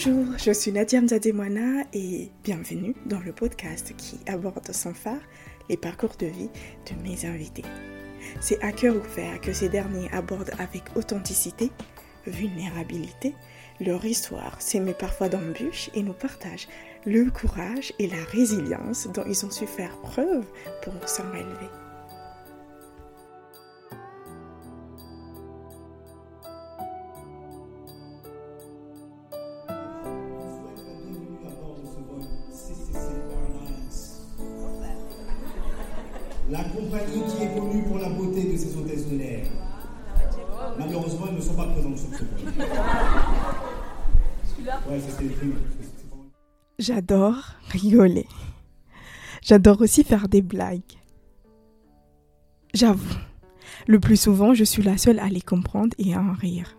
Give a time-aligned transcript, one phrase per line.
[0.00, 5.18] Bonjour, je suis Nadia Mzademwana et bienvenue dans le podcast qui aborde sans phare
[5.68, 6.50] les parcours de vie
[6.86, 7.64] de mes invités.
[8.40, 11.72] C'est à cœur ouvert que ces derniers abordent avec authenticité,
[12.28, 13.34] vulnérabilité,
[13.80, 16.68] leur histoire s'émet parfois d'embûches et nous partagent
[17.04, 20.46] le courage et la résilience dont ils ont su faire preuve
[20.84, 21.87] pour s'en relever.
[36.88, 39.46] Compagnie qui est connue pour la beauté de ses hôtesses de l'air.
[40.78, 42.24] Malheureusement, elles ne sont pas présentes sur ce.
[44.88, 45.54] Ouais, ça, c'était le
[46.78, 48.26] J'adore rigoler.
[49.42, 50.80] J'adore aussi faire des blagues.
[52.74, 53.18] J'avoue,
[53.86, 56.76] le plus souvent, je suis la seule à les comprendre et à en rire.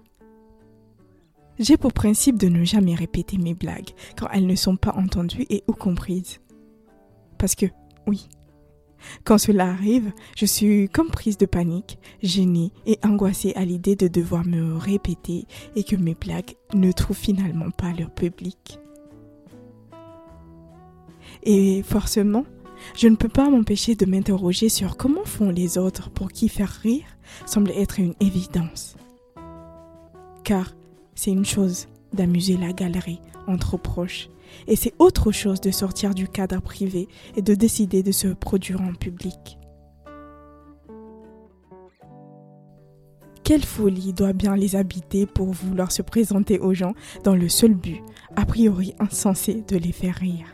[1.57, 5.45] J'ai pour principe de ne jamais répéter mes blagues quand elles ne sont pas entendues
[5.49, 6.39] et ou comprises.
[7.37, 7.65] Parce que,
[8.07, 8.29] oui,
[9.23, 14.07] quand cela arrive, je suis comme prise de panique, gênée et angoissée à l'idée de
[14.07, 18.79] devoir me répéter et que mes blagues ne trouvent finalement pas leur public.
[21.43, 22.45] Et forcément,
[22.95, 26.69] je ne peux pas m'empêcher de m'interroger sur comment font les autres pour qui faire
[26.69, 27.05] rire
[27.45, 28.95] semble être une évidence.
[30.43, 30.73] Car
[31.15, 34.29] c'est une chose d'amuser la galerie entre proches
[34.67, 38.81] et c'est autre chose de sortir du cadre privé et de décider de se produire
[38.81, 39.57] en public.
[43.43, 47.73] Quelle folie doit bien les habiter pour vouloir se présenter aux gens dans le seul
[47.73, 48.03] but,
[48.35, 50.45] a priori insensé, de les faire rire.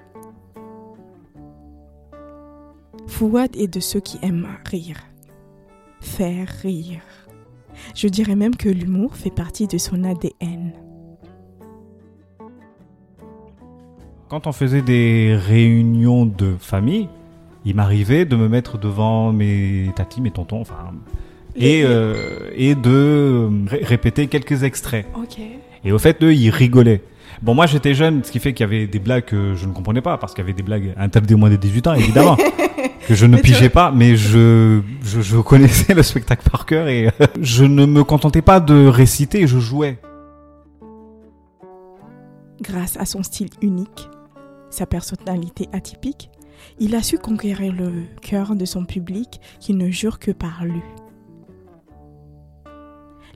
[3.07, 5.02] Fouad est de ceux qui aiment rire.
[5.99, 7.02] Faire rire.
[7.95, 10.84] Je dirais même que l'humour fait partie de son ADN.
[14.35, 17.07] Quand on faisait des réunions de famille,
[17.63, 20.91] il m'arrivait de me mettre devant mes tatis, mes tontons, enfin,
[21.55, 25.05] et, euh, et de ré- répéter quelques extraits.
[25.85, 27.01] Et au fait, eux, ils rigolaient.
[27.41, 29.71] Bon, moi, j'étais jeune, ce qui fait qu'il y avait des blagues que je ne
[29.71, 32.35] comprenais pas, parce qu'il y avait des blagues interdites au moins des 18 ans, évidemment,
[33.07, 37.07] que je ne pigeais pas, mais je, je, je connaissais le spectacle par cœur et
[37.07, 39.97] euh, je ne me contentais pas de réciter, je jouais.
[42.61, 44.09] Grâce à son style unique,
[44.75, 46.30] sa personnalité atypique,
[46.80, 50.81] il a su conquérir le cœur de son public qui ne jure que par lui.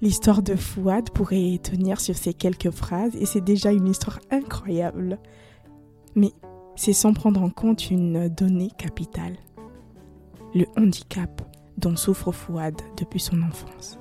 [0.02, 5.20] L'histoire de Fouad pourrait tenir sur ces quelques phrases et c'est déjà une histoire incroyable.
[6.16, 6.32] Mais
[6.76, 9.36] c'est sans prendre en compte une donnée capitale.
[10.56, 11.42] Le handicap
[11.78, 14.00] dont souffre Fouad depuis son enfance.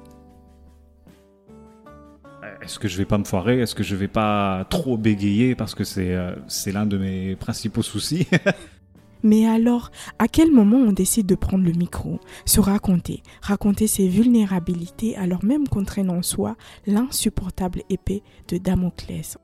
[2.63, 3.61] Est-ce que je vais pas me foirer?
[3.61, 6.35] Est-ce que je vais pas trop bégayer Parce que c'est euh,
[6.67, 8.27] l'un de mes principaux soucis?
[9.23, 14.09] Mais alors, à quel moment on décide de prendre le micro, se raconter, raconter ses
[14.09, 19.39] vulnérabilités alors même qu'on traîne en soi l'insupportable épée de Damoclès.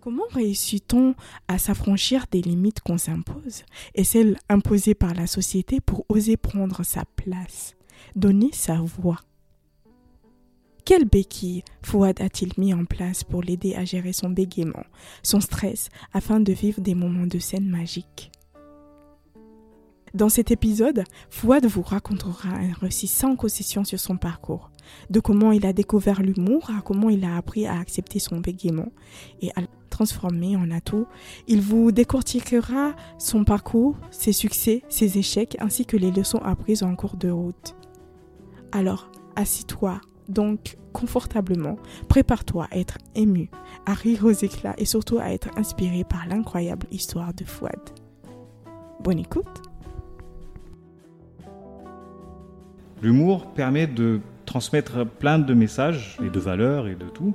[0.00, 1.14] Comment réussit-on
[1.48, 6.82] à s'affranchir des limites qu'on s'impose et celles imposées par la société pour oser prendre
[6.82, 7.74] sa place,
[8.16, 9.20] donner sa voix
[10.84, 14.84] Quelle béquille Fouad a-t-il mis en place pour l'aider à gérer son bégaiement,
[15.22, 18.30] son stress, afin de vivre des moments de scène magiques?
[20.12, 24.70] Dans cet épisode, Fouad vous racontera un récit sans concession sur son parcours,
[25.08, 28.92] de comment il a découvert l'humour à comment il a appris à accepter son bégaiement
[29.40, 31.06] et à le transformer en atout.
[31.48, 36.94] Il vous décortiquera son parcours, ses succès, ses échecs ainsi que les leçons apprises en
[36.94, 37.74] cours de route.
[38.70, 41.76] Alors, assis-toi donc confortablement,
[42.08, 43.50] prépare-toi à être ému,
[43.86, 47.80] à rire aux éclats et surtout à être inspiré par l'incroyable histoire de Fouad.
[49.02, 49.62] Bonne écoute
[53.02, 57.34] L'humour permet de transmettre plein de messages et de valeurs et de tout.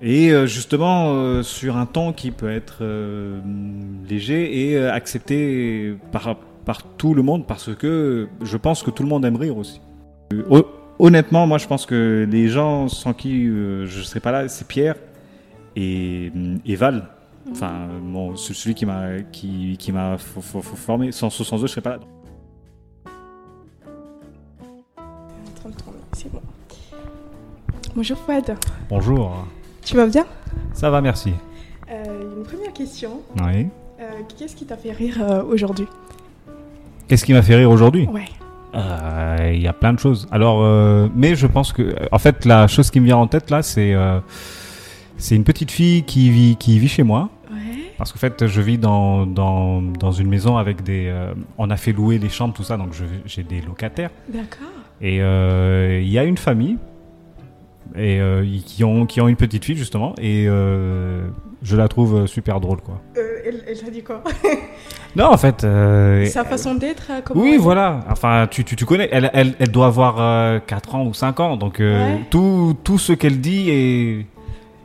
[0.00, 3.40] Et euh, justement, euh, sur un ton qui peut être euh,
[4.08, 9.08] léger et accepté par, par tout le monde parce que je pense que tout le
[9.08, 9.80] monde aime rire aussi.
[10.50, 10.64] Hon-
[10.98, 14.48] honnêtement, moi je pense que les gens sans qui euh, je ne serais pas là,
[14.48, 14.96] c'est Pierre
[15.76, 16.30] et,
[16.66, 17.08] et Val.
[17.50, 21.12] Enfin, bon, celui qui m'a qui, qui formé.
[21.12, 22.00] Sans, sans eux, je serais pas là.
[25.56, 26.40] 33 c'est bon.
[27.94, 28.56] Bonjour Fouad,
[28.88, 29.46] Bonjour.
[29.84, 30.24] tu vas bien?
[30.72, 31.32] Ça va, merci.
[31.90, 33.20] Euh, Une première question.
[33.36, 33.68] Oui.
[34.00, 35.86] Euh, Qu'est-ce qui t'a fait rire euh, aujourd'hui?
[37.06, 38.06] Qu'est-ce qui m'a fait rire aujourd'hui?
[38.06, 38.24] Ouais.
[38.74, 40.26] Euh, Il y a plein de choses.
[40.30, 43.50] Alors, euh, mais je pense que, en fait, la chose qui me vient en tête
[43.50, 44.18] là, c'est euh,
[45.16, 47.28] C'est une petite fille qui vit, qui vit chez moi.
[47.50, 47.56] Ouais.
[47.98, 51.06] Parce qu'en fait, je vis dans, dans, dans une maison avec des.
[51.06, 52.92] euh, on a fait louer les chambres, tout ça, donc
[53.26, 54.10] j'ai des locataires.
[54.28, 54.68] D'accord.
[55.00, 56.76] Et euh, il y a une famille
[57.96, 60.14] et, euh, qui, ont, qui ont une petite fille, justement.
[60.20, 61.26] Et euh,
[61.62, 63.00] je la trouve super drôle, quoi.
[63.16, 64.22] Euh, elle, elle t'a dit quoi?
[65.16, 65.62] Non, en fait.
[65.62, 68.00] euh, Sa façon d'être euh, Oui, elle- voilà.
[68.10, 69.08] Enfin, tu, tu, tu connais.
[69.12, 71.56] Elle, elle, elle doit avoir euh, 4 ans ou 5 ans.
[71.56, 72.20] Donc, euh, Ouais.
[72.30, 74.26] tout, tout ce qu'elle dit est,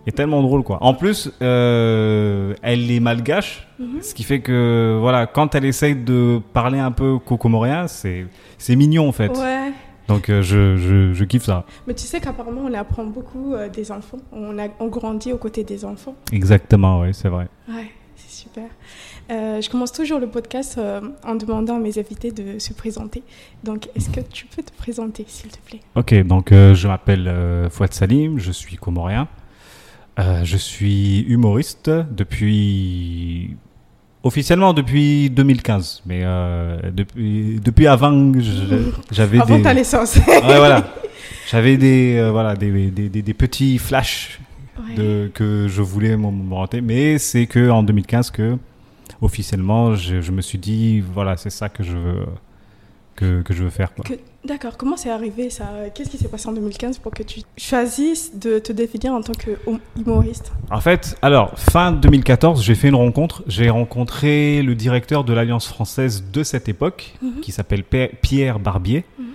[0.06, 0.78] est tellement drôle, quoi.
[0.82, 3.68] En plus, euh, elle est malgache.
[3.80, 4.02] Mhm.
[4.04, 8.26] Ce qui fait que, voilà, quand elle essaye de parler un peu cocomoréen, c'est,
[8.60, 9.30] c'est mignon, en fait.
[9.36, 9.72] Ouais.
[10.10, 11.66] Donc, euh, je, je, je kiffe ça.
[11.88, 14.18] Mais tu sais qu'apparemment, on apprend beaucoup euh, des enfants.
[14.34, 16.16] On, a, on grandit aux côtés des enfants.
[16.34, 17.48] Exactement, oui, c'est vrai.
[17.70, 18.66] Ouais, c'est super.
[19.32, 20.80] Euh, je commence toujours le podcast
[21.24, 23.22] en demandant à mes invités de se présenter.
[23.64, 25.82] Donc, est-ce que tu peux te présenter, s'il te plaît?
[25.96, 29.28] Ok, donc je m'appelle Fouad Salim, je suis comorien.
[30.18, 33.56] Je suis humoriste depuis.
[34.24, 36.02] Officiellement depuis 2015.
[36.06, 38.32] Mais euh, depuis, depuis avant,
[39.12, 39.62] j'avais Avant des.
[39.64, 40.16] ta naissance.
[40.28, 40.88] Ouais, voilà.
[41.50, 44.40] J'avais des, euh, voilà, des, des, des- des petits flashs
[44.88, 44.96] Ouais.
[44.96, 46.80] de, que je voulais m'orienter.
[46.80, 48.56] Mais c'est que en 2015 que,
[49.22, 52.26] officiellement, je, je me suis dit, voilà, c'est ça que je veux,
[53.16, 53.94] que, que je veux faire.
[53.94, 54.06] Quoi.
[54.06, 55.66] Que- D'accord, comment c'est arrivé ça?
[55.94, 59.34] Qu'est-ce qui s'est passé en 2015 pour que tu choisisses de te définir en tant
[59.34, 60.54] que hum- humoriste?
[60.72, 63.44] En fait, alors, fin 2014, j'ai fait une rencontre.
[63.48, 67.42] J'ai rencontré le directeur de l'Alliance française de cette époque, Mhm.
[67.42, 69.04] qui s'appelle Pe- Pierre Barbier.
[69.20, 69.26] Mhm.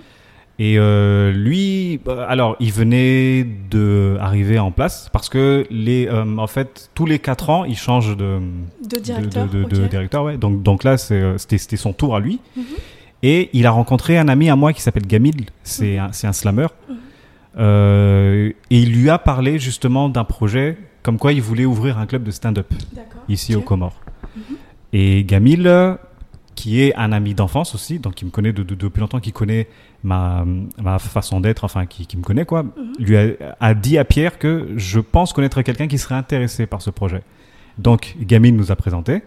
[0.57, 6.37] Et euh, lui, bah, alors, il venait de arriver en place parce que les, euh,
[6.37, 8.39] en fait, tous les quatre ans, il change de,
[8.89, 10.23] De directeur de, directeur.
[10.23, 10.37] Ouais.
[10.37, 12.39] Donc, donc là, euh, c'était, c'était son tour à lui.
[12.57, 12.63] Mhm.
[13.27, 15.45] Et il a rencontré un ami à moi qui s'appelle Gamil.
[15.63, 16.67] C'est un, c'est un slammer.
[16.89, 16.95] Mhm.
[17.57, 22.05] Euh, et il lui a parlé justement d'un projet comme quoi il voulait ouvrir un
[22.05, 22.67] club de stand-up
[23.29, 23.61] ici ok.
[23.61, 24.01] aux Comores.
[24.35, 24.41] Mhm.
[24.93, 25.71] Et Gamil,
[26.55, 29.31] qui est un ami d'enfance aussi, donc qui me connaît de, de- depuis longtemps, qui
[29.31, 29.67] connaît
[30.03, 30.45] ma,
[30.81, 32.71] ma façon d'être, enfin qui, qui me connaît quoi, Mhm.
[32.99, 33.27] lui a,
[33.59, 37.21] a dit à Pierre que je pense connaître quelqu'un qui serait intéressé par ce projet.
[37.77, 39.21] Donc Gamil nous a présenté.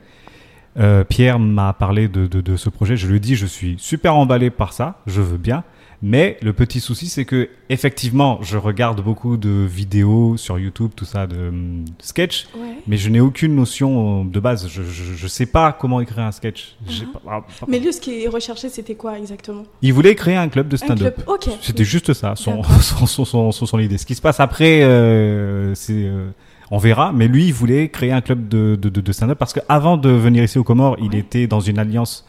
[0.78, 2.96] Euh, Pierre m'a parlé de, de- de ce projet.
[2.96, 5.64] Je lui ai dit, je suis super emballé par ça, je veux bien.
[6.00, 11.04] Mais le petit souci, c'est que effectivement, je regarde beaucoup de vidéos sur YouTube, tout
[11.04, 12.76] ça, de, hum, sketch, Ouais.
[12.86, 14.69] mais je n'ai aucune notion euh, de base.
[14.69, 16.76] Je, je, je sais pas comment écrire un sketch.
[17.12, 19.64] Pas- ah, pas- Mais lui, ce qu'il recherchait, c'était quoi exactement?
[19.82, 21.20] Il voulait créer un club de stand-up.
[21.26, 21.48] Ok.
[21.60, 23.98] C'était juste ça, son, son, son, son- son idée.
[23.98, 26.30] Ce qui se passe après, euh, c'est, euh,
[26.70, 27.12] on verra.
[27.12, 30.44] Mais lui, il voulait créer un club de, de, de, stand-up parce qu'avant de venir
[30.44, 32.26] ici aux Comores, il était dans une alliance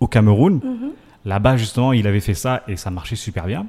[0.00, 0.60] au Cameroun.
[0.62, 0.90] Mhm.
[1.24, 3.66] Là-bas, justement, il avait fait ça et ça marchait super bien.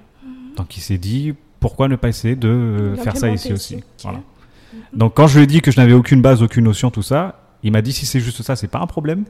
[0.56, 3.84] Donc, il s'est dit, pourquoi ne pas essayer de faire ça ici aussi.
[4.04, 4.20] Voilà.
[4.20, 4.24] Ok.
[4.94, 7.42] Donc, quand je lui ai dit que je n'avais aucune base, aucune notion, tout ça,
[7.64, 9.26] il m'a dit, si c'est juste ça, c'est pas un problème.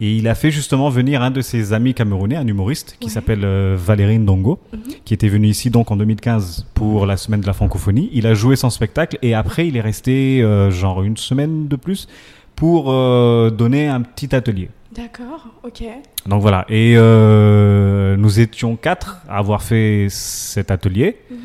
[0.00, 3.12] Et il a fait justement venir un de ses amis camerounais, un humoriste qui Ouais.
[3.12, 4.80] s'appelle euh, Valérie Ndongo, Mhm.
[5.04, 8.10] qui était venu ici donc en 2015 pour la semaine de la francophonie.
[8.12, 11.76] Il a joué son spectacle et après il est resté euh, genre une semaine de
[11.76, 12.08] plus
[12.56, 14.68] pour euh, donner un petit atelier.
[14.94, 15.46] D'accord.
[15.64, 15.82] Ok.
[16.26, 21.16] Donc voilà, et euh, nous étions quatre à avoir fait cet atelier.
[21.30, 21.36] Mhm.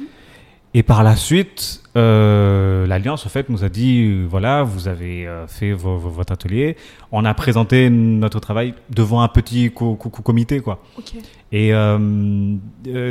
[0.76, 5.26] Et par la suite, euh, l'Alliance, en fait, nous a dit, euh, voilà, vous avez
[5.26, 6.76] euh, fait vo- vo- votre atelier.
[7.12, 10.84] On a présenté notre travail devant un petit co- co- co- comité, quoi.
[10.96, 11.14] Ok.
[11.52, 12.56] Et euh,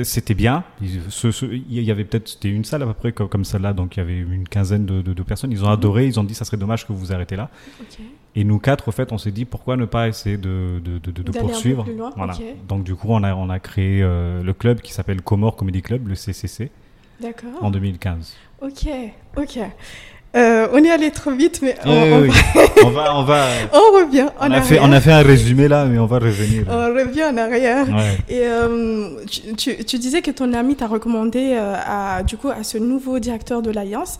[0.04, 0.62] c'était bien.
[0.80, 3.98] Il y avait peut-être, c'était une salle à peu près comme, comme celle-là, donc il
[3.98, 5.50] y avait une quinzaine de, de- de personnes.
[5.50, 7.50] Ils ont adoré, ils ont dit, ça serait dommage que vous vous arrêtez là.
[7.80, 7.98] Ok.
[8.36, 11.00] Et nous quatre, au fait, on s'est dit, pourquoi ne pas essayer de, de,
[11.32, 11.82] poursuivre?
[11.82, 12.34] plus loin, Voilà.
[12.34, 12.42] ok.
[12.68, 16.06] Donc du coup, on a, on a créé le club qui s'appelle Comore Comedy Club,
[16.06, 16.70] le CCC.
[17.62, 18.36] En 2015.
[18.60, 19.12] Ok.
[19.36, 19.56] Ok.
[20.38, 22.30] Euh, on est allé trop vite, mais on, on- oui,
[22.84, 23.46] on va, on va.
[23.72, 24.64] on revient en On a, arrière.
[24.64, 26.64] fait, on a fait un résumé là, mais on va revenir.
[26.70, 27.86] On revient en arrière.
[27.88, 28.16] Ouais.
[28.28, 32.48] Et euh, tu, tu- tu disais que ton ami t'a recommandé euh, à, du coup,
[32.50, 34.18] à ce nouveau directeur de l'Alliance.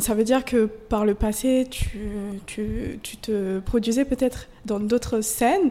[0.00, 1.88] Ça veut dire que par le passé, tu,
[2.46, 5.70] tu, tu te produisais peut-être dans d'autres scènes.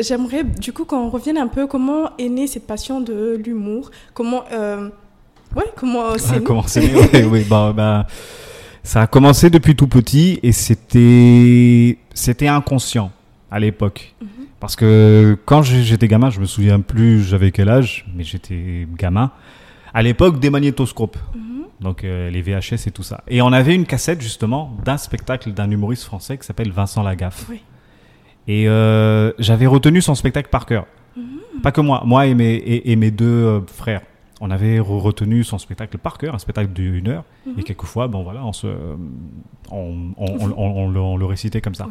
[0.00, 3.90] J'aimerais du coup qu'on revienne un peu comment est née cette passion de l'humour?
[4.14, 4.44] Comment,
[5.56, 8.06] ouais, comment c'est Ah, comment c'est Ouais, oui, bah, bah,
[8.82, 13.10] ça a commencé depuis tout petit et c'était c'était inconscient
[13.50, 14.14] à l'époque.
[14.20, 14.28] Mhm.
[14.60, 19.30] Parce que quand j'étais gamin, je me souviens plus j'avais quel âge, mais j'étais gamin.
[19.92, 21.64] À l'époque des magnétoscopes, Mhm.
[21.80, 23.22] donc euh, les VHS et tout ça.
[23.28, 27.46] Et on avait une cassette justement d'un spectacle d'un humoriste français qui s'appelle Vincent Lagaffe.
[27.50, 27.60] Oui.
[28.48, 30.86] Et euh, j'avais retenu son spectacle par cœur.
[31.62, 34.02] Pas que moi, moi et mes, et, et mes deux euh, frères.
[34.40, 37.54] On avait re- retenu son spectacle par cœur, un spectacle d'une heure, Mhm.
[37.58, 38.66] et quelquefois, bon voilà, on, se,
[39.70, 41.86] on, le, on le récitait comme ça.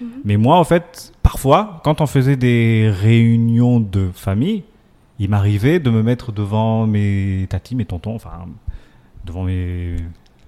[0.00, 0.08] Mhm.
[0.24, 4.64] Mais moi, en fait, parfois, quand on faisait des réunions de famille,
[5.18, 8.46] il m'arrivait de me mettre devant mes tatis, mes tontons, enfin,
[9.24, 9.96] devant mes...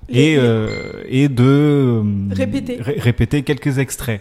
[0.09, 2.77] Les- Et, euh, et de euh, Répéter.
[2.81, 4.21] ré- répéter quelques extraits.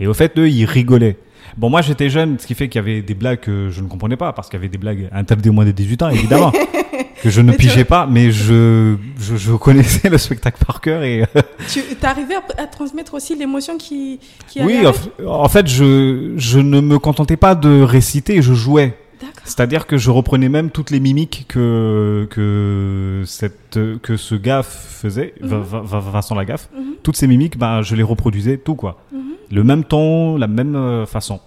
[0.00, 1.18] Et au fait, eux, ils rigolaient.
[1.56, 3.88] Bon, moi, j'étais jeune, ce qui fait qu'il y avait des blagues que je ne
[3.88, 6.52] comprenais pas, parce qu'il y avait des blagues interdites au moins de 18 ans, évidemment,
[7.22, 11.02] que je ne Mais pigeais pas, mais je, je, je connaissais le spectacle par cœur
[11.02, 14.18] et euh, Tu arrivais à, à transmettre aussi l'émotion qui,
[14.48, 14.92] qui oui, en,
[15.26, 18.96] en fait, je, je ne me contentais pas de réciter, je jouais.
[19.44, 25.34] C'est-à-dire que je reprenais même toutes les mimiques que, que, cette, que ce gars faisait,
[25.40, 25.62] Mhm.
[25.82, 26.68] Vincent Lagaffe.
[26.76, 26.94] Mhm.
[27.02, 29.00] Toutes ces mimiques, ben, je les reproduisais, tout quoi.
[29.12, 29.20] Mhm.
[29.52, 31.40] Le même ton, la même euh, façon.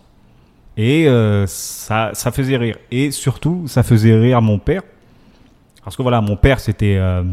[0.77, 2.77] Et euh, ça, ça faisait rire.
[2.91, 4.83] Et surtout, ça faisait rire mon père.
[5.83, 7.23] Parce que voilà, mon père, c'était euh,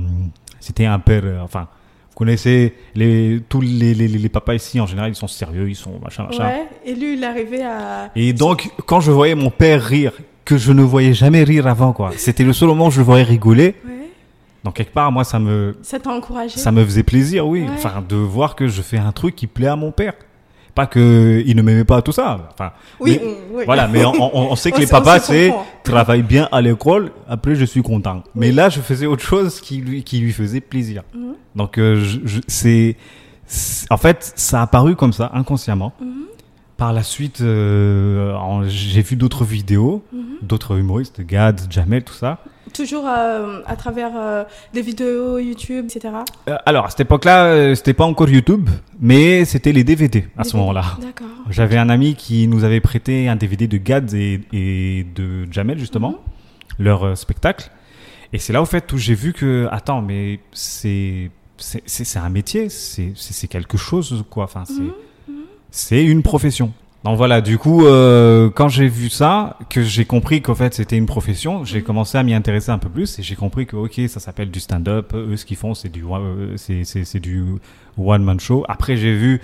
[0.61, 1.23] c'était un père.
[1.25, 1.69] euh, enfin,
[2.11, 5.75] vous connaissez les, tous les, les, les papas ici, en général, ils sont sérieux, ils
[5.75, 6.47] sont machin, machin.
[6.47, 6.63] Ouais.
[6.87, 8.11] Et lui, il arrivait à.
[8.17, 10.13] Et donc, quand je voyais mon père rire,
[10.45, 12.11] que je ne voyais jamais rire avant, quoi.
[12.17, 13.75] C'était le seul moment où je le voyais rigoler.
[13.87, 13.93] Ouais.
[14.65, 16.59] Donc, quelque part, moi, ça me, Ça t'a encouragé.
[16.59, 17.63] ça me faisait plaisir, oui.
[17.63, 17.69] Ouais.
[17.75, 20.15] Enfin, de voir que je fais un truc qui plaît à mon père.
[20.75, 22.49] Pas que il ne m'aimait pas tout ça.
[22.53, 23.21] Enfin, Oui.
[23.23, 23.63] mais- oui.
[23.65, 25.53] voilà, mais on, on- on sait que On les papas, c'est
[25.85, 28.25] travaille bien à l'école, après je suis content.
[28.35, 31.05] Mais là, je faisais autre chose qui lui, qui lui faisait plaisir.
[31.15, 31.35] Mhm.
[31.55, 32.97] Donc, euh, je, je- c'est,
[33.47, 35.93] c'est- en fait, ça a apparu comme ça, inconsciemment.
[36.01, 36.09] Mhm.
[36.77, 40.23] Par la suite, euh, j'ai vu d'autres vidéos, Mhm.
[40.43, 42.39] d'autres humoristes, Gad, Jamel, tout ça.
[42.73, 46.13] Toujours euh, à travers euh, des vidéos YouTube, etc.
[46.67, 48.69] Alors, à cette époque-là, c'était pas encore YouTube,
[49.01, 50.85] mais c'était les DVD à ce moment-là.
[51.01, 51.29] D'accord.
[51.51, 55.79] J'avais un ami qui nous avait prêté un DVD de Gad et, et de Jamel,
[55.79, 56.17] justement, Mhm.
[56.85, 57.71] leur spectacle.
[58.33, 62.69] Et c'est là, au fait, où j'ai vu que, attends, mais c'est c'est un métier,
[62.69, 64.43] c'est quelque chose, quoi.
[64.45, 64.91] Enfin, c'est Mhm.
[65.77, 66.73] C'est une profession.
[67.05, 70.97] Donc voilà, du coup, euh, quand j'ai vu ça, que j'ai compris qu'en fait c'était
[70.97, 74.01] une profession, j'ai commencé à m'y intéresser un peu plus et j'ai compris que ok,
[74.09, 75.13] ça s'appelle du stand-up.
[75.15, 77.45] Eux, ce qu'ils font, c'est du euh, c'est du
[77.99, 78.65] one man show.
[78.69, 79.41] Après, j'ai vu,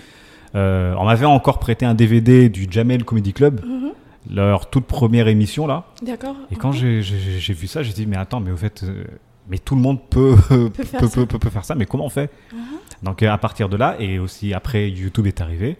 [0.54, 3.90] euh, on m'avait encore prêté un DVD du Jamel Comedy Club, Mhm.
[4.34, 5.84] leur toute première émission là.
[6.02, 6.36] D'accord.
[6.50, 7.00] Et quand Mhm.
[7.02, 9.04] j'ai- vu ça, j'ai dit mais attends, mais au fait, euh,
[9.50, 11.26] mais tout le monde peut peut, faire peut, ça.
[11.26, 12.30] peut- peut faire ça, mais comment on fait?
[12.54, 12.58] Mhm.
[13.02, 15.76] Donc euh, à partir de là, et aussi après YouTube est arrivé,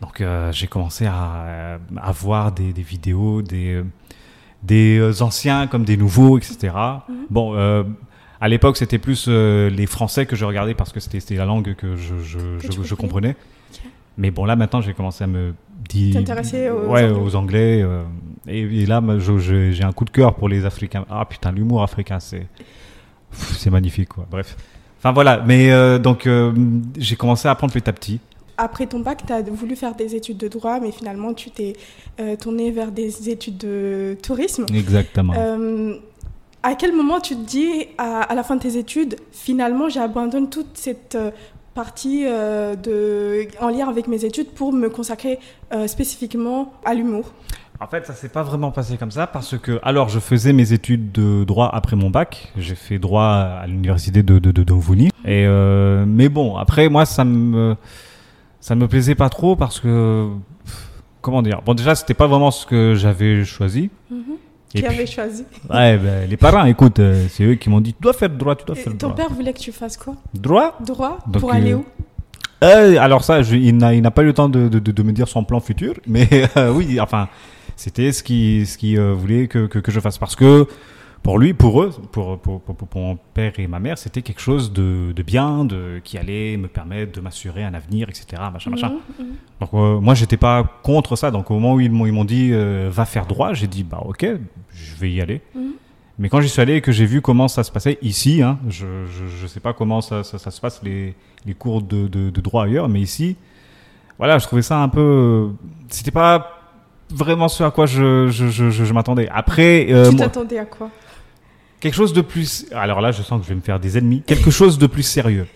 [0.00, 3.84] donc euh, j'ai commencé à, à voir des, des vidéos, des, euh,
[4.62, 6.74] des anciens comme des nouveaux, etc.
[7.08, 7.14] Mhm.
[7.30, 7.84] Bon, euh,
[8.40, 11.74] à l'époque c'était plus euh, les Français que je regardais parce que c'était la langue
[11.74, 13.36] que je, je, je, tu je comprenais.
[14.18, 15.54] Mais bon là maintenant j'ai commencé à me
[15.88, 17.84] dire T'intéresser aux ouais, aux Anglais.
[18.46, 19.02] et, et là
[19.38, 21.04] j'ai un coup de cœur pour les Africains.
[21.10, 24.26] Ah putain, l'humour africain c'est magnifique quoi.
[24.30, 24.56] Bref.
[24.98, 26.28] Enfin voilà, mais donc
[26.98, 28.20] j'ai commencé à apprendre petit à petit.
[28.56, 31.74] Après ton bac, tu as voulu faire des études de droit, mais finalement, tu t'es
[32.20, 34.66] euh, tourné vers des études de tourisme.
[34.72, 35.34] Exactement.
[35.36, 35.96] Euh,
[36.62, 40.48] à quel moment tu te dis, à, à la fin de tes études, finalement, j'abandonne
[40.48, 41.30] toute cette euh,
[41.74, 45.40] partie euh, de, en lien avec mes études pour me consacrer
[45.72, 47.32] euh, spécifiquement à l'humour?
[47.80, 50.72] En fait, ça s'est pas vraiment passé comme ça parce que, alors, je faisais mes
[50.72, 52.52] études de droit après mon bac.
[52.56, 54.62] J'ai fait droit à l'université de, de, de.
[55.24, 57.76] Et euh, mais bon, après, moi, ça me,
[58.64, 60.26] ça ne me plaisait pas trop parce que,
[61.20, 61.60] comment dire?
[61.66, 63.90] Bon, déjà, c'était pas vraiment ce que j'avais choisi.
[64.10, 65.44] Et Qui puis- avait choisi.
[65.68, 68.56] Ouais, ben, les parents, écoute, euh, c'est eux qui m'ont dit, tu dois faire droit,
[68.56, 69.16] tu dois Et faire Ton droit.
[69.16, 70.14] père voulait que tu fasses quoi?
[70.32, 70.78] Droit?
[70.80, 71.18] Droit?
[71.26, 71.84] Donc, Pour aller euh, où?
[72.64, 75.12] Euh, alors ça, je- il n'a il n'a pas eu le temps de, de, me
[75.12, 76.26] dire son plan futur, mais
[76.74, 77.28] oui, enfin,
[77.76, 80.16] c'était ce qui ce qui voulait que, que, que je fasse.
[80.16, 80.66] Parce que
[81.24, 84.40] pour lui, pour eux, pour pour, pour, pour mon père et ma mère, c'était quelque
[84.40, 88.40] chose de, de bien, de qui allait me permettre de m'assurer un avenir, etc.
[88.52, 88.92] Machin, machin.
[89.18, 89.26] Mhm.
[89.60, 91.30] Donc euh, moi, j'étais pas contre ça.
[91.32, 94.24] Donc au moment où ils m'ont dit euh, va faire droit, j'ai dit bah ok,
[94.70, 95.40] je vais y aller.
[95.56, 95.72] Mhm.
[96.20, 98.58] Mais quand j'y suis allé et que j'ai vu comment ça se passait ici, hein,
[98.68, 101.14] je, je, je sais pas comment ça, ça, ça se passe les,
[101.44, 103.34] les cours de, de, de droit ailleurs, mais ici,
[104.18, 105.48] voilà, je trouvais ça un peu.
[105.88, 106.60] C'était pas
[107.10, 109.28] vraiment ce à quoi je, je, je, je- m'attendais.
[109.32, 110.88] Après, euh, Tu t'attendais à quoi?
[111.84, 112.66] Quelque chose de plus.
[112.72, 114.22] Alors là, je sens que je vais me faire des ennemis.
[114.26, 115.46] Quelque chose de plus sérieux.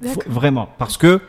[0.00, 0.22] Faut-.
[0.28, 0.68] Vraiment.
[0.78, 1.20] Parce que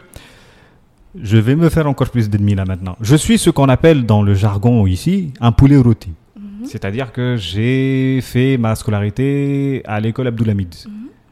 [1.20, 2.96] je vais me faire encore plus d'ennemis là maintenant.
[3.02, 6.12] Je suis ce qu'on appelle dans le jargon ici un poulet rôti.
[6.38, 6.68] Mhm.
[6.68, 10.76] C'est-à-dire que j'ai fait ma scolarité à l'école Abdulhamid.
[10.86, 10.92] Mhm.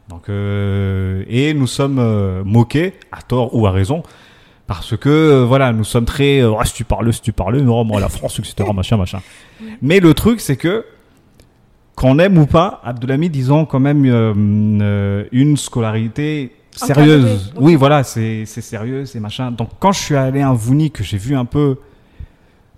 [0.09, 4.01] Donc, euh, et nous sommes euh, moqués, à tort ou à raison,
[4.65, 6.41] parce que euh, voilà, nous sommes très.
[6.41, 9.21] Ah, si tu parles, si tu parles, non, moi la France, etc., machin, machin.
[9.83, 10.83] Mais le truc, c'est que
[11.95, 14.33] qu'on aime ou pas, Abdelhamid, disons quand même euh,
[14.81, 17.53] euh, une scolarité sérieuse.
[17.55, 19.51] Oui, voilà, c'est sérieux, c'est machin.
[19.51, 21.77] Donc quand je suis allé à Vouni, que j'ai vu un peu,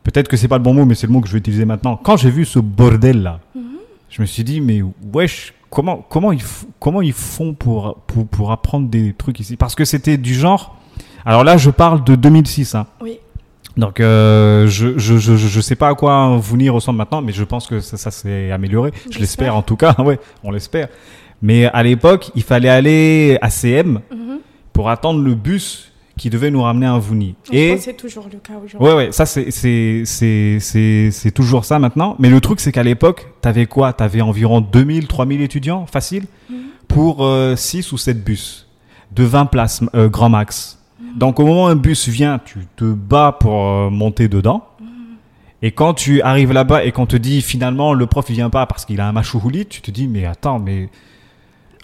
[0.03, 1.65] peut-être que c'est pas le bon mot, mais c'est le mot que je vais utiliser
[1.65, 1.95] maintenant.
[1.98, 3.62] Quand j'ai vu ce bordel là, Mhm.
[4.10, 4.81] je me suis dit, mais
[5.13, 6.43] wesh, comment, comment, ils,
[6.79, 9.55] comment ils font pour, pour, pour apprendre des trucs ici?
[9.55, 10.77] Parce que c'était du genre.
[11.25, 12.75] Alors là, je parle de 2006.
[12.75, 12.86] Hein.
[13.01, 13.19] Oui.
[13.77, 17.44] Donc, euh, je, je, je, je sais pas à quoi Vouni ressemble maintenant, mais je
[17.44, 18.91] pense que ça, ça s'est amélioré.
[19.12, 19.96] Je l'espère en tout cas.
[20.00, 20.88] Ouais, on l'espère.
[21.41, 24.39] Mais à l'époque, il fallait aller à CM Mhm.
[24.72, 27.36] pour attendre le bus qui devait nous ramener à Vouni.
[27.51, 28.88] Et c'est toujours le cas aujourd'hui.
[28.88, 32.15] Ouais, ouais, ça c'est c'est c'est c'est c'est toujours ça maintenant.
[32.20, 33.91] Mais le truc c'est qu'à l'époque, t'avais quoi?
[33.91, 36.55] T'avais environ 2000, 3000 étudiants, facile, Mhm.
[36.88, 37.27] pour
[37.58, 38.67] 6 ou 7 bus
[39.12, 40.79] de 20 places euh, grand max.
[41.15, 44.67] Donc au moment où un bus vient, tu te bats pour euh, monter dedans.
[45.62, 48.65] Et quand tu arrives là-bas et qu'on te dit finalement le prof il vient pas
[48.65, 50.89] parce qu'il a un machouhouli, tu te dis mais attends mais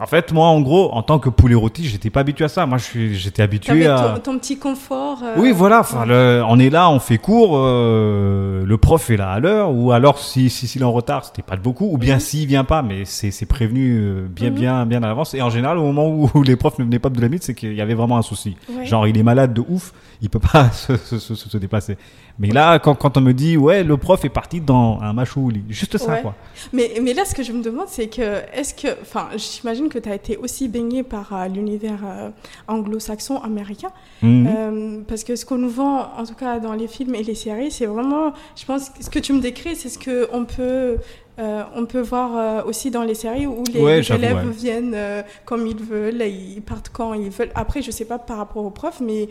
[0.01, 2.65] en fait moi en gros en tant que poulet rôti j'étais pas habitué à ça.
[2.65, 5.19] Moi je suis j'étais habitué à ton, ton petit confort.
[5.23, 5.81] euh, oui, voilà.
[5.81, 6.05] Enfin,
[6.47, 7.55] on est là, on fait cours.
[7.57, 11.25] euh, le prof est là à l'heure, ou alors si si s'il est en retard,
[11.25, 12.19] c'était pas de beaucoup, ou bien Mhm.
[12.19, 14.55] s'il vient pas, mais c'est c'est prévenu euh, bien Mhm.
[14.55, 15.33] bien bien à l'avance.
[15.33, 17.43] Et en général, au moment où, où les profs ne venaient pas de la mythe,
[17.43, 18.55] c'est qu'il y avait vraiment un souci.
[18.75, 18.85] ouais.
[18.85, 21.97] Genre, il est malade de ouf, il peut pas se, se, se, se déplacer.
[22.39, 25.63] Mais là, quand, quand on me dit, ouais, le prof est parti dans un machouli,
[25.69, 26.21] juste ça, Ouais.
[26.21, 26.35] quoi.
[26.73, 29.99] Mais, mais là, ce que je me demande, c'est que, est-ce que, enfin, j'imagine que
[29.99, 32.29] tu as été aussi baigné par euh, l'univers euh,
[32.67, 33.89] anglo-saxon américain,
[34.23, 34.47] Mhm.
[34.47, 37.33] Euh, parce que ce qu'on nous vend, en tout cas dans les films et les
[37.35, 40.45] séries, c'est vraiment, je pense, que ce que tu me décris, c'est ce que on
[40.45, 40.97] peut,
[41.39, 44.45] euh, on peut voir euh, aussi dans les séries où les, Ouais, les j'avoue, élèves
[44.45, 44.53] ouais.
[44.53, 47.51] viennent euh, comme ils veulent, et ils partent quand ils veulent.
[47.55, 49.27] Après, je sais pas par rapport aux profs, mais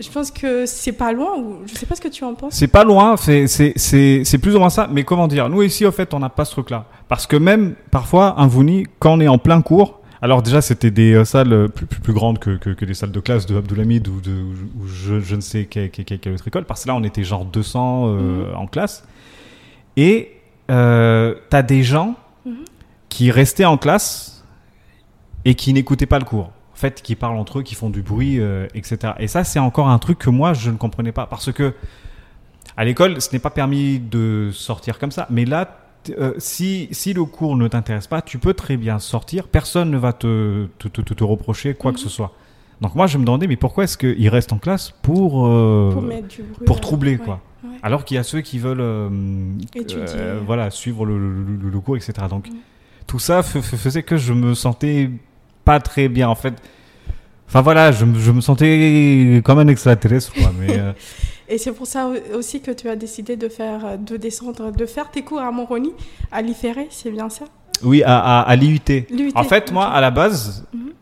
[0.00, 1.36] je pense que c'est pas loin.
[1.38, 2.54] Ou je sais pas ce que tu en penses.
[2.54, 4.88] C'est pas loin, c'est- plus ou moins ça.
[4.92, 6.86] Mais comment dire Nous ici, au fait, on n'a pas ce truc-là.
[7.08, 10.90] Parce que même parfois, un Vouni, quand on est en plein cours, alors déjà, c'était
[10.90, 13.44] des euh, salles euh, plus, plus, plus grandes que, que, que les salles de classe
[13.46, 16.64] de Abdulhamid ou de ou je, je ne sais quelle, quelle, quelle- quelle autre école.
[16.64, 19.04] Parce que là, on était genre 200 euh, en classe.
[19.96, 20.30] Et
[20.70, 22.14] euh, t'as des gens
[22.46, 22.56] Mhm.
[23.10, 24.44] qui restaient en classe
[25.44, 26.50] et qui n'écoutaient pas le cours.
[26.84, 29.14] Fait, qui parlent entre eux, qui font du bruit, euh, etc.
[29.18, 31.24] Et ça, c'est encore un truc que moi, je ne comprenais pas.
[31.24, 31.72] Parce que
[32.76, 35.26] à l'école, ce n'est pas permis de sortir comme ça.
[35.30, 35.78] Mais là,
[36.18, 39.48] euh, si, si le cours ne t'intéresse pas, tu peux très bien sortir.
[39.48, 42.32] Personne ne va te, te, te, reprocher quoi que ce soit.
[42.82, 46.02] Donc moi, je me demandais, mais pourquoi est-ce qu'ils restent en classe pour, euh, Pour
[46.02, 46.66] mettre du bruit.
[46.66, 47.40] pour troubler, ouais, quoi.
[47.64, 47.70] ouais.
[47.82, 49.08] Alors qu'il y a ceux qui veulent euh,
[50.44, 52.12] voilà, suivre le, le- le- le cours, etc.
[52.28, 52.54] Donc Mm.
[53.06, 55.08] tout ça faisait que je me sentais
[55.64, 56.54] pas très bien, en fait.
[57.48, 60.50] Enfin voilà, je, me- je me sentais comme un extraterrestre, quoi.
[60.58, 60.92] Mais, euh,
[61.48, 64.86] Et c'est pour ça au- aussi que tu as décidé de faire, de descendre, de
[64.86, 65.92] faire tes cours à Moroni,
[66.32, 67.44] à l'IFERE, c'est bien ça?
[67.82, 68.80] Oui, à, à, à l'IUT.
[69.34, 70.92] En fait, moi, à la base, Mhm.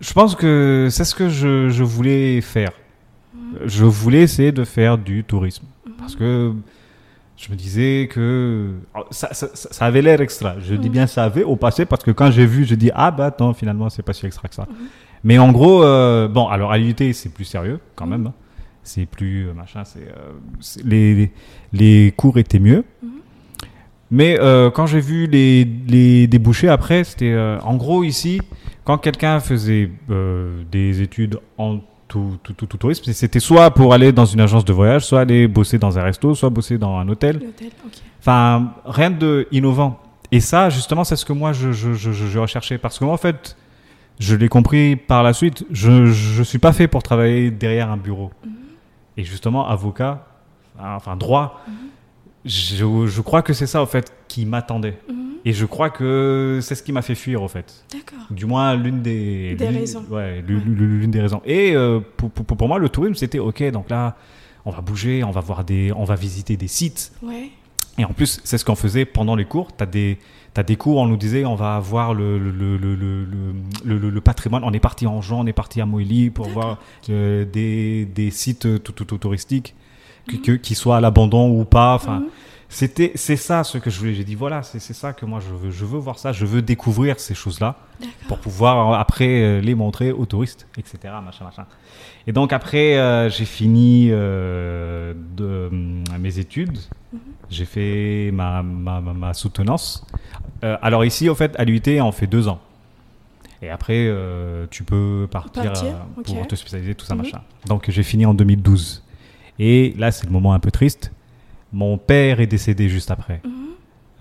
[0.00, 2.72] je pense que c'est ce que je, je voulais faire.
[3.34, 3.58] Mhm.
[3.66, 5.66] Je voulais essayer de faire du tourisme.
[5.98, 6.52] Parce que
[7.36, 8.74] je me disais que
[9.10, 10.56] ça, ça, ça- ça avait l'air extra.
[10.60, 10.92] Je dis Mhm.
[10.92, 13.52] bien ça avait au passé parce que quand j'ai vu, je dis ah bah attends,
[13.54, 14.66] finalement, c'est pas si extra que ça.
[14.70, 14.76] Mhm.
[15.24, 18.10] Mais en gros, euh, bon, alors à l'IUT, c'est plus sérieux quand Mhm.
[18.12, 18.26] même.
[18.28, 18.34] hein.
[18.82, 20.32] C'est plus euh, machin, c'est euh,
[20.84, 21.32] les, les,
[21.72, 22.84] les cours étaient mieux.
[23.02, 23.10] Mhm.
[24.10, 24.38] Mais
[24.74, 28.40] quand j'ai vu les, les débouchés après, c'était en gros ici,
[28.84, 29.90] quand quelqu'un faisait
[30.70, 31.80] des études en
[32.14, 35.20] tout, tout, tout, tout tourisme, c'était soit pour aller dans une agence de voyage, soit
[35.20, 37.40] aller bosser dans un resto, soit bosser dans un hôtel.
[38.20, 40.00] Enfin, rien de innovant.
[40.30, 42.78] Et ça, justement, c'est ce que moi, je, je, je, je recherchais.
[42.78, 43.56] Parce que moi, en fait,
[44.20, 45.90] je l'ai compris par la suite, je
[46.38, 48.30] ne suis pas fait pour travailler derrière un bureau.
[48.44, 48.52] Mhm.
[49.16, 50.24] Et justement, avocat,
[50.78, 51.64] enfin droit,
[52.44, 54.98] je, je crois que c'est ça, en fait, qui m'attendait.
[55.08, 55.24] Mhm.
[55.46, 57.84] Et je crois que c'est ce qui m'a fait fuir, au fait.
[57.92, 58.26] D'accord.
[58.30, 60.04] Du moins, l'une des, Des raisons.
[60.10, 61.42] Ouais, l'une des raisons.
[61.44, 64.16] Et euh, pour, pour, pour moi, le tourisme, c'était OK, donc là,
[64.64, 67.12] on va bouger, on va, voir des, on va visiter des sites.
[67.22, 67.50] Ouais.
[67.98, 69.76] Et en plus, c'est ce qu'on faisait pendant les cours.
[69.76, 70.18] Tu as des,
[70.52, 74.64] t'as des cours, on nous disait, on va voir le, le, le, le, patrimoine.
[74.64, 76.80] On est parti en Jean, on est parti à Moïli pour voir
[77.10, 79.74] euh, des, des sites euh, tout, tout, tout touristiques,
[80.28, 81.94] que- que- qui soient à l'abandon ou pas.
[81.94, 82.26] Enfin, Mhm.
[82.68, 84.14] c'était, c'est ça ce que je voulais.
[84.14, 85.70] J'ai dit, voilà, c'est, c'est ça que moi je veux.
[85.70, 87.76] Je veux voir ça, je veux découvrir ces choses-là
[88.28, 90.98] pour pouvoir euh, après euh, les montrer aux touristes, etc.
[91.24, 91.66] Machin, machin.
[92.26, 95.68] Et donc après, euh, j'ai fini euh, de, euh,
[96.18, 96.78] mes études.
[97.50, 100.04] J'ai fait ma, ma, soutenance.
[100.62, 102.58] Alors ici, au fait, à l'UT, on fait deux ans.
[103.62, 104.10] Et après,
[104.70, 105.72] tu peux partir,
[106.24, 107.22] pour te spécialiser, tout ça, Mhm.
[107.22, 107.40] machin.
[107.66, 109.03] Donc j'ai fini en 2012.
[109.58, 111.12] Et là, c'est le moment un peu triste.
[111.72, 113.40] Mon père est décédé juste après.
[113.44, 113.52] Mhm.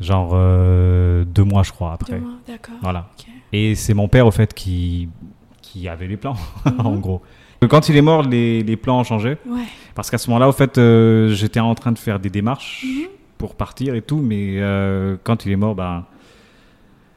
[0.02, 2.14] Genre euh, deux mois, je crois, après.
[2.20, 2.76] Deux mois, d'accord.
[2.82, 3.10] Voilà.
[3.52, 5.10] Et c'est mon père, au fait, qui,
[5.62, 6.36] qui avait les plans,
[6.80, 7.00] en Mhm.
[7.00, 7.22] gros.
[7.70, 9.38] Quand il est mort, les, les plans ont changé.
[9.48, 9.62] Ouais.
[9.96, 13.08] Parce qu'à ce moment-là, au fait, euh, j'étais en train de faire des démarches Mhm.
[13.38, 14.18] pour partir et tout.
[14.18, 16.06] Mais euh, quand il est mort, ben.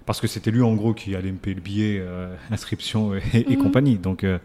[0.05, 3.21] Parce que c'était lui, en gros, qui allait me payer le billet, euh, inscription et,
[3.35, 3.97] et compagnie.
[3.99, 4.39] Donc, euh,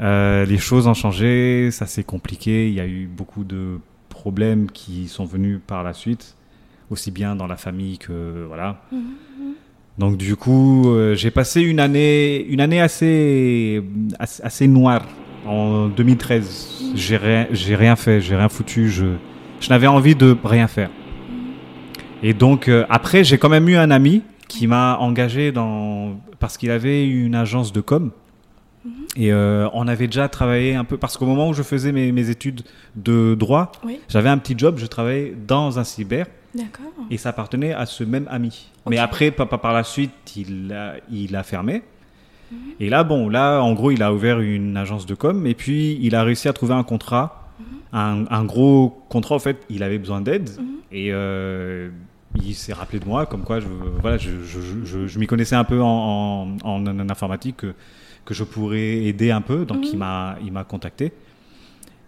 [0.00, 2.68] euh, les choses ont changé, ça s'est compliqué.
[2.68, 6.36] Il y a eu beaucoup de problèmes qui sont venus par la suite,
[6.90, 8.44] aussi bien dans la famille que.
[8.46, 8.82] Voilà.
[8.92, 9.00] Mhm.
[9.98, 13.82] Donc du coup, euh, j'ai passé une année, une année assez,
[14.18, 15.04] assez, assez noire
[15.46, 16.92] en 2013.
[16.94, 18.88] J'ai rien, j'ai rien fait, j'ai rien foutu.
[18.88, 19.16] Je,
[19.60, 20.90] je n'avais envie de rien faire.
[22.22, 26.56] Et donc euh, après, j'ai quand même eu un ami qui m'a engagé dans parce
[26.56, 28.10] qu'il avait une agence de com.
[29.16, 32.12] Et euh, on avait déjà travaillé un peu parce qu'au moment où je faisais mes,
[32.12, 32.62] mes études
[32.96, 34.76] de droit, Oui, j'avais un petit job.
[34.78, 36.86] Je travaillais dans un cyber d'accord.
[37.10, 38.68] et ça appartenait à ce même ami.
[38.88, 41.82] Mais après, papa par la suite, il a, il a fermé.
[42.80, 45.98] Et là, bon, là, en gros, il a ouvert une agence de com et puis
[46.02, 47.48] il a réussi à trouver un contrat,
[47.92, 49.34] un, un gros contrat.
[49.36, 50.50] En fait, il avait besoin d'aide
[50.90, 51.90] et euh,
[52.42, 53.66] il s'est rappelé de moi, comme quoi, je,
[54.00, 57.74] voilà, je, je, je- m'y connaissais un peu en, en, en- en informatique que,
[58.24, 59.64] que je pourrais aider un peu.
[59.64, 61.12] Donc, il m'a, il m'a contacté.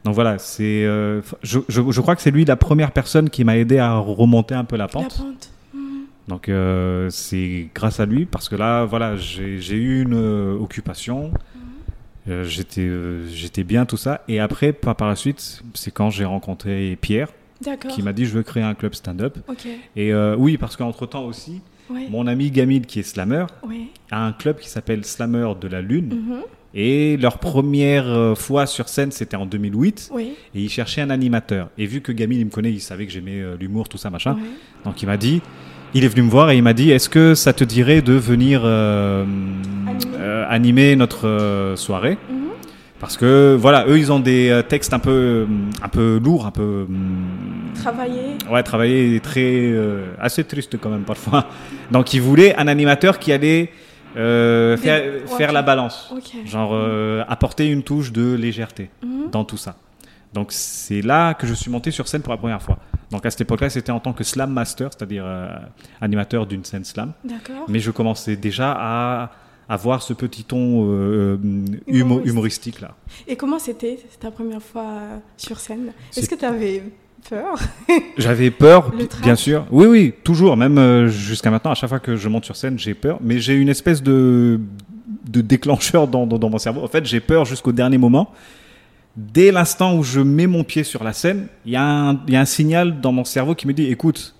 [0.05, 3.44] Donc voilà, c'est, euh, je, je, je crois que c'est lui la première personne qui
[3.44, 5.16] m'a aidé à remonter un peu la La pente.
[5.18, 5.53] pente.
[5.75, 5.81] Mhm.
[6.27, 11.31] Donc euh, c'est grâce à lui parce que là, voilà, j'ai eu une euh, occupation.
[12.29, 12.88] Euh, j'étais
[13.33, 17.29] j'étais bien tout ça et après par, par la suite c'est quand j'ai rencontré Pierre
[17.88, 19.38] qui m'a dit je veux créer un club stand-up
[19.96, 22.06] et oui parce qu'entre temps aussi Ouais.
[22.10, 23.86] mon ami Gamil qui est slammer Ouais.
[24.10, 26.40] a un club qui s'appelle Slammer de la Lune Mhm.
[26.74, 30.32] et leur première euh, fois sur scène c'était en 2008 Oui.
[30.54, 33.12] et il cherchait un animateur et vu que Gamil il me connaît il savait que
[33.12, 34.36] j'aimais euh, l'humour tout ça machin
[34.84, 35.42] donc il m'a dit,
[35.94, 38.14] il est venu me voir et il m'a dit, est-ce que ça te dirait de
[38.14, 39.24] venir euh,
[39.86, 40.16] Animer.
[40.18, 42.16] euh, animer notre euh, soirée?
[42.30, 42.38] Mhm.
[43.00, 45.46] Parce que voilà, eux ils ont des textes un peu,
[45.82, 47.26] un peu lourds, un peu, hum,
[47.74, 48.37] Travailler.
[48.50, 51.46] ouais, travaillés, et très, euh, assez tristes quand même parfois.
[51.90, 53.70] Donc ils voulaient un animateur qui allait
[54.16, 56.12] euh, Des- faire, ouais, faire la balance,
[56.44, 59.30] genre euh, apporter une touche de légèreté Mhm.
[59.30, 59.76] dans tout ça.
[60.35, 62.78] Donc c'est là que je suis monté sur scène pour la première fois.
[63.11, 65.24] Donc à cette époque-là, c'était en tant que slam master, c'est-à-dire
[66.00, 67.12] animateur d'une scène slam.
[67.24, 67.66] D'accord.
[67.68, 69.30] Mais je commençais déjà à
[69.68, 71.38] avoir ce petit ton euh,
[71.87, 72.94] humoristique là.
[73.26, 74.92] Et comment c'était ta première fois
[75.37, 75.92] sur scène?
[76.16, 76.82] Est-ce que tu avais
[77.28, 77.54] peur
[78.18, 79.66] J'avais peur, bien sûr.
[79.70, 80.56] Oui, oui, toujours.
[80.56, 83.18] Même euh, jusqu'à maintenant, à chaque fois que je monte sur scène, j'ai peur.
[83.22, 84.61] Mais j'ai une espèce de,
[85.28, 86.82] de déclencheur dans, dans, dans mon cerveau.
[86.82, 88.32] En fait, j'ai peur jusqu'au dernier moment.
[89.16, 92.37] Dès l'instant où je mets mon pied sur la scène, il y, a un- y
[92.37, 94.35] a un signal dans mon cerveau qui me dit écoute,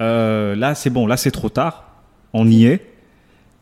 [0.00, 1.84] euh, là c'est bon, là c'est trop tard,
[2.32, 2.86] on y est.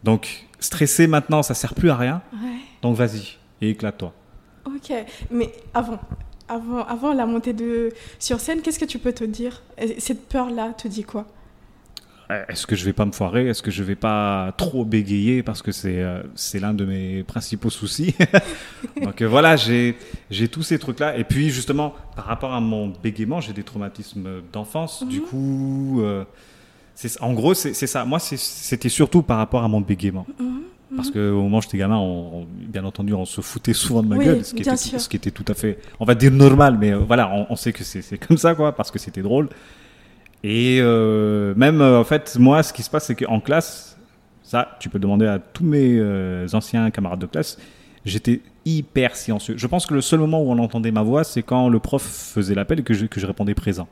[0.03, 2.21] Donc, stresser maintenant, ça sert plus à rien.
[2.35, 2.59] Ouais.
[2.83, 4.13] Donc, vas-y et éclate-toi.
[4.67, 4.93] Ok.
[5.31, 5.99] Mais avant,
[6.49, 9.63] avant, avant la montée de sur scène, qu'est-ce que tu peux te dire?
[9.79, 11.27] Et Cette peur-là te dit quoi?
[12.31, 13.49] Euh, Est-ce que je vais pas me foirer?
[13.49, 16.23] Est-ce que je vais pas trop bégayer Parce que c'est euh,
[16.55, 18.15] l'un de mes principaux soucis?
[19.03, 19.97] Donc euh, voilà, j'ai
[20.51, 21.17] tous ces trucs-là.
[21.19, 25.05] Et puis justement, par rapport à mon bégaiement, j'ai des traumatismes d'enfance.
[25.07, 26.25] Du coup, euh,
[27.21, 28.05] en gros, c'est ça.
[28.05, 30.27] Moi, c'était surtout par rapport à mon bégaiement.
[30.97, 34.09] Parce qu'au moment où j'étais gamin, on, on- bien entendu, on se foutait souvent de
[34.09, 35.01] ma Oui, gueule, ce qui, était, sûr.
[35.01, 37.57] ce qui était tout à fait, on va dire normal, mais euh, voilà, on, on
[37.57, 39.49] sait que c'est comme ça, quoi, parce que c'était drôle.
[40.43, 43.97] Et euh, même, euh, en fait, moi, ce qui se passe, c'est qu'en classe,
[44.43, 47.59] ça, tu peux demander à tous mes euh, anciens camarades de classe,
[48.05, 49.55] j'étais hyper silencieux.
[49.57, 52.03] Je pense que le seul moment où on entendait ma voix, c'est quand le prof
[52.03, 53.89] faisait l'appel et que je, que je répondais présent.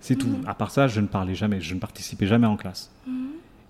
[0.00, 0.28] C'est tout.
[0.46, 2.90] À part ça, je ne parlais jamais, je ne participais jamais en classe.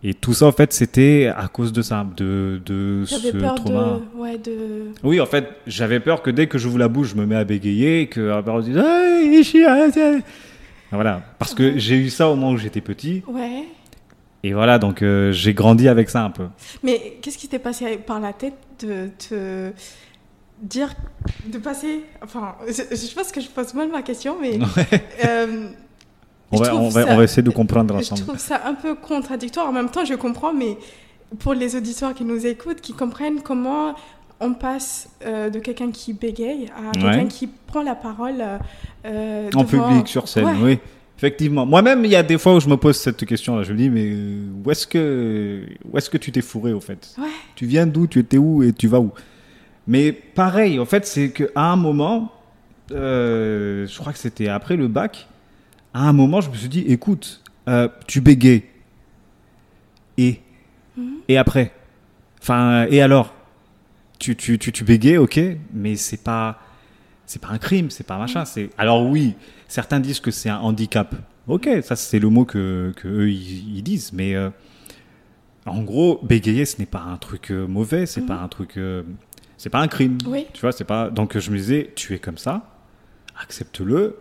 [0.04, 3.56] Et tout ça, en fait, c'était à cause de ça, de, de ce J'avais peur
[3.56, 3.98] trauma.
[4.14, 4.92] de, ouais, de.
[5.02, 7.42] Oui, en fait, j'avais peur que dès que j'ouvre la bouche, je me mets à
[7.44, 10.20] bégayer, et que après on dise ah, tiens.
[10.92, 13.64] Voilà, parce que j'ai eu ça au moment où j'étais petit, Ouais.
[14.44, 16.46] et voilà, donc euh, j'ai grandi avec ça un peu.
[16.84, 19.70] Mais qu'est-ce qui t'est passé par la tête de te
[20.62, 20.94] dire,
[21.46, 22.02] de passer.
[22.22, 24.58] Enfin, je, je pense que je pose mal ma question, mais.
[25.26, 25.68] euh,
[26.52, 28.22] On je va, trouve on, va, ça- on va essayer de comprendre Je ensemble.
[28.22, 29.66] trouve ça un peu contradictoire.
[29.68, 30.76] En même temps, je comprends, mais
[31.40, 33.94] pour les auditeurs qui nous écoutent, qui comprennent comment
[34.40, 38.42] on passe euh, de quelqu'un qui bégaye à quelqu'un qui prend la parole
[39.04, 40.52] euh, En devant- public, sur scène, Ouais.
[40.62, 40.78] oui.
[41.18, 41.66] Effectivement.
[41.66, 43.64] Moi-même, il y a des fois où je me pose cette question-là.
[43.64, 46.80] Je me dis, mais euh, où est-ce que, où est-ce que tu t'es fourré, au
[46.80, 47.12] fait?
[47.18, 47.26] Ouais.
[47.56, 48.06] Tu viens d'où?
[48.06, 48.62] Tu étais où?
[48.62, 49.10] Et tu vas où?
[49.88, 52.30] Mais pareil, en fait, c'est qu'à un moment,
[52.92, 55.26] euh, je crois que c'était après le bac,
[55.98, 58.62] à un moment, je me suis dit, écoute, euh, tu bégayes.
[60.16, 60.40] Et
[61.26, 61.72] Et après?
[62.40, 63.34] Enfin, et alors?
[64.20, 65.40] Tu, tu, tu, tu bégayes, ok,
[65.72, 66.60] mais c'est pas
[67.26, 68.44] c'est pas un crime, c'est pas un machin.
[68.44, 69.34] C'est alors oui,
[69.66, 71.14] certains disent que c'est un handicap.
[71.46, 74.50] Ok, ça c'est le mot que, que eux ils, disent, mais euh,
[75.66, 79.02] en gros, bégayer ce n'est pas un truc euh, mauvais, c'est pas un truc, euh,
[79.56, 80.18] c'est pas un crime.
[80.26, 80.46] Oui.
[80.52, 81.10] Tu vois, c'est pas.
[81.10, 82.70] Donc je me disais, tu es comme ça,
[83.40, 84.16] accepte-le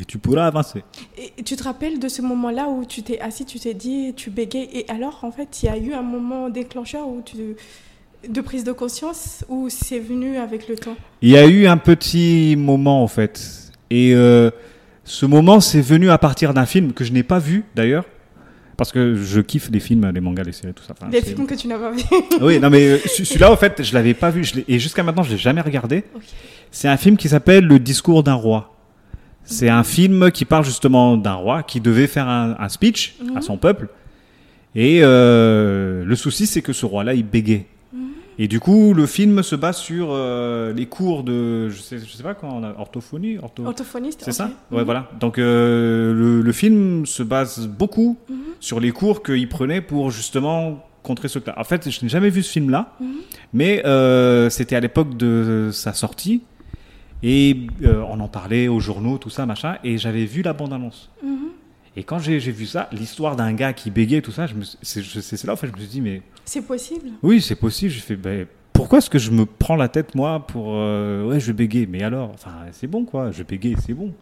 [0.00, 0.82] et tu pourras avancer.
[1.18, 4.30] Et tu te rappelles de ce moment-là où tu t'es assis, tu t'es dit, tu
[4.30, 7.36] bégayes, et alors en fait, il y a eu un moment déclencheur où tu
[8.28, 10.96] de prise de conscience ou c'est venu avec le temps?
[11.22, 14.50] Il y a eu un petit moment en fait, et euh,
[15.04, 18.04] ce moment c'est venu à partir d'un film que je n'ai pas vu d'ailleurs.
[18.76, 20.94] Parce que je kiffe les films, les mangas, les séries, tout ça.
[20.98, 22.02] Enfin, Des films que tu n'as pas vus.
[22.40, 24.42] Oui, non, mais euh, ce- celui-là, en fait, je l'avais pas vu.
[24.42, 26.02] Je et jusqu'à maintenant, je l'ai jamais regardé.
[26.70, 28.74] C'est un film qui s'appelle Le discours d'un roi.
[29.50, 33.40] C'est un film qui parle justement d'un roi qui devait faire un, un speech à
[33.40, 33.88] son peuple.
[34.76, 37.66] Et euh, le souci, c'est que ce roi-là, il bégait.
[38.38, 42.06] Et du coup, le film se base sur euh, les cours de, je sais, je
[42.10, 44.84] sais pas comment on a, orthophonie, ortho- Orthophoniste c'est ça Ouais, Mhm.
[44.84, 45.10] voilà.
[45.20, 48.36] Donc euh, le, le film se base beaucoup Mhm.
[48.60, 51.52] sur les cours qu'il prenait pour justement contrer ce cas.
[51.58, 53.06] En fait, je n'ai jamais vu ce film-là, Mhm.
[53.52, 53.82] mais
[54.48, 56.40] c'était à l'époque de sa sortie
[57.22, 61.10] et euh, on en parlait aux journaux, tout ça, machin, et j'avais vu la bande-annonce.
[61.22, 61.38] Mhm.
[61.96, 64.46] Et quand j'ai vu ça, l'histoire d'un gars qui bégayait, tout ça,
[64.82, 67.90] c'est là en fait, je me suis dit, mais C'est possible oui, c'est possible.
[67.92, 70.72] J'ai fait, ben, pourquoi est-ce que je me prends la tête, moi, pour.
[70.76, 71.86] euh, ouais, je bégaye.
[71.86, 73.30] Mais alors, enfin, c'est bon, quoi.
[73.32, 74.14] Je bégaye, c'est bon.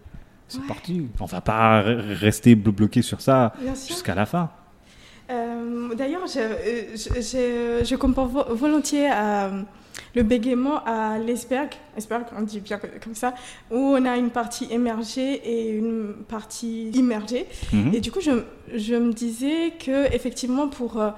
[0.48, 0.66] C'est Ouais.
[0.66, 1.06] parti.
[1.20, 3.52] On va pas re- rester blo- bloqué sur ça
[3.86, 4.50] jusqu'à la fin.
[5.30, 6.40] Euh, D'ailleurs, je,
[6.96, 9.62] je, je- je compare vo- volontiers euh,
[10.14, 11.70] le bégaiement à iceberg,
[12.36, 13.34] on dit bien comme ça,
[13.70, 17.46] où on a une partie émergée et une partie immergée.
[17.72, 17.94] Mhm.
[17.94, 18.32] Et du coup, je,
[18.74, 21.10] je me disais que effectivement, pour euh,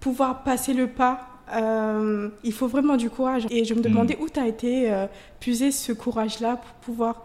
[0.00, 3.46] pouvoir passer le pas, euh, il faut vraiment du courage.
[3.50, 5.06] Et je me demandais où tu as été euh,
[5.40, 7.24] puiser ce courage-là pour pouvoir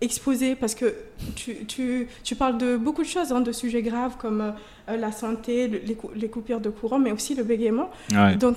[0.00, 0.94] exposer, parce que
[1.36, 4.54] tu, tu, tu parles de beaucoup de choses, hein, de sujets graves comme
[4.88, 7.90] la santé, le- les, cou- les coupures de courant, mais aussi le bégaiement.
[8.12, 8.34] Ouais.
[8.36, 8.56] Donc,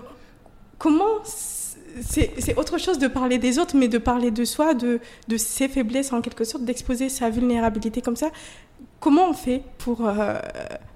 [0.78, 1.22] comment
[2.02, 5.68] c'est autre chose de parler des autres, mais de parler de soi, de, de ses
[5.68, 8.30] faiblesses en quelque sorte, d'exposer sa vulnérabilité comme ça.
[9.00, 10.40] Comment on fait pour, euh,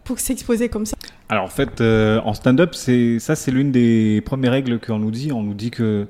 [0.04, 0.96] pour s'exposer comme ça?
[1.30, 5.32] Alors, en fait, euh, en stand-up, ça, c'est l'une des premières règles qu'on nous dit.
[5.32, 6.08] On nous dit que.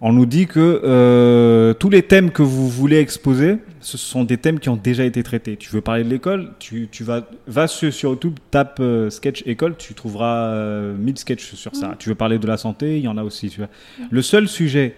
[0.00, 4.36] On nous dit que euh, tous les thèmes que vous voulez exposer, ce sont des
[4.36, 5.56] thèmes qui ont déjà été traités.
[5.56, 9.42] Tu veux parler de l'école, tu, tu vas, vas sur, sur YouTube, tape euh, sketch
[9.44, 11.96] école, tu trouveras euh, 1000 sketchs sur ça.
[11.98, 13.50] Tu veux parler de la santé, il y en a aussi.
[13.50, 13.70] Tu vois.
[14.08, 14.94] Le seul sujet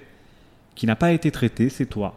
[0.74, 2.16] qui n'a pas été traité, c'est toi.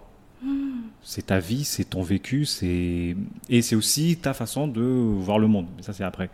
[1.06, 3.16] C'est ta vie, c'est ton vécu, c'est
[3.50, 5.68] et c'est aussi ta façon de voir le monde.
[5.76, 6.30] Mais ça, c'est après.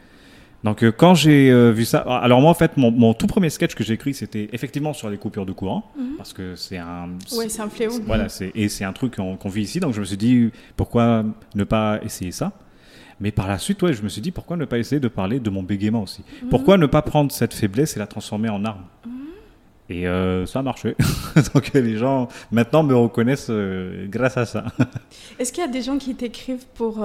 [0.63, 3.49] Donc euh, quand j'ai euh, vu ça, alors moi en fait mon, mon tout premier
[3.49, 7.09] sketch que j'ai écrit c'était effectivement sur les coupures de courant parce que c'est un
[7.37, 7.91] Ouais, c'est un fléau.
[8.05, 11.23] voilà c'est et c'est un truc qu'on vit ici donc je me suis dit pourquoi
[11.55, 12.51] ne pas essayer ça?
[13.21, 15.39] Mais par la suite ouais je me suis dit pourquoi ne pas essayer de parler
[15.39, 16.23] de mon bégaiement aussi?
[16.49, 18.83] Pourquoi ne pas prendre cette faiblesse et la transformer en arme?
[19.91, 20.95] Et euh, ça a marché.
[21.55, 23.49] Donc les gens maintenant me reconnaissent
[24.07, 24.65] grâce à ça.
[25.39, 27.03] Est-ce qu'il y a des gens qui t'écrivent pour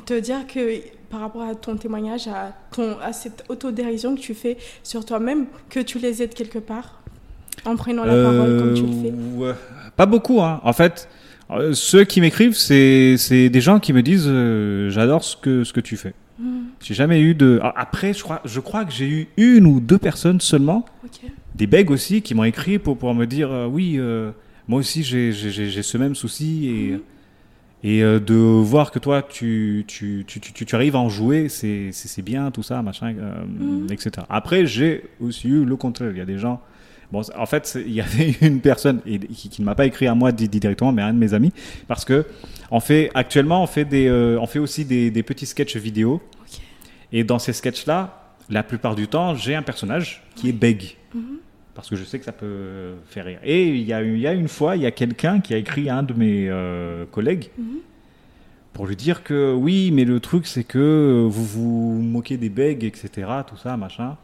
[0.00, 0.80] te dire que
[1.10, 5.46] par rapport à ton témoignage, à, ton, à cette autodérision que tu fais sur toi-même,
[5.70, 7.00] que tu les aides quelque part
[7.64, 9.12] en prenant la parole comme tu le fais?
[9.12, 9.54] Euh, ouais.
[9.96, 10.60] Pas beaucoup, hein.
[10.64, 11.08] En fait,
[11.50, 15.62] euh, ceux qui m'écrivent, c'est c'est des gens qui me disent euh, j'adore ce que,
[15.64, 16.14] ce que tu fais.
[16.38, 17.60] Hmm, J'ai jamais eu de.
[17.62, 21.30] Ah, Après, je crois, je crois que j'ai eu une ou deux personnes seulement, ok.
[21.54, 24.00] des begs aussi, qui m'ont écrit pour pouvoir me dire euh, oui,
[24.66, 27.00] moi aussi j'ai- j'ai j'ai- j'ai ce même souci et.
[27.86, 32.22] Et euh, de voir que toi, tu, tu, tu, tu, arrives à en jouer, c'est
[32.22, 33.88] bien, tout ça, machin, euh, Mhm.
[33.92, 34.10] etc.
[34.30, 36.10] Après, j'ai aussi eu le contraire.
[36.10, 36.60] Il y a des gens.
[37.12, 40.06] Bon, en fait, il y avait une personne et- qui, qui ne m'a pas écrit
[40.06, 41.52] à moi di- di- directement, mais à un de mes amis,
[41.86, 42.24] parce que
[42.70, 46.22] on fait actuellement, on fait des, euh, on fait aussi des, des petits sketchs vidéo.
[47.12, 50.96] Et dans ces sketchs-là, la plupart du temps, j'ai un personnage qui est beg.
[51.14, 51.22] Mhm.
[51.74, 53.40] Parce que je sais que ça peut faire rire.
[53.44, 55.54] Et il y a, eu- il y a une fois, il y a quelqu'un qui
[55.54, 57.78] a écrit à un de mes euh, collègues Mhm.
[58.72, 62.84] pour lui dire que oui, mais le truc c'est que vous vous moquez des begs,
[62.84, 63.10] etc.,
[63.46, 64.16] tout ça, machin.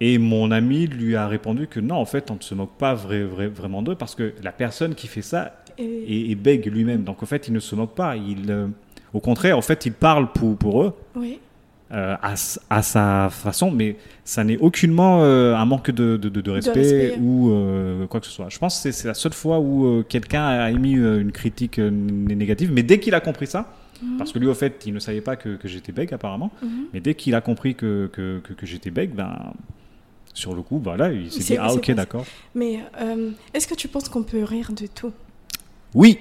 [0.00, 2.94] Et mon ami lui a répondu que non, en fait, on ne se moque pas
[2.94, 7.02] vrai- vrai- vraiment d'eux parce que la personne qui fait ça est, est beg lui-même.
[7.02, 8.14] Donc en fait, il ne se moque pas.
[8.16, 8.68] Il, euh,
[9.12, 11.40] au contraire, en fait, il parle pour, pour eux oui.
[11.92, 16.50] Euh, à, sa façon, mais ça n'est aucunement euh, un manque de, de, de- de
[16.50, 18.48] respect, ou euh, quoi que ce soit.
[18.50, 22.82] Je pense que c'est- la seule fois où quelqu'un a émis une critique négative, mais
[22.82, 23.72] dès qu'il a compris ça,
[24.16, 26.52] Parce que lui, au fait, il ne savait pas que, que j'étais bègue, apparemment.
[26.62, 26.68] Mhm.
[26.94, 29.34] Mais dès qu'il a compris que, que, j'étais bègue, ben,
[30.34, 32.24] sur le coup, voilà, il s'est dit Ah, ok, d'accord.
[32.54, 32.78] Mais
[33.54, 35.12] est-ce que tu penses qu'on peut rire de tout?
[35.94, 36.18] Oui,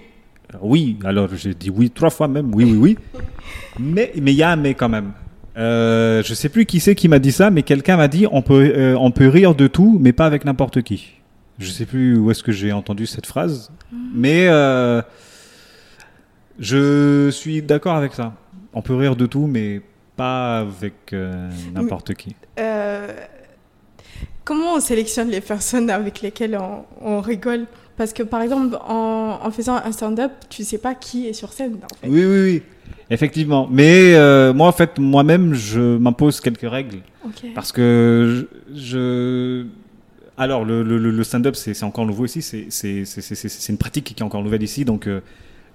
[0.61, 2.97] oui, alors j'ai dit oui trois fois même, oui, oui, oui.
[3.79, 5.11] Mais mais il y a un mais quand même.
[5.57, 8.41] Euh, je sais plus qui c'est qui m'a dit ça, mais quelqu'un m'a dit on
[8.41, 11.13] peut, euh, on peut rire de tout, mais pas avec n'importe qui.
[11.57, 13.71] Je sais plus où est-ce que j'ai entendu cette phrase,
[14.13, 15.01] mais euh,
[16.59, 18.33] je suis d'accord avec ça.
[18.73, 19.81] On peut rire de tout, mais
[20.15, 21.15] pas avec
[21.73, 22.35] n'importe qui.
[24.43, 27.65] Comment on sélectionne les personnes avec lesquelles on, on rigole?
[27.97, 31.51] Parce que par exemple, en, en faisant un stand-up, tu sais pas qui est sur
[31.51, 31.79] scène.
[31.83, 32.07] En fait.
[32.07, 32.63] Oui, oui, oui,
[33.09, 33.67] effectivement.
[33.71, 36.97] Mais euh, moi, en fait, moi-même, je m'impose quelques règles.
[37.25, 37.45] Ok.
[37.55, 38.75] Parce que je.
[38.75, 39.65] je-
[40.37, 42.41] Alors, le, le- le- stand-up, c'est encore nouveau ici.
[42.41, 44.85] C'est- C'est c'est- c'est- c'est- c'est une pratique qui est encore nouvelle ici.
[44.85, 45.21] Donc, euh,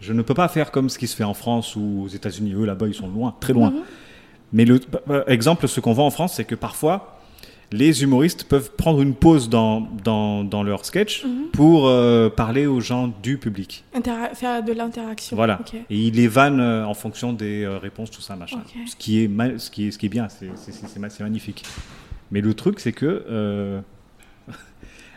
[0.01, 2.55] je ne peux pas faire comme ce qui se fait en France ou aux États-Unis.
[2.55, 3.71] Eux, là-bas, ils sont loin, très loin.
[3.71, 3.81] Mhm.
[4.53, 7.19] Mais le bah, bah, exemple, ce qu'on voit en France, c'est que parfois,
[7.73, 11.49] les humoristes peuvent prendre une pause dans, dans, dans leur sketch Mhm.
[11.53, 13.85] pour euh, parler aux gens du public.
[13.95, 15.37] Intera- faire de l'interaction.
[15.37, 15.59] Voilà.
[15.91, 18.61] Et ils les vannent euh, en fonction des euh, réponses, tout ça, machin.
[18.87, 21.11] Ce, qui est ce, qui est, ce qui est bien, c'est c'est- c'est- c'est ma-
[21.11, 21.65] c'est magnifique.
[22.31, 23.25] Mais le truc, c'est que.
[23.31, 23.81] euh,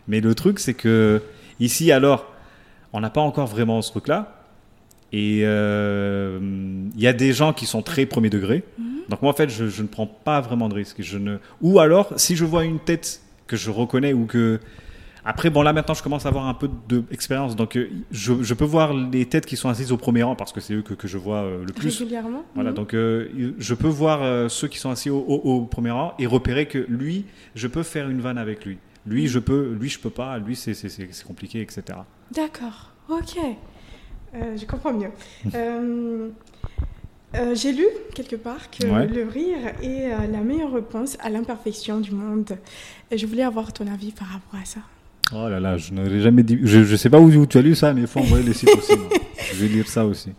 [0.08, 1.22] Mais le truc, c'est que.
[1.60, 2.32] Ici, alors,
[2.94, 4.44] on n'a pas encore vraiment ce truc-là.
[5.14, 6.40] Et euh,
[6.96, 8.64] il y a des gens qui sont très premier degré.
[8.78, 8.86] Mhm.
[9.10, 11.02] Donc, moi, en fait, je, je ne prends pas vraiment de risques.
[11.02, 11.38] Je ne...
[11.62, 14.60] Ou alors, si je vois une tête que je reconnais ou que.
[15.28, 17.56] Après, bon, là maintenant, je commence à avoir un peu d'expérience.
[17.56, 20.52] Donc, euh, je, je peux voir les têtes qui sont assises au premier rang parce
[20.54, 21.98] que c'est eux que, que je vois euh, le plus.
[21.98, 22.44] Régulièrement.
[22.54, 22.76] Voilà, Mhm.
[22.76, 26.14] donc euh, je peux voir euh, ceux qui sont assis au, au- au premier rang
[26.20, 28.78] et repérer que lui, je peux faire une vanne avec lui.
[29.08, 30.38] Lui, je peux, lui, je peux pas.
[30.38, 30.76] Lui, c'est
[31.26, 31.84] compliqué, etc.
[32.32, 32.92] D'accord.
[33.10, 33.36] Ok.
[34.34, 35.10] Je comprends mieux.
[37.38, 39.08] Euh, J'ai lu quelque part que Ouais.
[39.08, 42.58] le rire est euh, la meilleure réponse à l'imperfection du monde.
[43.12, 44.80] Et je voulais avoir ton avis par rapport à ça.
[45.34, 46.60] Oh là là, je n'aurais jamais dit.
[46.64, 48.54] Je, je sais pas où, où tu as lu ça, mais il faut envoyer les
[48.54, 48.96] sites aussi.
[48.98, 49.10] moi.
[49.54, 50.32] Je vais lire ça aussi.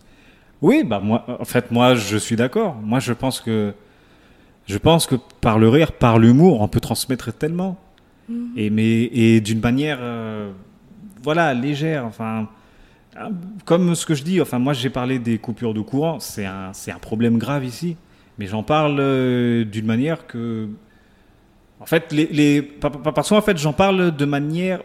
[0.62, 2.74] Oui, bah moi, en fait, moi, je suis d'accord.
[2.82, 3.72] Moi, je pense que,
[4.66, 7.78] je pense que par le rire, par l'humour, on peut transmettre tellement.
[8.28, 8.50] Mhm.
[8.56, 10.50] Et mais et d'une manière, euh,
[11.22, 12.04] voilà, légère.
[12.04, 12.48] Enfin,
[13.64, 14.40] comme ce que je dis.
[14.40, 16.20] Enfin, moi, j'ai parlé des coupures de courant.
[16.20, 17.96] C'est un, problème grave ici.
[18.38, 20.68] Mais j'en parle euh, d'une manière que,
[21.80, 24.82] en fait, les, les pa- pa- parce qu'en fait, j'en parle de manière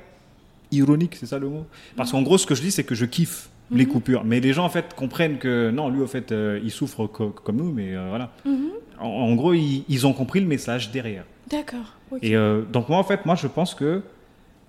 [0.71, 1.65] ironique, c'est ça le mot?
[1.97, 3.91] Parce qu'en gros, ce que je dis, c'est que je kiffe les Mhm.
[3.91, 4.23] coupures.
[4.23, 7.29] Mais les gens, en fait, comprennent que non, lui, en fait, euh, il souffre co-
[7.29, 7.71] comme nous.
[7.73, 8.31] Mais euh, voilà.
[8.45, 8.69] Mhm.
[8.99, 11.25] En, en gros, ils, ils ont compris le message derrière.
[11.49, 11.97] D'accord.
[12.21, 14.01] Et euh, donc moi, en fait, moi, je pense que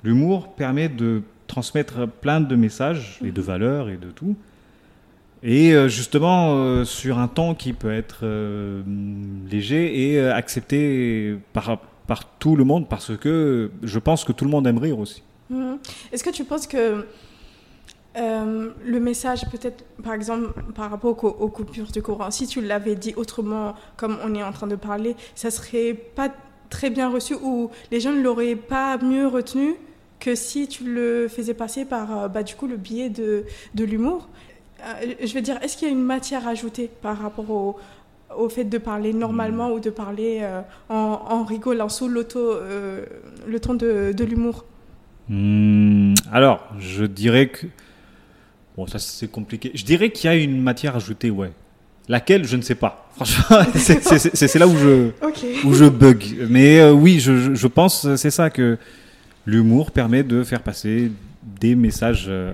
[0.02, 1.22] l'humour permet de
[1.52, 4.34] transmettre plein de messages et de valeurs et de tout.
[5.42, 8.82] Et euh, justement, euh, sur un ton qui peut être euh,
[9.50, 14.50] léger et accepté par, par tout le monde, parce que je pense que tout le
[14.50, 15.22] monde aime rire aussi.
[15.50, 15.78] Mhm.
[16.10, 17.04] Est-ce que tu penses que
[18.14, 23.14] le message, peut-être, par exemple, par rapport aux coupures de courant, si tu l'avais dit
[23.16, 26.30] autrement, comme on est en train de parler, ça serait pas
[26.70, 29.76] très bien reçu ou les gens ne l'auraient pas mieux retenu?
[30.24, 33.84] Que si tu le faisais passer par, euh, bah, du coup, le biais de, de
[33.84, 34.28] l'humour
[34.84, 37.76] Euh, Je veux dire, est-ce qu'il y a une matière ajoutée par rapport au,
[38.42, 43.04] au fait de parler normalement ou de parler euh, en, en rigolant sous l'auto, euh,
[43.46, 44.64] le ton de, de l'humour?
[45.28, 47.66] Hmm, alors, je dirais que...
[48.76, 49.70] Bon, ça c'est compliqué.
[49.74, 51.52] Je dirais qu'il y a une matière ajoutée, ouais.
[52.08, 53.08] Laquelle, je ne sais pas.
[53.14, 55.10] Franchement, c'est- là où je...
[55.66, 56.46] Où je bug.
[56.50, 58.78] Mais euh, oui, je, je- pense c'est ça que
[59.46, 61.10] l'humour permet de faire passer
[61.60, 62.52] des messages, euh,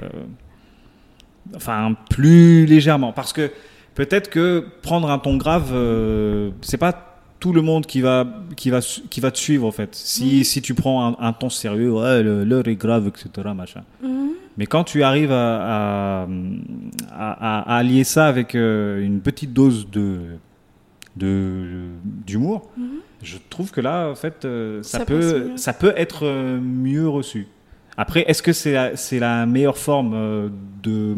[1.54, 3.50] enfin plus légèrement, parce que
[3.94, 7.04] peut-être que prendre un ton grave, euh, c'est pas
[7.40, 9.94] tout le monde qui va qui va qui va te suivre en fait.
[9.94, 10.44] Si, Mhm.
[10.44, 13.28] si tu prends un, un ton sérieux, ouais, l'heure est grave, etc.
[13.54, 13.82] Machin.
[14.02, 14.30] Mhm.
[14.56, 16.28] Mais quand tu arrives à, à,
[17.12, 20.18] à- à- à allier ça avec euh, une petite dose de
[21.16, 21.88] de-
[22.26, 22.88] d'humour, Mhm.
[23.22, 27.46] Je trouve que là, en fait, euh, ça, peut, ça peut être euh, mieux reçu.
[27.96, 30.48] Après, est-ce que c'est la, c'est la meilleure forme euh,
[30.82, 31.16] de,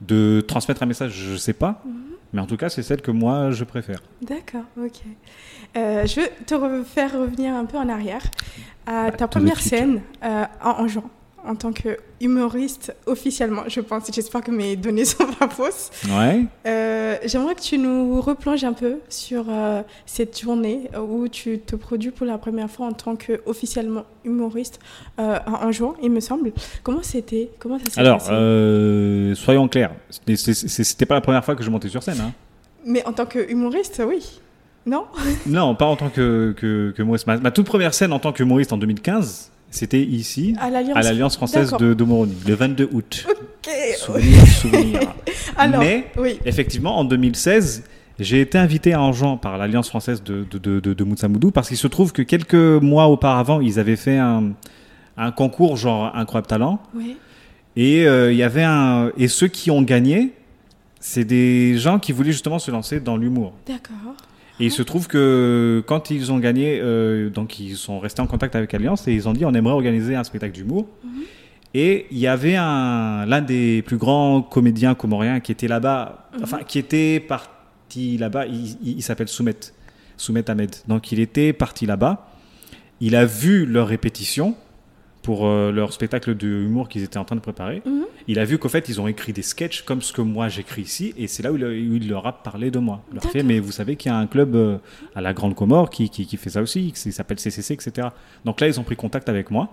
[0.00, 1.12] de transmettre un message?
[1.12, 1.82] Je ne sais pas.
[1.84, 1.92] Mhm.
[2.32, 4.02] Mais en tout cas, c'est celle que moi, je préfère.
[4.22, 5.00] D'accord, ok.
[5.74, 8.22] Je veux te re- faire revenir un peu en arrière
[8.86, 11.04] à ta te première scène en, en juin,
[11.46, 14.10] en tant que humoriste officiellement, je pense.
[14.12, 15.90] J'espère que mes données sont pas fausses.
[16.10, 16.44] Ouais.
[16.66, 21.76] Euh, J'aimerais que tu nous replonges un peu sur euh, cette journée où tu te
[21.76, 24.78] produis pour la première fois en tant qu'officiellement humoriste
[25.18, 26.52] euh, en juin, il me semble.
[26.82, 27.50] Comment c'était?
[27.58, 28.30] Comment ça s'est Alors, passé?
[28.32, 29.92] euh, soyons clairs.
[30.10, 32.20] C'était- pas la première fois que je montais sur scène.
[32.20, 32.32] hein.
[32.84, 34.40] Mais en tant que humoriste, oui.
[34.86, 35.04] Non?
[35.46, 37.02] Non, pas en tant que, que, que.
[37.26, 41.72] Ma, ma toute première scène en tant qu'humoriste en 2015, c'était ici, À l'Alliance française
[41.78, 43.26] de, de Moroni, le 22 août.
[43.28, 43.72] Ok.
[43.96, 45.00] Souvenir, souvenir.
[45.56, 46.38] Alors, Mais, oui.
[46.44, 47.82] effectivement, en 2016,
[48.18, 51.68] j'ai été invité à Enjean par l'Alliance française de, de, de, de, de Moutsamoudou parce
[51.68, 54.52] qu'il se trouve que quelques mois auparavant, ils avaient fait un,
[55.16, 56.80] un concours genre Incroyable Talent.
[56.94, 57.16] Oui.
[57.76, 60.32] Et euh, il y avait un et ceux qui ont gagné,
[61.00, 63.52] c'est des gens qui voulaient justement se lancer dans l'humour.
[63.66, 64.14] D'accord.
[64.58, 68.26] Et il se trouve que quand ils ont gagné, euh, donc ils sont restés en
[68.26, 70.86] contact avec Alliance et ils ont dit on aimerait organiser un spectacle d'humour.
[71.74, 76.60] Et il y avait un l'un des plus grands comédiens comoriens qui était là-bas, enfin
[76.66, 78.46] qui était parti là-bas.
[78.46, 79.54] Il, il- il s'appelle Soumet,
[80.16, 80.74] Soumet Ahmed.
[80.88, 82.26] Donc il était parti là-bas.
[83.00, 84.54] Il a vu leur répétition
[85.26, 87.82] pour euh, leur spectacle de humour qu'ils étaient en train de préparer.
[87.84, 88.04] Mhm.
[88.28, 90.82] Il a vu qu'au fait, ils ont écrit des sketchs comme ce que moi j'écris
[90.82, 93.02] ici, et c'est là où il, où il leur a parlé de moi.
[93.10, 94.78] Il leur fait, mais vous savez qu'il y a un club euh,
[95.16, 98.06] à la Grande Comore qui, qui, qui fait ça aussi, qui s'appelle CCC, etc.
[98.44, 99.68] Donc là, ils ont pris contact avec moi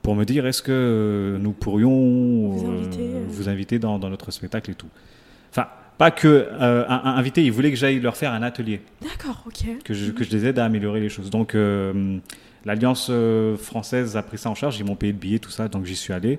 [0.00, 4.30] pour me dire est-ce que euh, nous pourrions Vous inviter, vous inviter dans, dans notre
[4.30, 4.88] spectacle et tout.
[5.50, 5.66] Enfin,
[5.98, 9.42] pas que euh, un, un invité, ils voulaient que j'aille leur faire un atelier D'accord,
[9.44, 9.82] ok.
[9.84, 11.30] que je, que je les aide à améliorer les choses.
[11.30, 12.18] Donc, euh,
[12.64, 15.68] l'Alliance euh, française a pris ça en charge, ils m'ont payé le billet, tout ça,
[15.68, 16.38] donc j'y suis allé.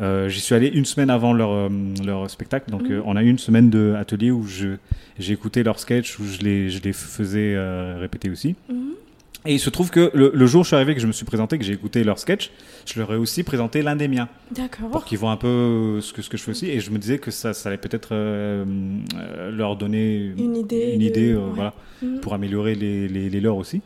[0.00, 1.68] Euh, j'y suis allé une semaine avant leur, euh,
[2.04, 2.92] leur spectacle, donc Mhm.
[2.92, 6.70] euh, on a eu une semaine d'atelier où j'ai écouté leurs sketchs, où je les,
[6.70, 7.56] je les faisais
[7.98, 8.54] répéter aussi.
[8.68, 8.92] Mhm.
[9.46, 11.12] Et il se trouve que le, le jour où je suis arrivé, que je me
[11.12, 12.50] suis présenté, que j'ai écouté leurs sketchs,
[12.86, 14.90] je leur ai aussi présenté l'un des miens D'accord.
[14.90, 16.66] pour qu'ils voient un peu ce que, ce que je fais aussi.
[16.68, 18.64] Et je me disais que ça, ça allait peut-être euh,
[19.52, 20.90] leur donner Une idée.
[20.94, 21.52] une de- idée, euh, ouais.
[21.54, 22.20] voilà, Mhm.
[22.20, 23.80] pour améliorer les, les, les leurs aussi.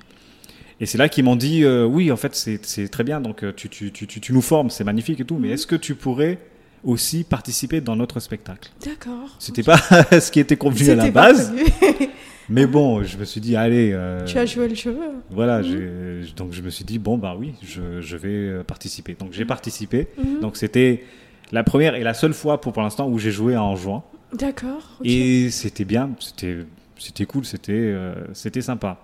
[0.82, 3.52] Et c'est là qu'ils m'ont dit, euh, oui, en fait, c'est très bien, donc euh,
[3.54, 5.54] tu, tu, tu, tu, tu nous formes, c'est magnifique et tout, mais Mhm.
[5.54, 6.38] est-ce que tu pourrais
[6.82, 8.68] aussi participer dans notre spectacle?
[8.84, 9.36] D'accord.
[9.38, 9.76] C'était pas
[10.20, 11.52] ce qui était convenu à la base,
[12.48, 14.96] mais bon, je me suis dit, allez, euh, tu as joué le jeu.
[15.30, 16.24] voilà, Mhm.
[16.36, 19.14] donc je me suis dit, bon, bah oui, je, je vais participer.
[19.16, 20.40] Donc j'ai participé, Mhm.
[20.40, 21.04] donc c'était
[21.52, 24.02] la première et la seule fois pour, pour l'instant où j'ai joué en juin.
[24.36, 24.98] D'accord.
[25.04, 26.56] Et c'était bien, c'était
[26.98, 28.98] c'était cool, c'était euh, c'était sympa.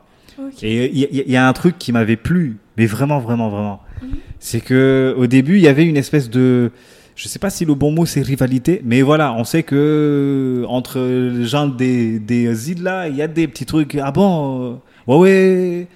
[0.62, 3.80] Et il y, a- y un truc qui m'avait plu, mais vraiment, vraiment, vraiment.
[4.02, 4.08] Mhm.
[4.38, 6.70] C'est que au début, il y avait une espèce de,
[7.16, 11.00] je sais pas si le bon mot c'est rivalité, mais voilà, on sait que entre
[11.00, 13.96] les gens des des îles là, il y a des petits trucs.
[14.00, 15.86] Ah bon, euh, ouais ouais.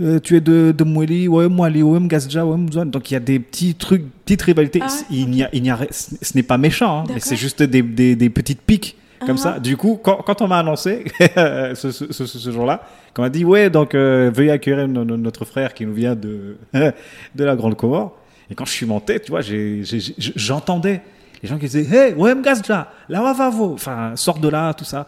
[0.00, 2.90] euh, tu es de, de Mweli, ouais, Mwali, ouais, Mgazja, ouais, Mzouane.
[2.90, 4.80] Donc il y a des petits trucs, petites rivalités.
[4.82, 7.62] Ah, il n'y a, il n'y a, ce n'est pas méchant, hein, mais c'est juste
[7.62, 8.96] des, des, des petites piques
[9.26, 9.58] comme ça.
[9.60, 11.04] Du coup, quand, quand on m'a annoncé
[11.74, 15.04] ce, ce, ce, ce jour-là, quand on m'a dit ouais, donc euh, veuillez accueillir no-
[15.04, 18.16] no- notre frère qui nous vient de de la Grande Comore.
[18.50, 19.40] Et quand je suis monté, tu vois,
[20.18, 21.00] j'entendais
[21.42, 23.64] les gens qui disaient hey, ouais, Mgazja, là, va, va, va.
[23.64, 25.06] enfin, sors de là, tout ça.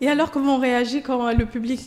[0.00, 1.80] Et alors, comment on réagit quand le public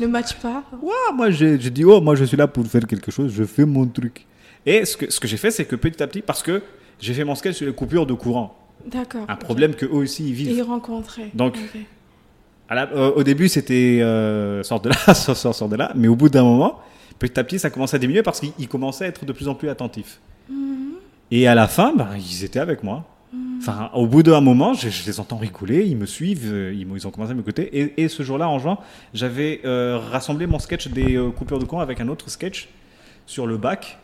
[0.00, 0.62] ne matche pas?
[0.82, 3.44] Ouais, moi j'ai j'ai dit, oh, moi je suis là pour faire quelque chose, je
[3.44, 4.26] fais mon truc.
[4.64, 6.62] Et ce que, ce que j'ai fait, c'est que petit à petit, parce que
[7.00, 8.56] j'ai fait mon sketch sur les coupures de courant,
[8.86, 9.24] D'accord.
[9.28, 10.64] un problème que eux aussi ils Et vivent.
[10.66, 11.30] rencontrer.
[11.34, 11.80] Donc, Ok.
[12.68, 15.92] À la- euh, au début, c'était euh, sort de là, sort, sort, sort de là,
[15.94, 16.80] mais au bout d'un moment,
[17.18, 19.48] petit à petit, ça commençait à diminuer parce qu'ils ils commençaient à être de plus
[19.48, 20.18] en plus attentifs.
[20.48, 20.94] Mhm.
[21.30, 23.04] Et à la fin, ben, ils étaient avec moi.
[23.58, 26.86] Enfin, au bout d'un moment, je, je les entends rigoler, ils me suivent, euh, ils,
[26.94, 27.78] ils ont commencé à m'écouter.
[27.78, 28.78] Et, et ce jour-là, en juin,
[29.12, 32.68] j'avais euh, rassemblé mon sketch des coupures de courant avec un autre sketch
[33.26, 33.98] sur le bac.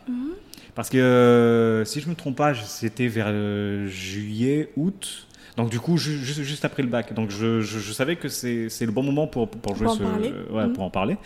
[0.75, 5.27] Parce que, euh, si je me trompe pas, c'était vers euh, juillet, août.
[5.57, 7.13] Donc du coup, ju- juste, juste après le bac.
[7.13, 9.97] Donc je, je- je savais que c'est le bon moment pour, pour jouer Pour en
[9.97, 10.33] ce- parler.
[10.49, 10.73] ouais, Mhm.
[10.73, 11.17] pour en parler.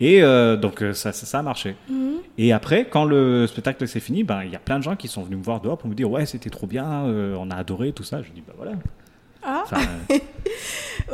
[0.00, 1.74] Et euh, donc ça, ça, ça a marché.
[1.88, 2.14] Mhm.
[2.38, 5.06] Et après, quand le spectacle s'est fini, ben, il y a plein de gens qui
[5.08, 7.56] sont venus me voir dehors pour me dire ouais c'était trop bien, euh, on a
[7.56, 8.20] adoré tout ça.
[8.22, 8.72] Je dis bah voilà.
[9.44, 9.80] Ah, Enfin,
[10.10, 10.18] euh,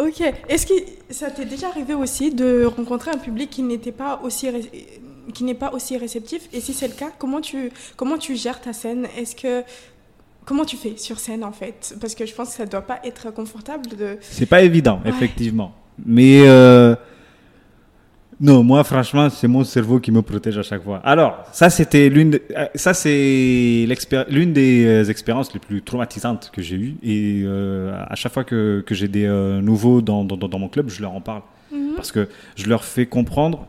[0.09, 0.23] ok.
[0.49, 0.75] Est-ce que
[1.11, 4.49] ça t'est déjà arrivé aussi de rencontrer un public qui n'était pas aussi
[5.33, 8.61] qui n'est pas aussi réceptif Et si c'est le cas, comment tu comment tu gères
[8.61, 9.07] ta scène?
[9.17, 9.63] Est-ce que
[10.45, 11.95] comment tu fais sur scène en fait?
[12.01, 14.19] Parce que je pense que ça doit pas être confortable de.
[14.21, 15.11] c'est pas évident, Ouais.
[15.11, 15.73] effectivement.
[16.05, 16.95] Mais euh,
[18.41, 21.01] non, moi franchement, c'est mon cerveau qui me protège à chaque fois.
[21.05, 23.87] Alors, ça c'était l'une, de- euh, ça c'est
[24.29, 26.97] l'une des euh, expériences les plus traumatisantes que j'ai eues.
[27.05, 30.69] Et euh, à chaque fois que, que j'ai des euh, nouveaux dans, dans, dans mon
[30.69, 31.95] club, je leur en parle Mhm.
[31.97, 33.67] parce que je leur fais comprendre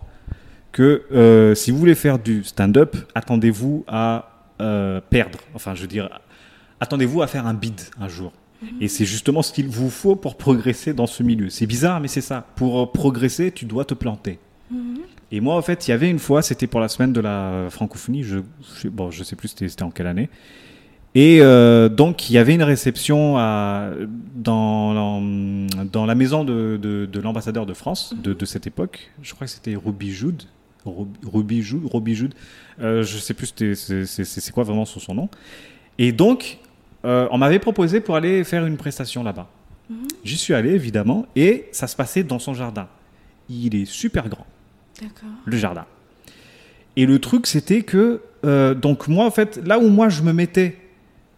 [0.76, 5.40] que euh, si vous voulez faire du stand-up, attendez-vous à euh, perdre.
[5.54, 6.10] Enfin, je veux dire,
[6.82, 8.34] attendez-vous à faire un bid un jour.
[8.82, 11.50] Et c'est justement ce qu'il vous faut pour progresser dans ce milieu.
[11.50, 12.46] C'est bizarre, mais c'est ça.
[12.58, 14.38] Pour euh, progresser, tu dois te planter.
[14.70, 14.98] Mhm.
[15.32, 17.68] Et moi, en fait, il y avait une fois, c'était pour la semaine de la
[17.70, 18.40] francophonie, je,
[18.82, 20.30] je, bon, je sais plus c'était c'était en quelle année.
[21.14, 23.92] Et euh, donc, il y avait une réception à,
[24.36, 25.22] dans, dans,
[25.86, 29.12] dans la maison de, de, de l'ambassadeur de France de, de cette époque.
[29.22, 30.44] Je crois que c'était Ruby Jude.
[30.86, 32.34] Ruby Jude, Jude.
[32.82, 35.30] Euh, je sais plus c'est quoi vraiment son, son nom.
[35.98, 36.60] Et donc,
[37.06, 39.48] euh, on m'avait proposé pour aller faire une prestation là-bas.
[40.24, 42.88] J'y suis allé, évidemment, et ça se passait dans son jardin.
[43.50, 44.48] Il est super grand
[45.46, 45.86] le jardin.
[46.96, 50.34] Et le truc, c'était que, euh, donc moi, en fait, là où moi je me
[50.34, 50.78] mettais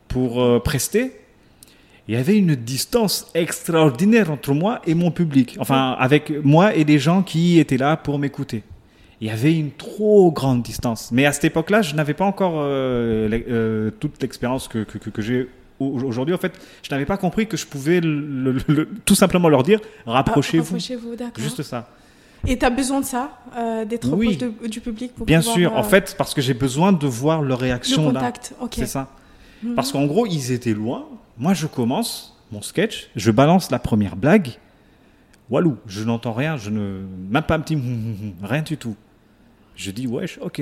[0.08, 1.12] pour prester,
[2.08, 5.58] il y avait une distance extraordinaire entre moi et mon public.
[5.60, 8.64] Enfin, avec moi et les gens qui étaient là pour m'écouter.
[9.22, 11.10] Il y avait une trop grande distance.
[11.12, 14.98] Mais à cette époque-là, je n'avais pas encore euh, l'e- euh, toute l'expérience que, que,
[15.00, 15.50] que- que j'ai
[15.80, 16.36] au- aujourd'hui.
[16.36, 16.54] En fait,
[16.84, 20.64] je n'avais pas compris que je pouvais le- le- le- tout simplement leur dire rapprochez-vous.
[20.64, 21.44] Ah, Rapprochez-vous, d'accord.
[21.44, 21.90] Juste ça.
[22.46, 24.38] Et tu as besoin de ça, euh, d'être Oui.
[24.38, 27.08] proche de- du public pour Bien pouvoir, sûr, en fait, parce que j'ai besoin de
[27.08, 28.20] voir leur le réaction là.
[28.20, 28.54] contact.
[28.62, 28.74] Ok.
[28.76, 29.08] C'est ça.
[29.64, 29.74] Mhm.
[29.74, 31.06] Parce qu'en gros, ils étaient loin.
[31.40, 34.50] Moi, je commence mon sketch, je balance la première blague.
[35.50, 37.02] Walou, je n'entends rien, je ne.
[37.32, 37.78] Même pas un petit.
[38.44, 38.96] rien du tout.
[39.78, 40.60] Je dis, wesh, ok.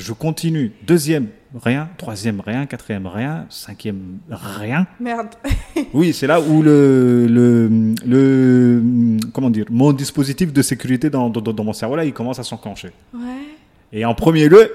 [0.00, 0.72] Je continue.
[0.84, 1.28] Deuxième,
[1.62, 1.88] rien.
[1.96, 2.66] Troisième, rien.
[2.66, 3.46] Quatrième, rien.
[3.50, 4.86] Cinquième, rien.
[5.00, 5.28] Merde.
[5.94, 8.82] Oui, c'est là où le, le, le.
[9.32, 12.42] Comment dire Mon dispositif de sécurité dans, dans, dans mon cerveau, là, il commence à
[12.42, 12.88] s'enclencher.
[13.14, 13.20] Ouais.
[13.92, 14.70] Et en premier lieu,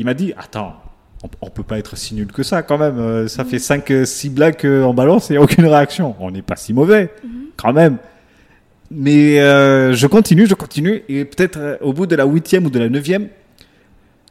[0.00, 0.74] il m'a dit Attends,
[1.22, 2.98] on, on peut pas être si nul que ça quand même.
[2.98, 6.16] Euh, Ça fait 5-6 blagues qu'on balance et aucune réaction.
[6.18, 7.10] On n'est pas si mauvais,
[7.56, 7.98] quand même.
[8.90, 11.02] Mais euh, je continue, je continue.
[11.08, 13.28] Et peut-être euh, au bout de la huitième ou de la neuvième,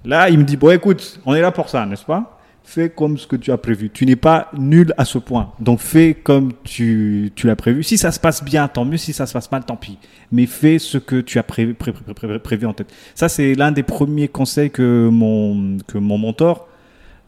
[0.06, 2.36] là, il me dit Bon, écoute, on est là pour ça, n'est-ce pas?
[2.64, 3.90] Fais comme ce que tu as prévu.
[3.90, 5.54] Tu n'es pas nul à ce point.
[5.60, 7.82] Donc fais comme tu, tu l'as prévu.
[7.84, 8.98] Si ça se passe bien, tant mieux.
[8.98, 9.98] Si ça se passe mal, tant pis.
[10.32, 12.94] Mais fais ce que tu as prévu, pré- pré- pré- prévu en tête.
[13.16, 16.68] Ça, c'est l'un des premiers conseils que mon, que mon mentor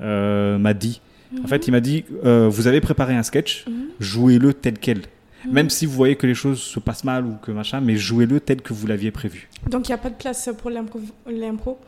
[0.02, 1.02] euh, m'a dit.
[1.44, 3.66] En fait, il m'a dit Vous avez préparé un sketch,
[4.00, 5.02] jouez-le tel quel.
[5.50, 8.40] Même si vous voyez que les choses se passent mal ou que machin, mais jouez-le
[8.40, 9.50] tel que vous l'aviez prévu.
[9.70, 11.80] Donc il n'y a pas de place pour l'impro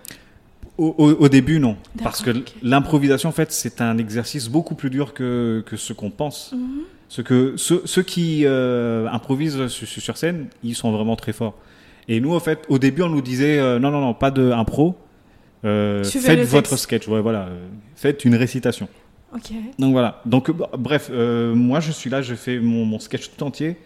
[0.77, 1.77] Au, au- au début, non.
[2.01, 2.31] Parce que
[2.63, 6.53] l'improvisation, en fait, c'est un exercice beaucoup plus dur que, que ce qu'on pense.
[6.53, 6.81] Mhm.
[7.09, 11.53] Ce que, ceux, ceux qui euh, improvisent sur, sur scène, ils sont vraiment très forts.
[12.07, 14.49] Et nous, en fait, au début, on nous disait euh, non, non, non, pas de
[14.51, 14.95] impro.
[15.63, 16.83] Euh, faites votre texte.
[16.83, 17.07] sketch.
[17.07, 17.49] Ouais, voilà.
[17.95, 18.87] Faites une récitation.
[19.79, 20.21] Donc voilà.
[20.25, 23.77] Donc euh, bref, euh, moi je suis là, je fais mon, mon sketch tout entier.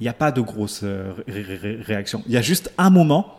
[0.00, 2.22] Il n'y a pas de grosse euh, ré- ré- ré- réaction.
[2.26, 3.34] Il y a juste un moment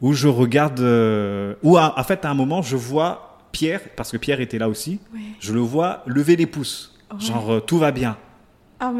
[0.00, 4.10] où je regarde, euh, où à- en fait à un moment je vois Pierre, parce
[4.12, 5.20] que Pierre était là aussi, Ouais.
[5.40, 8.16] je le vois lever les pouces, genre euh, tout va bien.
[8.78, 8.92] Ah.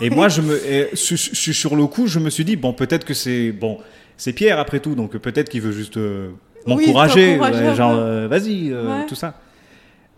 [0.00, 2.72] Et moi je me, et su- su- sur le coup je me suis dit bon
[2.72, 3.78] peut-être que c'est bon,
[4.16, 6.32] c'est Pierre après tout, donc peut-être qu'il veut juste Oui,
[6.66, 7.96] m'encourager, ouais, genre
[8.28, 9.06] vas-y Ouais.
[9.06, 9.34] tout ça.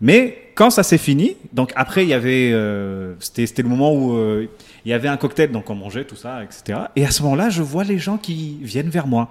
[0.01, 3.93] Mais quand ça s'est fini, donc après il y avait, euh, c'était c'était le moment
[3.95, 4.47] où euh,
[4.85, 6.79] il y avait un cocktail, donc on mangeait tout ça, etc.
[6.97, 9.29] Et à ce moment-là, je vois les gens qui viennent vers moi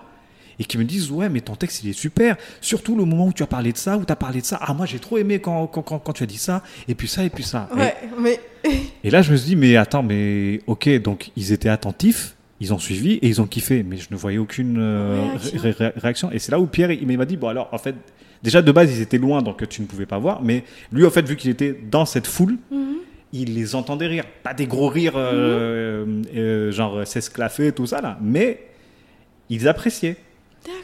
[0.59, 3.33] et qui me disent ouais mais ton texte il est super, surtout le moment où
[3.33, 4.59] tu as parlé de ça, où tu as parlé de ça.
[4.61, 7.07] Ah moi j'ai trop aimé quand, quand, quand, quand tu as dit ça, et puis
[7.07, 7.67] ça et puis ça.
[7.75, 8.39] Et- Ouais, mais
[9.03, 12.73] et là, je me suis dit, mais attends, mais ok, donc ils étaient attentifs, ils
[12.73, 15.59] ont suivi et ils ont kiffé, mais je ne voyais aucune euh, Réaction.
[15.61, 16.31] ré- ré- réaction.
[16.31, 17.95] Et c'est là où Pierre, il m'a dit, bon alors, en fait,
[18.43, 21.09] déjà de base, ils étaient loin, donc tu ne pouvais pas voir, mais lui, en
[21.09, 22.95] fait, vu qu'il était dans cette foule, Mhm.
[23.33, 24.25] il les entendait rire.
[24.43, 26.05] Pas des gros rires, euh,
[26.35, 28.59] euh, genre s'esclaffer, tout ça, là, mais
[29.49, 30.17] ils appréciaient.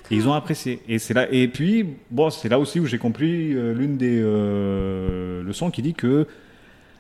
[0.10, 0.80] Et ils ont apprécié.
[0.88, 1.28] Et c'est là.
[1.32, 4.22] Et puis, bon, c'est là aussi où j'ai compris l'une des
[5.44, 6.28] leçons qui dit que,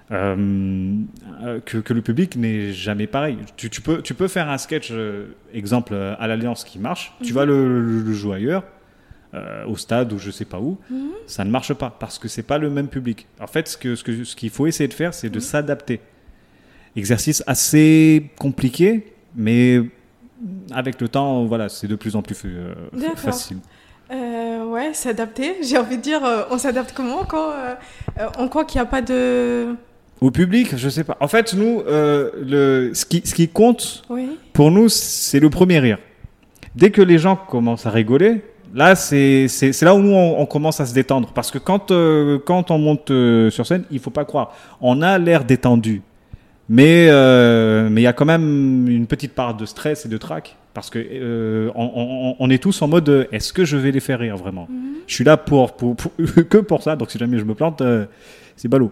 [0.09, 3.37] que que le public n'est jamais pareil.
[3.57, 7.13] Tu, tu peux tu peux faire un sketch, euh, exemple euh, à l'Alliance qui marche.
[7.23, 8.63] Tu vas le, le- le jouer ailleurs.
[9.33, 10.77] euh, au stade ou je sais pas où,
[11.27, 13.27] ça ne marche pas parce que c'est pas le même public.
[13.41, 15.99] En fait, ce que ce que ce qu'il faut essayer de faire, c'est de s'adapter.
[16.95, 19.81] Exercice assez compliqué, mais
[20.71, 22.73] avec le temps, voilà, c'est de plus en plus euh,
[23.17, 23.57] facile.
[24.11, 25.55] Euh, ouais, s'adapter.
[25.63, 27.73] J'ai envie de dire, euh, on s'adapte comment quand euh,
[28.19, 29.75] euh, on croit qu'il n'y a pas de.
[30.21, 31.17] Au public, je sais pas.
[31.19, 34.29] En fait, nous, euh, le, ce, qui, ce qui compte Oui.
[34.53, 35.97] pour nous, c'est le premier rire.
[36.75, 38.41] Dès que les gens commencent à rigoler,
[38.73, 39.47] là, c'est
[39.81, 41.31] là où nous, on, on commence à se détendre.
[41.33, 44.53] Parce que quand, euh, quand on monte euh, sur scène, il faut pas croire.
[44.81, 46.01] On a l'air détendu.
[46.67, 47.07] Mais
[47.91, 50.55] mais il y a quand même une petite part de stress et de trac.
[50.73, 54.17] Parce que on, on- on est tous en mode est-ce que je vais les faire
[54.19, 54.67] rire vraiment?
[55.07, 56.11] Je suis là pour, pour, pour-
[56.49, 56.95] que pour ça.
[56.95, 57.83] Donc si jamais je me plante,
[58.57, 58.91] c'est ballot.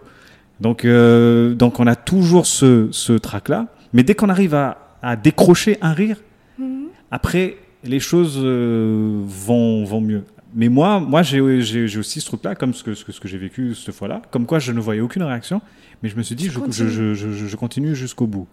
[0.64, 3.66] Donc, euh, donc on a toujours ce, ce trac-là.
[3.92, 6.16] Mais dès qu'on arrive à, à décrocher un rire,
[6.58, 6.86] Mhm.
[7.10, 10.24] après, les choses euh, vont, vont mieux.
[10.54, 13.94] Mais moi, moi j'ai aussi ce truc-là, comme ce que, ce que, j'ai vécu cette
[13.94, 15.60] fois-là, comme quoi je ne voyais aucune réaction,
[16.02, 16.90] mais je me suis dit, je, je, continues.
[16.90, 18.46] je, je, je continue jusqu'au bout.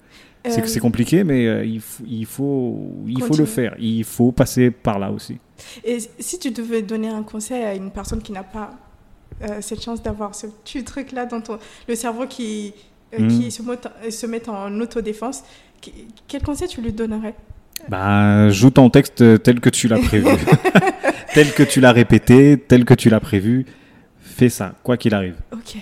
[0.43, 3.47] C'est Euh, c'est compliqué, mais euh, il, faut, il, faut, il faut le Continue.
[3.47, 3.75] faire.
[3.79, 5.37] Il faut passer par là aussi.
[5.85, 8.71] Et si tu devais donner un conseil à une personne qui n'a pas
[9.43, 12.73] euh, cette chance d'avoir ce petit truc-là dans ton, le cerveau qui,
[13.13, 13.27] euh, Mm.
[13.27, 15.43] qui se, euh, se met en autodéfense,
[16.27, 17.33] quel conseil tu lui donnerais?
[17.89, 20.27] Bah, joue ton texte tel que tu l'as prévu,
[21.33, 23.65] tel que tu l'as répété, tel que tu l'as prévu.
[24.19, 25.35] Fais ça, quoi qu'il arrive.
[25.51, 25.77] Ok.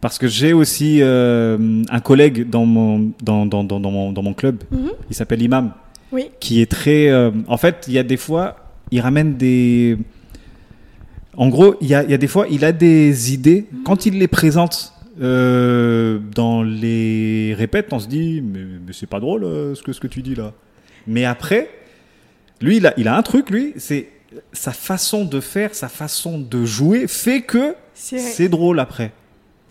[0.00, 4.22] Parce que j'ai aussi euh, un collègue dans mon, dans, dans, dans, dans mon, dans
[4.22, 4.90] mon club, Mhm.
[5.10, 5.72] il s'appelle Imam,
[6.10, 6.30] Oui.
[6.40, 7.12] qui est très...
[7.46, 8.56] en fait, il y a des fois,
[8.90, 9.96] il ramène des...
[11.36, 13.66] En gros, il y a, il y a des fois, il a des idées.
[13.84, 19.20] Quand il les présente euh, dans les répètes, on se dit, mais, mais c'est pas
[19.20, 20.52] drôle euh, ce, que, ce que tu dis là.
[21.06, 21.70] Mais après,
[22.60, 24.08] lui, il a, il a un truc, lui, c'est
[24.52, 29.12] sa façon de faire, sa façon de jouer fait que C'est c'est drôle après.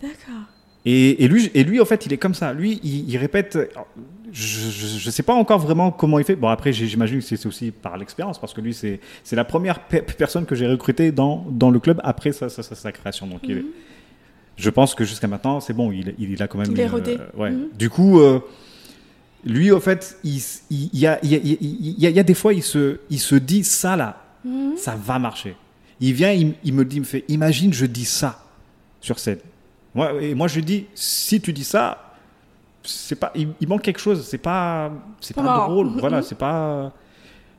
[0.00, 0.46] d'accord.
[0.84, 2.52] Et, et lui, et lui, en fait, il est comme ça.
[2.52, 3.56] Lui, il, il répète.
[4.32, 6.36] Je ne sais pas encore vraiment comment il fait.
[6.36, 8.98] Bon, après, j'imagine que c'est aussi par l'expérience, parce que lui, c'est
[9.32, 12.74] la première pe- personne que j'ai recrutée dans, dans le club après sa, sa, sa-
[12.74, 13.26] sa création.
[13.26, 13.66] Donc, il est- Mhm.
[14.56, 15.92] je pense que jusqu'à maintenant, c'est bon.
[15.92, 16.70] Il, il, il a quand même.
[16.72, 17.18] Il est rodé.
[17.20, 17.50] euh, ouais.
[17.50, 17.68] Mhm.
[17.78, 18.40] Du coup, euh,
[19.44, 20.40] lui, en fait, il,
[20.94, 22.98] y, a, il, y a, il y a- il y a des fois, il se,
[23.10, 24.76] il se dit ça là, Mhm.
[24.76, 25.54] ça va marcher.
[26.00, 28.42] Il vient, il, il me dit, il me fait, imagine, je dis ça
[29.00, 29.38] sur scène.
[29.94, 31.98] Moi, et moi, je lui dis, si tu dis ça,
[32.82, 34.26] c'est pas, il, il manque quelque chose.
[34.26, 34.90] C'est pas,
[35.20, 35.68] c'est Pas marrant.
[35.68, 35.88] drôle.
[35.98, 36.92] Voilà, c'est pas.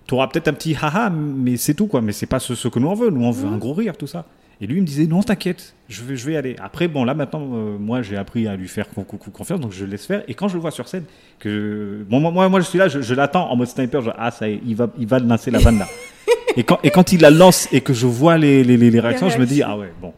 [0.08, 2.02] Tu auras peut-être un petit haha, mais c'est tout quoi.
[2.02, 3.10] Mais c'est pas ce, ce que nous on veut.
[3.10, 4.26] Nous on veut un gros rire, tout ça.
[4.60, 6.56] Et lui il me disait non, t'inquiète, je vais, je vais y aller.
[6.62, 9.72] Après bon là maintenant, euh, moi j'ai appris à lui faire con- con- confiance, donc
[9.72, 10.24] je le laisse faire.
[10.28, 11.06] Et quand je le vois sur scène,
[11.40, 14.02] que bon, moi, moi moi, je suis là, je, je l'attends en mode sniper.
[14.02, 15.88] Je, ah ça il va il va lancer la vanne là.
[16.58, 19.00] et quand et quand il la lance et que je vois les les, les- les
[19.00, 20.14] réactions, je me dis ah ouais bon,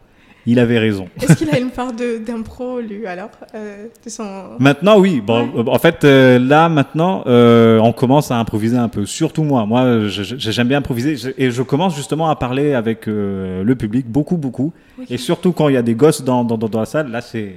[0.46, 1.08] il avait raison.
[1.20, 4.56] Est-ce qu'il a une part d'impro, lui, alors euh, de son...
[4.58, 5.20] Maintenant, oui.
[5.20, 5.68] Bon, Ouais.
[5.68, 9.04] en fait, euh, là, maintenant, euh, on commence à improviser un peu.
[9.06, 9.66] Surtout moi.
[9.66, 11.34] Moi, j'aime bien improviser.
[11.36, 14.72] Et je commence justement à parler avec le public, beaucoup, beaucoup.
[14.98, 15.06] Oui.
[15.10, 17.20] Et surtout quand il y a des gosses dans, dans, dans- dans la salle, là,
[17.20, 17.54] c'est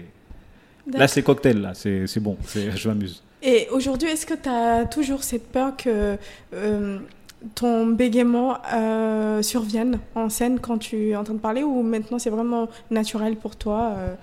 [0.91, 1.61] là, c'est cocktail.
[1.61, 2.37] Là, c'est bon.
[2.75, 3.23] Je m'amuse.
[3.41, 6.17] Et aujourd'hui, est-ce que tu as toujours cette peur que
[7.55, 12.19] ton bégaiement euh, survienne en scène quand tu es en train de parler ou maintenant
[12.19, 14.13] c'est vraiment naturel pour toi euh,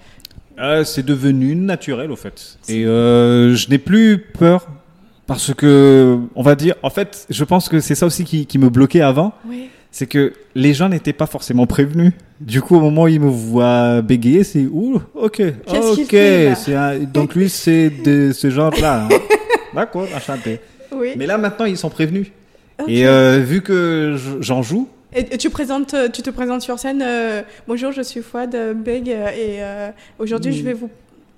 [0.58, 2.58] Euh, c'est devenu naturel, au fait.
[2.68, 4.66] Et euh, je n'ai plus peur
[5.26, 8.58] parce que, on va dire, en fait, je pense que c'est ça aussi qui, qui
[8.58, 9.32] me bloquait avant.
[9.46, 9.68] Oui.
[9.90, 12.12] c'est que les gens n'étaient pas forcément prévenus.
[12.40, 17.34] Du coup, au moment où ils me voient bégayer, c'est ouh, ok, ok, un- donc
[17.34, 19.04] lui c'est de ce genre-là.
[19.04, 19.08] hein.
[19.74, 20.60] D'accord, enchanté.
[20.94, 21.08] Oui.
[21.16, 22.28] Mais là maintenant ils sont prévenus.
[22.88, 26.78] Et euh, vu que je- j'en joue, Et tu, présentes, euh, tu te présentes sur
[26.78, 27.02] scène.
[27.02, 28.54] euh, Bonjour, je suis Fouad
[28.84, 29.16] Beg et
[29.62, 30.90] euh, aujourd'hui je vais vous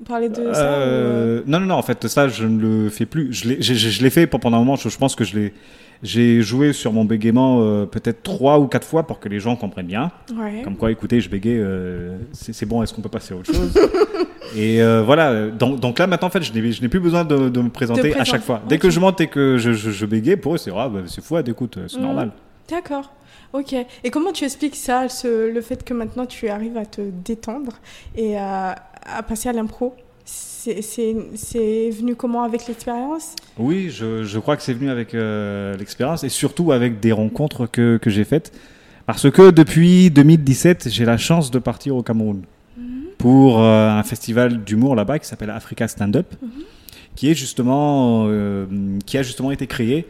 [0.06, 0.78] parler de ça.
[0.80, 3.32] ou, non non non, en fait ça je ne le fais plus.
[3.32, 4.76] Je l'ai, fait pendant un moment.
[4.76, 5.52] Je, je pense que je l'ai,
[6.02, 9.56] j'ai joué sur mon bégaiement euh, peut-être trois ou quatre fois pour que les gens
[9.56, 10.10] comprennent bien.
[10.38, 10.62] ouais.
[10.62, 13.52] Comme quoi, écoutez, je bégaye, euh, c'est c'est bon, est-ce qu'on peut passer à autre
[13.52, 13.74] chose
[14.56, 17.24] Et euh, voilà, donc, donc là maintenant, en fait, je n'ai je n'ai plus besoin
[17.24, 18.62] de, de me présenter à chaque fois.
[18.68, 21.00] Dès que je monte et que je, je, je bégaye, pour eux, c'est ah, bah,
[21.06, 22.02] c'est fou, écoute, c'est Mhm.
[22.04, 22.30] normal.
[22.70, 23.12] D'accord.
[23.52, 23.74] Ok.
[24.04, 27.72] Et comment tu expliques ça, ce- le fait que maintenant tu arrives à te détendre
[28.16, 28.74] et à,
[29.06, 29.94] à passer à l'impro?
[30.82, 33.34] C'est- venu comment avec l'expérience?
[33.58, 37.66] Oui, je, je crois que c'est venu avec euh, l'expérience et surtout avec des rencontres
[37.66, 38.52] que, que j'ai faites.
[39.06, 42.42] Parce que depuis 2017, j'ai la chance de partir au Cameroun
[43.16, 46.34] pour euh, un festival d'humour là-bas qui s'appelle Africa Stand Up,
[47.16, 48.66] qui est justement euh,
[49.06, 50.06] qui a justement été créé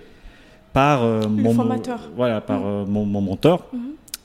[0.73, 2.01] par mon formateur.
[2.17, 2.91] voilà, par Mhm.
[2.91, 3.71] mon, mon mentor.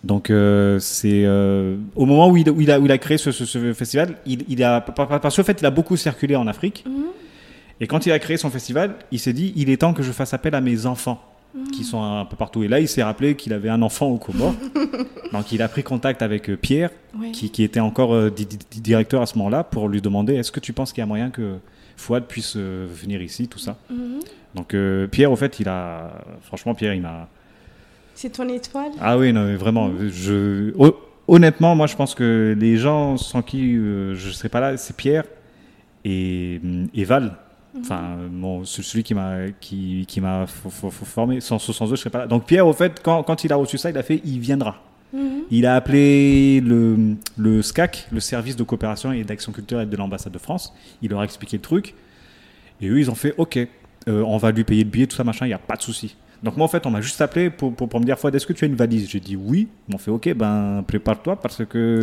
[0.04, 0.08] Mhm.
[0.08, 3.18] Donc euh, c'est euh, au moment où il, où il a, où il a créé
[3.18, 6.48] ce, ce- ce festival, il, il a parce qu'en fait il a beaucoup circulé en
[6.48, 6.84] Afrique.
[6.88, 7.06] Mhm.
[7.80, 10.12] Et quand il a créé son festival, il s'est dit il est temps que je
[10.12, 11.22] fasse appel à mes enfants
[11.72, 12.64] qui sont un peu partout.
[12.64, 14.56] Et là, il s'est rappelé qu'il avait un enfant au Comores.
[15.34, 16.90] Donc il a pris contact avec euh, Pierre,
[17.32, 20.52] qui, qui était encore euh, di- di- directeur à ce moment-là, pour lui demander est-ce
[20.52, 21.58] que tu penses qu'il y a moyen que
[21.96, 23.78] Fouad puisse venir ici, tout ça?
[23.92, 24.20] Mhm.
[24.56, 24.76] Donc
[25.12, 26.12] Pierre, au fait, il a.
[26.42, 27.28] Franchement, Pierre, il m'a.
[28.16, 28.92] C'est ton étoile?
[29.02, 29.92] Ah oui, non, mais vraiment.
[30.10, 30.72] Je...
[30.78, 30.94] hon-
[31.28, 34.76] Honnêtement, moi, je pense que les gens sans qui euh, je ne serais pas là,
[34.76, 35.24] c'est Pierre
[36.04, 36.60] et,
[36.94, 37.38] et Val.
[37.80, 40.22] Enfin, mon- ce- celui qui m'a qui, qui
[41.02, 41.40] formé.
[41.40, 42.28] Sans, sans eux, je serais pas là.
[42.28, 44.82] Donc Pierre, au fait, quand, quand il a reçu ça, il a fait, il viendra.
[45.14, 45.44] Mhm.
[45.50, 50.34] Il a appelé le, le SCAC, le service de coopération et d'action culturelle de l'ambassade
[50.34, 50.74] de France.
[51.02, 51.94] Il leur a expliqué le truc.
[52.82, 53.58] Et eux, ils ont fait OK.
[53.58, 53.68] euh,
[54.24, 56.16] on va lui payer le billet, tout ça, machin, il n'y a pas de souci.
[56.44, 58.46] Donc moi, en fait, on m'a juste appelé pour, pour, pour me dire, Fouad, est-ce
[58.46, 59.10] que tu as une valise?
[59.10, 59.70] J'ai dit oui.
[59.88, 62.02] Ils m'ont fait, ok, ben prépare-toi parce que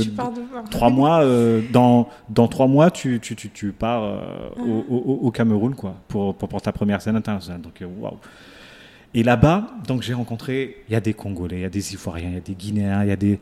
[0.70, 4.18] trois mois, euh, dans, dans trois mois, tu, tu, tu, tu pars euh,
[4.56, 4.60] Ah.
[4.62, 7.60] au, au- au Cameroun quoi, pour, pour, pour ta première scène internationale.
[7.60, 8.16] Donc, euh, waouh.
[9.12, 12.28] Et là-bas, donc j'ai rencontré, il y a des Congolais, il y a des Ivoiriens,
[12.28, 13.38] il y a des Guinéens, il y a des.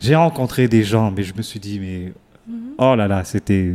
[0.00, 2.12] J'ai rencontré des gens, mais je me suis dit, mais
[2.48, 2.72] Mhm.
[2.78, 3.72] oh là là, c'était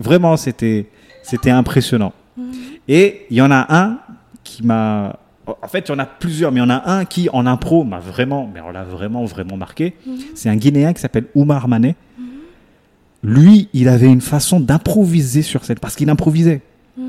[0.00, 0.86] vraiment c'était
[1.22, 2.12] c'était impressionnant.
[2.36, 2.52] Mhm.
[2.88, 3.98] Et il y en a un
[4.42, 5.18] qui m'a.
[5.46, 7.46] En fait, il y en a plusieurs, mais il y en a un qui, en
[7.46, 9.94] impro, m'a vraiment, mais on l'a vraiment, vraiment marqué.
[10.06, 10.16] Mhm.
[10.34, 11.94] C'est un Guinéen qui s'appelle Oumar Mané.
[13.22, 16.62] Lui, il avait une façon d'improviser sur scène, parce qu'il improvisait.
[16.96, 17.04] Mhm.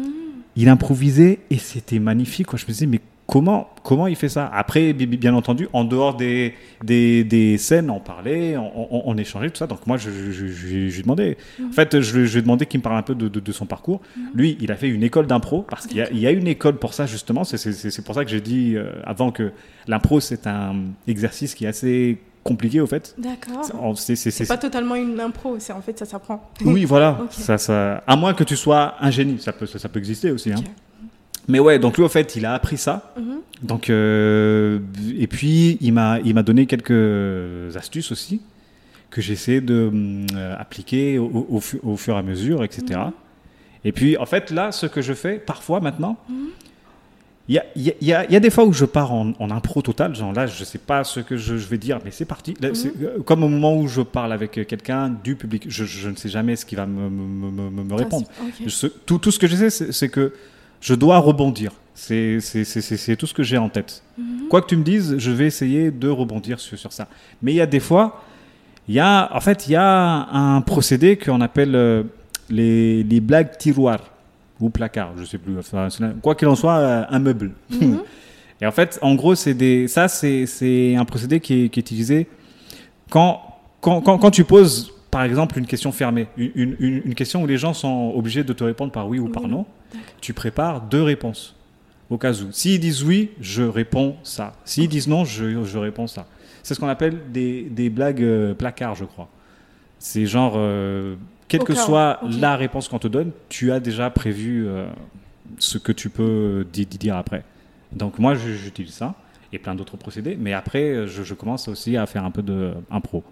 [0.56, 2.48] Il improvisait et c'était magnifique.
[2.48, 2.60] Quoi.
[2.60, 5.84] Je me disais, mais comment, comment il fait ça Après, bi- bi- bien entendu, en
[5.84, 6.54] dehors des,
[6.84, 9.68] des, des scènes, on parlait, on, on- on échangeait, tout ça.
[9.68, 11.38] Donc moi, je, je, je, je- je lui ai demandé.
[11.64, 13.66] En fait, je, lui ai demandé qu'il me parle un peu de, de- de son
[13.66, 14.02] parcours.
[14.34, 16.94] Lui, il a fait une école d'impro, parce qu'il y, y a une école pour
[16.94, 17.44] ça, justement.
[17.44, 19.52] C'est- pour ça que j'ai dit euh, avant que
[19.88, 20.76] l'impro, c'est un
[21.08, 23.14] exercice qui est assez compliqué, au fait.
[23.18, 23.66] D'accord.
[23.66, 26.50] C'est- pas totalement une impro, c'est en fait ça s'apprend.
[26.64, 27.18] oui, voilà.
[27.32, 30.32] Ça, ça, à moins que tu sois un génie, ça peut, ça, ça peut exister
[30.32, 30.54] aussi.
[30.54, 30.56] hein.
[31.48, 33.14] Mais ouais, donc lui, au fait, il a appris ça.
[33.18, 33.38] Mhm.
[33.64, 34.80] Donc, euh,
[35.18, 38.42] et puis, il m'a, il m'a donné quelques astuces aussi
[39.10, 43.00] que j'essaie de hum, euh, appliquer au, au au fur et à mesure, etc.
[43.86, 46.18] Et puis, en fait, là, ce que je fais parfois maintenant,
[47.50, 49.14] il y, a, il y y a- il y a des fois où je pars
[49.14, 52.00] en, en impro total, genre là, je sais pas ce que je, je vais dire,
[52.04, 52.56] mais c'est parti.
[52.60, 52.70] Là,
[53.02, 56.28] euh, comme au moment où je parle avec quelqu'un du public, je, je ne sais
[56.28, 58.28] jamais ce qu'il va me, me- me- répondre.
[59.06, 60.34] Tout, tout ce que je sais, c'est que
[60.82, 61.72] je dois rebondir.
[61.94, 62.38] C'est,
[63.18, 64.04] tout ce que j'ai en tête.
[64.18, 64.48] Mhm.
[64.50, 67.08] Quoi que tu me dises, je vais essayer de rebondir sur, sur ça.
[67.42, 68.22] Mais il y a des fois,
[68.88, 72.04] il y a, en fait, il y a un procédé qu'on appelle euh,
[72.50, 74.04] les, les blagues tiroirs
[74.60, 75.58] ou placards, je sais plus.
[75.58, 75.88] Enfin,
[76.22, 77.52] quoi qu'il en soit, euh, un meuble.
[77.70, 78.00] Mhm.
[78.62, 81.82] Et en fait, en gros, c'est des, ça, c'est, un procédé qui est, qui est
[81.82, 82.28] utilisé
[83.10, 83.40] quand,
[83.82, 87.44] quand, quand, quand tu poses, par exemple, une question fermée, une, une, une- une question
[87.44, 89.50] où les gens sont obligés de te répondre par oui ou par Oui.
[89.50, 89.66] non,
[90.22, 91.56] tu prépares deux réponses
[92.10, 92.52] au cas où.
[92.52, 94.54] S'ils disent oui, je réponds ça.
[94.66, 96.26] S'ils disent non, je, je réponds ça.
[96.64, 99.30] C'est ce qu'on appelle des, des blagues euh, placards, je crois.
[100.00, 101.16] C'est genre, euh,
[101.48, 104.86] quelle Au que cas soit la réponse qu'on te donne, tu as déjà prévu euh,
[105.60, 107.44] ce que tu peux di- di- dire après.
[107.94, 109.16] Donc moi, j'utilise ça
[109.54, 110.38] et plein d'autres procédés.
[110.40, 113.24] Mais après, je, je commence aussi à faire un peu de impro.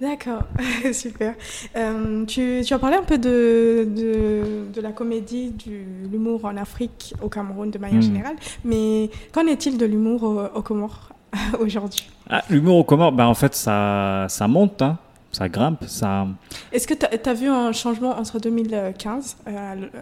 [0.00, 0.44] D'accord,
[0.92, 1.34] super.
[1.76, 6.56] Euh, tu, tu as parlé un peu de, de, de la comédie, de l'humour en
[6.56, 8.02] Afrique, au Cameroun de manière Mm.
[8.02, 11.10] générale, mais qu'en est-il de l'humour au, au Comores
[11.60, 12.08] aujourd'hui?
[12.30, 14.96] Ah, L'humour au Comores, ben, en fait, ça, ça monte, hein.
[15.32, 16.26] ça grimpe, ça...
[16.72, 19.50] Est-ce que tu as, vu un changement entre 2015, euh,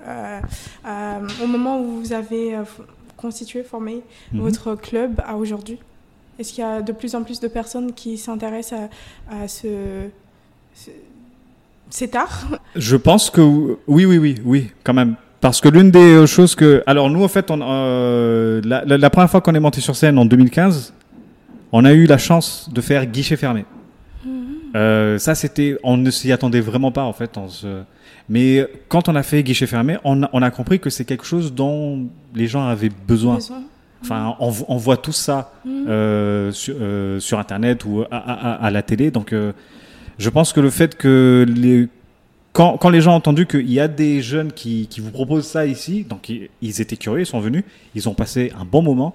[0.06, 0.40] euh,
[0.86, 2.62] euh, au moment où vous avez euh,
[3.16, 4.40] constitué, formé Mhm.
[4.42, 5.80] votre club, à aujourd'hui?
[6.38, 8.78] Est-ce qu'il y a de plus en plus de personnes qui s'intéressent
[9.30, 9.68] à, à ce,
[10.74, 10.90] ce-
[11.90, 12.46] cet art?
[12.76, 13.40] Je pense que
[13.86, 15.16] oui, oui, oui, oui, quand même.
[15.40, 16.82] Parce que l'une des euh, choses que...
[16.86, 19.94] Alors nous, en fait, on, euh, la, la- la première fois qu'on est monté sur
[19.96, 20.92] scène en 2015,
[21.72, 23.64] on a eu la chance de faire guichet fermé.
[24.76, 25.78] Euh, ça, c'était...
[25.82, 27.36] On ne s'y attendait vraiment pas, en fait.
[27.38, 27.82] on se-
[28.28, 31.24] Mais quand on a fait guichet fermé, on a, on a compris que c'est quelque
[31.24, 33.36] chose dont les gens avaient besoin.
[33.36, 33.62] Besoin
[34.02, 35.84] Enfin, on, vo- on voit tout ça Mhm.
[35.88, 39.10] euh, sur, euh, sur Internet ou à, à- à- à la télé.
[39.10, 39.52] Donc, euh,
[40.18, 41.88] je pense que le fait que les,
[42.52, 45.46] quand, quand les gens ont entendu qu'il y a des jeunes qui, qui vous proposent
[45.46, 49.14] ça ici, donc ils, étaient curieux, ils sont venus, ils ont passé un bon moment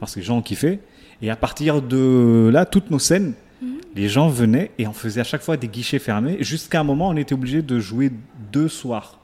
[0.00, 0.80] parce que les gens ont kiffé.
[1.22, 3.32] Et à partir de là, toutes nos scènes,
[3.96, 6.36] les gens venaient et on faisait à chaque fois des guichets fermés.
[6.40, 8.12] Jusqu'à un moment, on était obligé de jouer
[8.52, 9.18] deux soirs.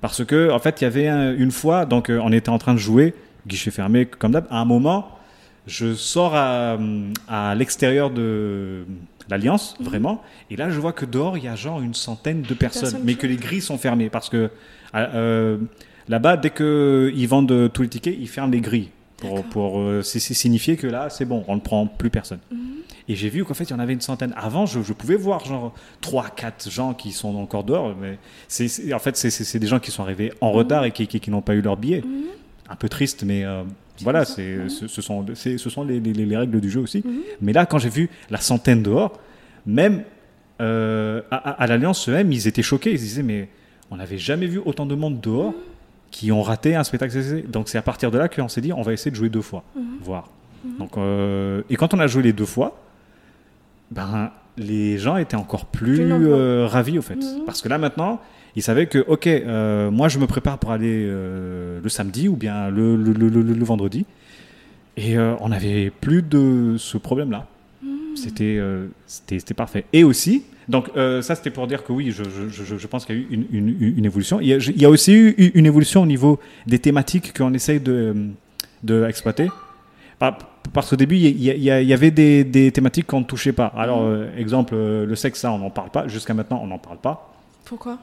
[0.00, 2.74] Parce que, en fait, il y avait un- une fois, donc on était en train
[2.74, 3.14] de jouer,
[3.46, 4.46] guichet fermé comme d'hab.
[4.50, 5.08] À un moment,
[5.66, 6.78] je sors à,
[7.28, 8.84] à l'extérieur de
[9.28, 12.54] l'Alliance, vraiment, et là, je vois que dehors, il y a genre une centaine de
[12.54, 14.10] personnes, mais que les grilles sont fermées.
[14.10, 14.50] Parce que
[14.94, 15.58] euh,
[16.08, 18.90] là-bas, dès qu'ils vendent tous les tickets, ils ferment les grilles.
[19.16, 22.38] Pour, pour euh, signifier que là, c'est bon, on ne prend plus personne.
[23.08, 24.34] Et j'ai vu qu'en fait, il y en avait une centaine.
[24.36, 25.72] Avant, je, je pouvais voir genre
[26.02, 27.94] 3, 4 gens qui sont encore dehors.
[27.98, 31.18] Mais c'est, en fait, c'est, des gens qui sont arrivés en retard et qui, qui,
[31.18, 32.02] qui n'ont pas eu leur billet.
[32.68, 33.62] Un peu triste, mais euh,
[34.02, 37.02] voilà, c'est, ce, ce sont, ce sont les, les- les règles du jeu aussi.
[37.04, 37.12] Mhm.
[37.40, 39.18] Mais là, quand j'ai vu la centaine dehors,
[39.66, 40.02] même
[40.60, 42.92] euh, à, l'Alliance eux-mêmes, ils étaient choqués.
[42.92, 43.48] Ils se disaient, mais
[43.90, 45.54] on n'avait jamais vu autant de monde dehors
[46.10, 47.12] qui ont raté un spectacle.
[47.48, 49.42] Donc c'est à partir de là qu'on s'est dit, on va essayer de jouer deux
[49.42, 49.64] fois,
[50.02, 50.30] voir.
[50.78, 52.80] Donc, euh, et quand on a joué les deux fois,
[53.90, 56.10] ben, les gens étaient encore plus,
[56.64, 57.16] ravis au fait.
[57.16, 57.44] Mhm.
[57.44, 58.20] Parce que là maintenant,
[58.56, 62.36] ils savaient que, ok, euh, moi je me prépare pour aller euh, le samedi ou
[62.36, 64.06] bien le, le, le- le- vendredi.
[64.96, 67.46] Et euh, on n'avait plus de ce problème-là.
[67.82, 68.16] Mhm.
[68.16, 68.58] C'était
[69.06, 69.84] c'était c'était parfait.
[69.92, 70.88] Et aussi, donc
[71.20, 73.26] ça c'était pour dire que oui, je, je, je, je pense qu'il y a eu
[73.30, 74.40] une, une, une évolution.
[74.40, 77.52] Il y, a, il y a aussi eu une évolution au niveau des thématiques qu'on
[77.52, 78.14] essaye de,
[78.82, 79.48] de exploiter.
[80.18, 80.38] Par-
[80.72, 83.66] Parce qu'au début, il y, il il avait des, des thématiques qu'on ne touchait pas.
[83.76, 86.08] Alors, euh, exemple, euh, le sexe, ça, on n'en parle pas.
[86.08, 87.34] Jusqu'à maintenant, on n'en parle pas.
[87.66, 87.98] Pourquoi?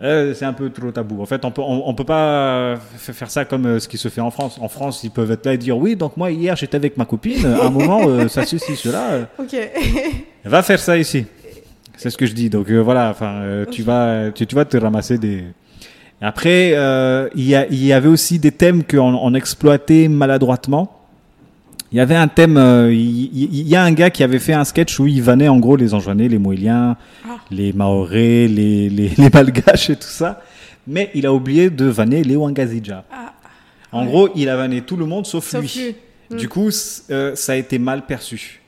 [0.00, 1.20] Euh, c'est un peu trop tabou.
[1.20, 4.08] En fait, on peut, on, on peut pas faire ça comme euh, ce qui se
[4.08, 4.56] fait en France.
[4.60, 7.04] En France, ils peuvent être là et dire oui, donc moi hier j'étais avec ma
[7.04, 7.44] copine.
[7.46, 9.28] À un moment, euh, ça ceci, cela.
[9.38, 9.56] Ok.
[10.44, 11.26] Va faire ça ici.
[11.96, 12.48] C'est ce que je dis.
[12.48, 15.42] Donc euh, voilà, enfin, euh, tu vas, tu, tu vas te ramasser des.
[16.20, 20.97] Après, euh, il y, a- y avait aussi des thèmes qu'on on exploitait maladroitement.
[21.90, 24.64] Il y avait un thème, euh, il y, a un gars qui avait fait un
[24.64, 27.36] sketch où il vannait en gros les Anjouanais, les Moéliens, Ah.
[27.50, 30.42] les Maorais, les, les, les Malgaches et tout ça.
[30.86, 33.04] Mais il a oublié de vanner les Wangazija.
[33.10, 33.32] Ah,
[33.90, 34.06] En Ouais.
[34.10, 35.82] gros, il a vanné tout le monde sauf, sauf lui.
[35.82, 35.94] lui.
[36.30, 36.36] Mm.
[36.36, 36.68] Du coup,
[37.10, 38.60] euh, ça a été mal perçu.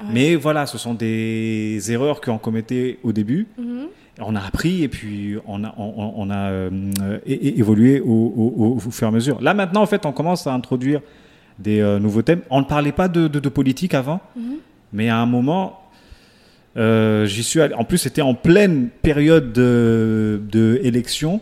[0.00, 0.06] Ouais.
[0.14, 3.48] Mais voilà, ce sont des erreurs qu'on commettait au début.
[3.58, 3.86] Mhm.
[4.20, 6.70] On a appris et puis on a, on, on a euh,
[7.26, 9.40] é- é- évolué au, au- au fur et à mesure.
[9.40, 11.00] Là maintenant, en fait, on commence à introduire
[11.58, 12.40] des euh, nouveaux thèmes.
[12.50, 14.56] On ne parlait pas de, de- de politique avant, Mhm.
[14.92, 15.80] mais à un moment,
[16.76, 17.74] euh, j'y suis allé.
[17.74, 21.40] En plus, c'était en pleine période de, de élection.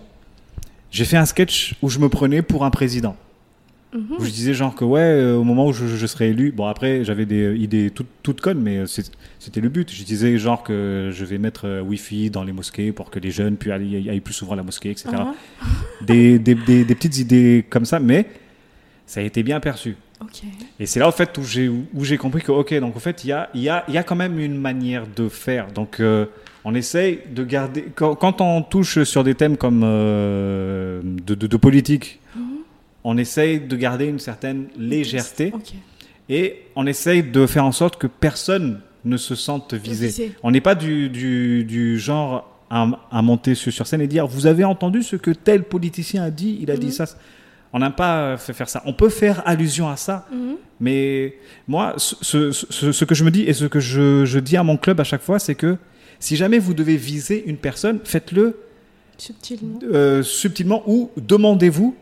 [0.91, 3.17] J'ai fait un sketch où je me prenais pour un président.
[3.95, 4.17] Mhm.
[4.19, 6.67] Où je disais genre que ouais, euh, au moment où je, je serai élu, bon
[6.67, 8.83] après j'avais des idées toutes, toutes connes, mais
[9.39, 9.93] c'était le but.
[9.93, 13.57] Je disais genre que je vais mettre Wi-Fi dans les mosquées pour que les jeunes
[13.57, 15.09] puissent aller, aillent plus souvent à la mosquée, etc.
[16.03, 18.27] Des, des, des- des petites idées comme ça, mais
[19.07, 19.97] ça a été bien perçu.
[20.81, 23.25] Et c'est là en fait où j'ai où j'ai compris que ok donc en fait
[23.25, 26.27] il y a y a y a quand même une manière de faire donc euh,
[26.65, 31.47] on essaye de garder quand, quand on touche sur des thèmes comme euh, de, de,
[31.47, 32.43] de politique Mhm.
[33.05, 35.53] on essaye de garder une certaine légèreté
[36.29, 40.07] et on essaye de faire en sorte que personne ne se sente visé.
[40.09, 40.33] Visé.
[40.43, 44.27] On n'est pas du, du, du genre à, à monter sur, sur scène et dire
[44.27, 46.93] vous avez entendu ce que tel politicien a dit, il a dit Mhm.
[46.93, 47.07] ça.
[47.77, 48.83] On n'a pas fait faire ça.
[48.87, 50.57] On peut faire allusion à ça, Mhm.
[50.81, 51.35] mais
[51.69, 54.57] moi, ce, ce- ce- ce que je me dis et ce que je, je dis
[54.57, 55.77] à mon club à chaque fois, c'est que
[56.19, 58.59] si jamais vous devez viser une personne, faites-le
[59.19, 59.79] Subtilement.
[59.93, 61.95] euh, subtilement ou demandez-vous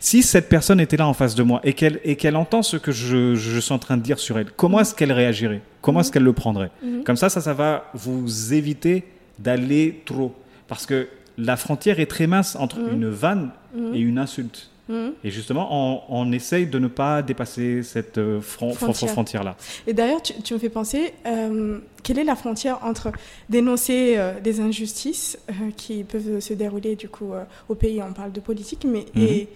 [0.00, 2.76] si cette personne était là en face de moi et qu'elle et qu'elle entend ce
[2.76, 5.62] que je, je suis en train de dire sur elle, comment est-ce qu'elle réagirait?
[5.80, 6.72] Comment est-ce qu'elle le prendrait?
[6.82, 7.04] Mhm.
[7.04, 9.04] Comme ça, ça, ça va vous éviter
[9.38, 10.34] d'aller trop.
[10.66, 11.06] Parce que
[11.38, 12.92] la frontière est très mince entre Mhm.
[12.94, 13.94] une vanne Mhm.
[13.94, 14.70] et une insulte.
[14.90, 15.12] Mhm.
[15.24, 19.10] Et justement, on, on essaye de ne pas dépasser cette euh, fron- fron- Frontière.
[19.12, 19.56] frontière-là.
[19.86, 23.12] Et d'ailleurs, tu, tu me fais penser, euh, quelle est la frontière entre
[23.48, 25.38] dénoncer euh, des injustices
[25.76, 27.30] qui peuvent se dérouler du coup
[27.68, 29.22] au pays, on parle de politique, mais Mhm.
[29.22, 29.48] et,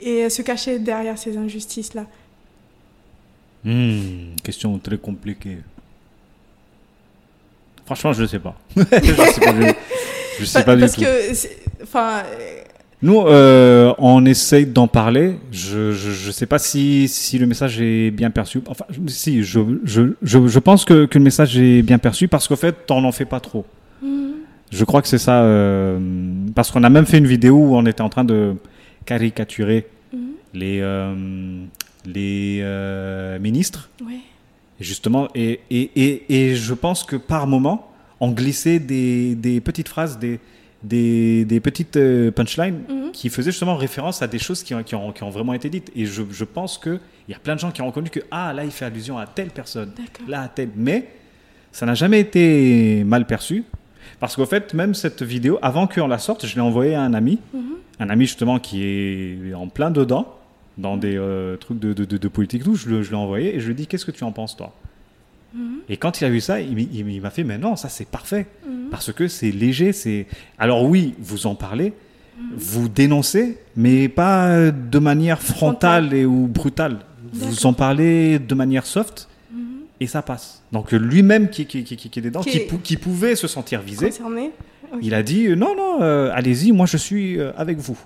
[0.00, 2.06] et se cacher derrière ces injustices-là?
[3.64, 5.58] Hmm, question très compliquée.
[7.84, 8.54] Franchement, je ne sais pas.
[8.76, 8.82] je
[9.32, 9.64] sais pas du,
[10.40, 11.00] je sais Pa- pas du Parce tout.
[11.02, 12.22] que, c'est- enfin,
[13.06, 15.36] Nous, euh, on essaye d'en parler.
[15.52, 18.60] Je je, je sais pas si, si le message est bien perçu.
[18.66, 22.48] Enfin, si, je, je, je, je pense que, que le message est bien perçu parce
[22.48, 23.64] qu'en fait, on n'en fait pas trop.
[24.02, 24.32] mhm.
[24.72, 25.42] Je crois que c'est ça.
[25.44, 25.98] euh,
[26.56, 28.54] parce qu'on a même fait une vidéo où on était en train de
[29.04, 30.20] caricaturer Mhm.
[30.54, 31.14] les, euh,
[32.06, 33.90] les ministres.
[34.04, 34.20] ouais.
[34.80, 36.12] Et Justement, et, et, et,
[36.50, 37.90] et je pense que par moment,
[38.20, 40.38] on glissait des, des petites phrases, des,
[40.88, 43.12] des, des petites euh, punchlines Mhm.
[43.12, 45.68] qui faisaient justement référence à des choses qui ont, qui ont, qui ont vraiment été
[45.68, 45.90] dites.
[45.96, 48.52] Et je, je pense qu'il y a plein de gens qui ont reconnu que, ah,
[48.52, 49.92] là, il fait allusion à telle personne,
[50.28, 50.70] là, à telle.
[50.76, 51.08] Mais
[51.72, 53.64] ça n'a jamais été mal perçu.
[54.20, 57.12] Parce qu'au fait, même cette vidéo, avant qu'on la sorte, je l'ai envoyée à un
[57.14, 57.62] ami, Mhm.
[58.00, 60.32] un ami justement qui est en plein dedans,
[60.78, 63.66] dans des euh, trucs de, de, de, de politique, tout, je l'ai envoyé et je
[63.66, 64.72] lui ai dit, qu'est-ce que tu en penses, toi?
[65.56, 65.78] Mhm.
[65.88, 67.88] et quand il a vu ça, il, m- il- il m'a fait, mais non, ça
[67.88, 68.46] c'est parfait.
[68.68, 68.90] Mhm.
[68.90, 70.26] Parce que c'est léger, c'est...
[70.58, 71.92] Alors oui, vous en parlez,
[72.56, 76.98] vous dénoncez, mais pas de manière frontale et, ou brutale.
[77.32, 79.58] Vous en parlez de manière soft Mhm.
[80.00, 80.62] et ça passe.
[80.72, 83.34] Donc lui-même qui, qui, qui, qui- qui est dedans, Qui qui, est- pou- qui pouvait
[83.36, 84.50] se sentir visé, Concerné
[85.02, 87.98] il a dit, euh, non, non, euh, allez-y, moi je suis euh, avec vous.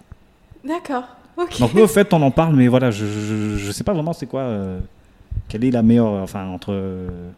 [0.67, 1.05] D'accord.
[1.37, 1.59] Ok.
[1.61, 3.05] Donc nous, au fait, on en parle, mais voilà, je
[3.67, 4.43] ne sais pas vraiment c'est quoi...
[4.43, 4.79] euh,
[5.49, 6.73] quelle est la meilleure, enfin, entre...
[6.73, 7.33] euh, Mhm.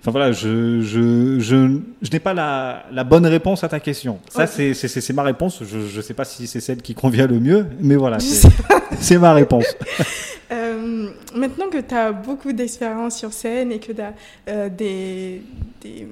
[0.00, 4.18] Enfin voilà, je, je, je, je n'ai pas la, la bonne réponse à ta question.
[4.30, 4.72] Ça, c'est-
[5.12, 5.62] ma réponse.
[5.64, 8.18] Je ne sais pas si c'est celle qui convient le mieux, mais voilà,
[9.00, 9.66] c'est ma réponse.
[10.52, 14.12] Euh, maintenant que tu as beaucoup d'expérience sur scène et que tu as
[14.48, 15.42] euh, des,
[15.80, 16.08] des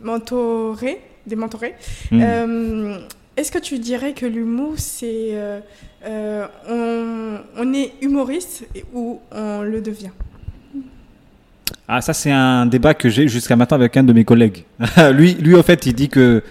[0.00, 1.74] mentorés, des mentorés
[2.12, 2.22] Mm.
[2.22, 2.98] euh,
[3.36, 5.32] est-ce que tu dirais que l'humour, c'est.
[6.06, 10.10] on, on est humoriste ou on le devient?
[11.86, 14.64] Ah, ça, c'est un débat que j'ai jusqu'à maintenant avec un de mes collègues.
[15.12, 16.42] lui, lui, en fait, il dit que,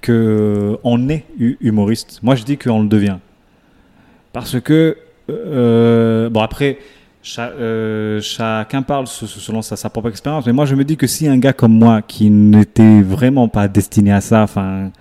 [0.00, 2.20] que on est hu- humoriste.
[2.22, 3.16] Moi, je dis qu'on le devient.
[4.32, 4.96] Parce que,
[5.28, 6.78] euh, bon, après,
[7.38, 10.46] euh, chacun parle se- se- selon sa, propre expérience.
[10.46, 13.66] Mais moi, je me dis que si un gars comme moi, qui n'était vraiment pas
[13.66, 14.92] destiné à ça, enfin,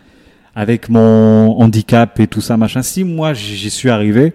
[0.56, 4.34] avec mon handicap et tout ça, machin, si moi, j'y suis arrivé,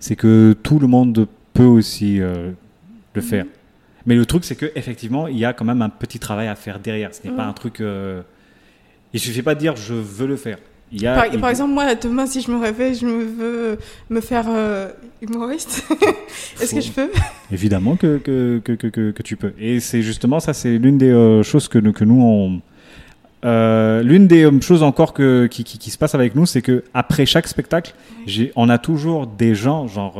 [0.00, 2.52] c'est que tout le monde peut aussi euh,
[3.12, 3.44] le faire.
[4.06, 6.54] Mais le truc, c'est que effectivement, il y a quand même un petit travail à
[6.54, 7.14] faire derrière.
[7.14, 7.50] Ce n'est pas Mm.
[7.50, 7.80] un truc.
[7.80, 8.22] euh,
[9.14, 10.58] Il suffit pas de dire je veux le faire.
[10.90, 13.24] Il y a, par, il- par exemple, moi, demain, si je me réveille, je me
[13.24, 13.78] veux
[14.08, 14.88] me faire euh,
[15.20, 15.84] humoriste.
[16.62, 17.10] Est-ce que je peux?
[17.52, 18.74] évidemment que, que, que,
[19.10, 19.52] que, tu peux.
[19.58, 22.62] Et c'est justement ça, c'est l'une des euh, choses que, nous- que nous on.
[23.44, 26.84] euh, l'une des choses encore que, qui, qui, qui se passe avec nous, c'est que
[26.94, 27.94] après chaque spectacle,
[28.56, 30.18] on a toujours des gens, genre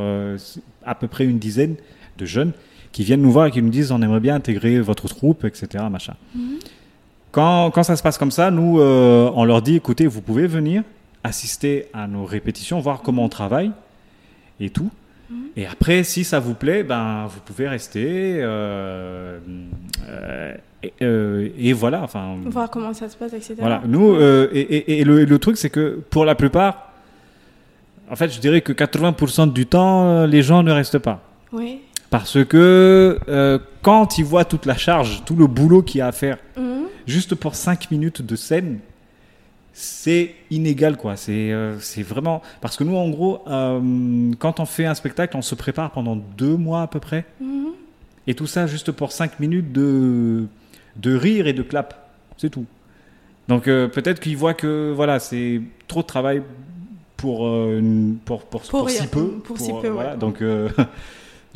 [0.85, 1.77] à peu près une dizaine
[2.19, 2.53] de jeunes,
[2.93, 5.85] qui viennent nous voir et qui nous disent on aimerait bien intégrer votre troupe, etc.
[5.91, 6.15] Machin.
[7.31, 10.47] Quand, quand ça se passe comme ça, nous, euh, on leur dit écoutez, vous pouvez
[10.47, 10.83] venir
[11.23, 13.71] assister à nos répétitions, voir comment on travaille
[14.61, 14.91] et tout.
[15.57, 18.39] Et après, si ça vous plaît, ben, vous pouvez rester.
[18.41, 19.39] euh,
[20.09, 22.03] euh, et, euh, et voilà.
[22.03, 23.57] Enfin, Voir comment ça se passe, etc.
[23.59, 23.83] voilà.
[23.87, 26.93] Nous, euh, et, et- et le, le truc, c'est que pour la plupart,
[28.11, 31.21] en fait, je dirais que 80% du temps, les gens ne restent pas.
[31.53, 31.81] Oui.
[32.11, 36.07] Parce que euh, quand ils voient toute la charge, tout le boulot qu'il y a
[36.07, 36.85] à faire, Mhm.
[37.07, 38.79] juste pour 5 minutes de scène,
[39.75, 41.17] c'est inégal quoi.
[41.17, 45.43] C'est euh, vraiment parce que nous en gros, euh, quand on fait un spectacle, on
[45.43, 47.69] se prépare pendant deux mois à peu près, Mhm.
[48.27, 50.47] et tout ça juste pour 5 minutes de
[50.97, 52.65] de rire et de clap, c'est tout.
[53.49, 56.43] Donc euh, peut-être qu'ils voient que voilà, c'est trop de travail
[57.17, 59.29] pour euh, une- pour pour, Pour pour si peu.
[59.45, 60.13] Pour si peu, voilà.
[60.13, 60.17] ouais.
[60.17, 60.69] Donc euh,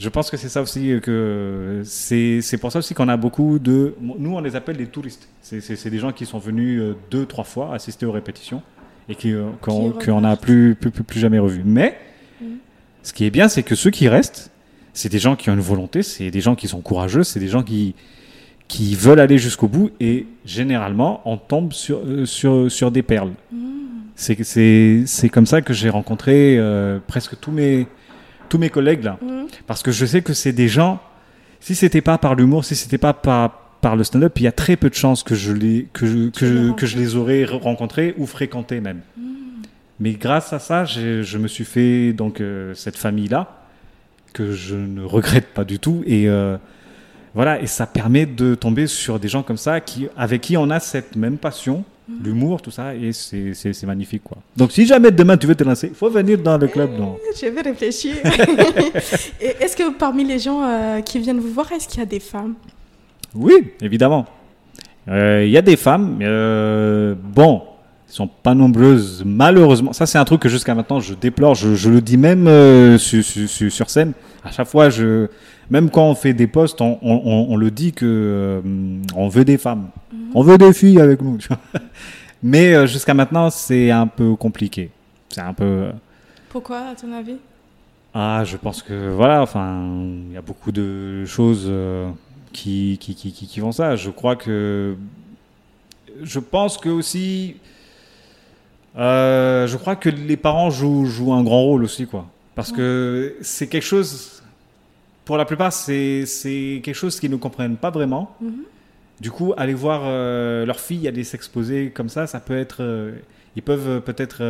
[0.02, 3.60] je pense que c'est ça aussi que c'est c'est pour ça aussi qu'on a beaucoup
[3.60, 5.28] de nous on les appelle des touristes.
[5.42, 8.62] C'est des gens qui sont venus euh, deux trois fois assister aux répétitions
[9.08, 11.62] et qui euh, qu'on Qui qu'on n'a plus, plus plus plus jamais revus.
[11.64, 11.96] Mais
[12.40, 12.56] Mhm.
[13.04, 14.50] ce qui est bien, c'est que ceux qui restent,
[14.92, 17.48] c'est des gens qui ont une volonté, c'est des gens qui sont courageux, c'est des
[17.48, 17.94] gens qui
[18.66, 23.32] qui veulent aller jusqu'au bout et généralement on tombe sur euh, sur sur des perles.
[24.16, 27.86] C'est c'est c'est comme ça que j'ai rencontré euh, presque tous mes
[28.52, 29.16] tous mes collègues là.
[29.22, 29.46] Mhm.
[29.66, 31.00] Parce que je sais que c'est des gens,
[31.60, 33.50] si c'était pas par l'humour, si c'était pas par,
[33.80, 36.28] par le stand-up, il y a très peu de chances que je les, que je,
[36.30, 39.00] que, je- que je les aurais re- rencontrés ou fréquentés même.
[40.00, 43.42] Mais grâce à ça, je me suis fait donc euh, cette famille-là,
[44.34, 46.02] que je ne regrette pas du tout.
[46.06, 46.56] Et euh,
[47.34, 50.68] voilà, et ça permet de tomber sur des gens comme ça, qui, avec qui on
[50.70, 51.84] a cette même passion,
[52.22, 54.22] l'humour, tout ça, et c'est magnifique.
[54.24, 54.38] quoi.
[54.56, 56.90] Donc si jamais demain tu veux te lancer, il faut venir dans le club.
[56.98, 58.14] non Je vais réfléchir.
[59.40, 62.06] Et est-ce que parmi les gens euh, qui viennent vous voir, est-ce qu'il y a
[62.06, 62.54] des femmes?
[63.34, 64.26] Oui, évidemment.
[65.08, 67.62] Euh, Il y a des femmes, euh, bon,
[68.12, 69.92] sont pas nombreuses, malheureusement.
[69.92, 71.54] Ça, c'est un truc que jusqu'à maintenant, je déplore.
[71.54, 74.12] Je, je le dis même euh, sur, scène.
[74.44, 75.28] À chaque fois, je,
[75.70, 78.60] même quand on fait des posts, on, on- on- on le dit que euh,
[79.16, 79.88] on veut des femmes.
[80.34, 81.38] On veut des filles avec nous.
[82.42, 84.90] Mais euh, jusqu'à maintenant, c'est un peu compliqué.
[85.28, 85.64] C'est un peu.
[85.64, 85.92] euh,
[86.50, 87.36] Pourquoi, à ton avis?
[88.14, 89.88] Ah, je pense que voilà, enfin,
[90.28, 91.70] il y a beaucoup de choses
[92.52, 93.96] qui, qui, qui, qui, qui font ça.
[93.96, 94.96] Je crois que.
[96.22, 97.56] Je pense que aussi.
[98.98, 102.26] Euh, je crois que les parents jouent, jouent un grand rôle aussi, quoi.
[102.54, 104.42] Parce que c'est quelque chose.
[105.24, 106.24] Pour la plupart, c'est
[106.84, 108.34] quelque chose qu'ils ne comprennent pas vraiment.
[108.40, 108.64] Mhm.
[109.20, 112.78] Du coup, aller voir euh, leur fille aller s'exposer comme ça, ça peut être.
[112.82, 113.12] euh,
[113.54, 114.42] ils peuvent peut-être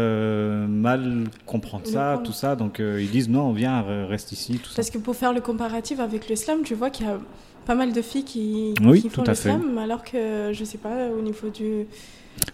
[0.67, 2.55] mal comprendre ça, tout ça.
[2.57, 4.77] Donc ils disent non, viens, re- reste ici, tout ça.
[4.77, 7.19] Parce que pour faire le comparatif avec le slam, tu vois qu'il y a
[7.67, 9.51] pas mal de filles qui, Oui, qui font tout à le fait.
[9.51, 11.87] slam, alors que, je sais pas, au niveau du...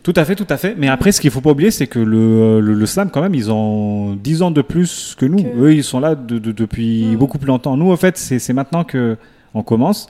[0.02, 0.74] Tout à fait, tout à fait.
[0.78, 3.34] Mais après, ce qu'il faut pas oublier, c'est que le, le, le slam, quand même,
[3.34, 5.42] ils ont 10 ans de plus que nous.
[5.42, 7.76] Que- Eux, ils sont là de- de- depuis beaucoup plus longtemps.
[7.76, 9.16] Nous, en fait, c'est maintenant que
[9.54, 10.08] on commence.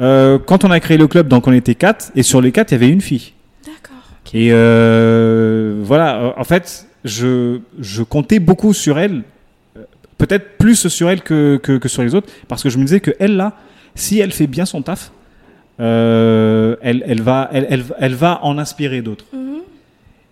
[0.00, 2.70] Euh, quand on a créé le club, donc on était quatre, et sur les quatre,
[2.72, 3.32] il y avait une fille.
[3.64, 3.96] D'accord.
[4.34, 9.22] Et euh, voilà, euh, en fait, je, je comptais beaucoup sur elle,
[9.76, 9.82] euh,
[10.18, 13.00] peut-être plus sur elle que, que, que sur les autres, parce que je me disais
[13.00, 13.52] que elle là,
[13.94, 15.12] si elle fait bien son taf,
[15.82, 19.26] euh, elle, elle, va, elle, elle, elle va en inspirer d'autres.
[19.32, 19.60] Mhm.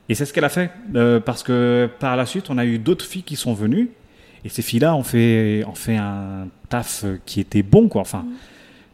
[0.09, 2.79] Et c'est ce qu'elle a fait, euh, parce que par la suite, on a eu
[2.79, 3.91] d'autres filles qui sont venues.
[4.45, 8.01] Et ces filles-là ont fait, ont fait un taf qui était bon, quoi.
[8.01, 8.25] Enfin,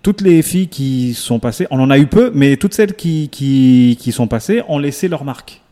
[0.02, 3.28] toutes les filles qui sont passées, on en a eu peu, mais toutes celles qui,
[3.30, 5.62] qui, qui sont passées ont laissé leur marque.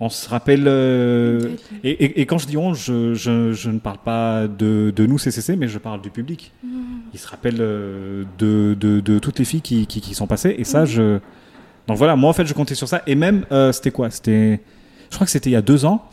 [0.00, 0.64] On se rappelle.
[0.68, 1.50] euh,
[1.82, 5.06] et, et- et quand je dis on, je, je- je ne parle pas de, de
[5.06, 6.52] nous CCC, mais je parle du public.
[7.12, 10.54] Ils se rappellent euh, de, de- de toutes les filles qui, qui- qui sont passées.
[10.58, 11.18] Et ça, je.
[11.88, 13.02] Donc voilà, moi en fait, je comptais sur ça.
[13.08, 14.08] Et même, euh, c'était quoi?
[14.10, 14.60] C'était.
[15.10, 16.04] Je crois que c'était il y a deux ans.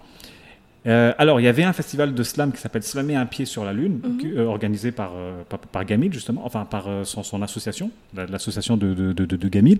[0.88, 3.74] Alors, il y avait un festival de slam qui s'appelle Slammer un pied sur la
[3.74, 5.14] lune, qui- euh, organisé par,
[5.50, 9.80] par, par Gamil, justement, enfin par son, son association, la- l'association de- de Gamil.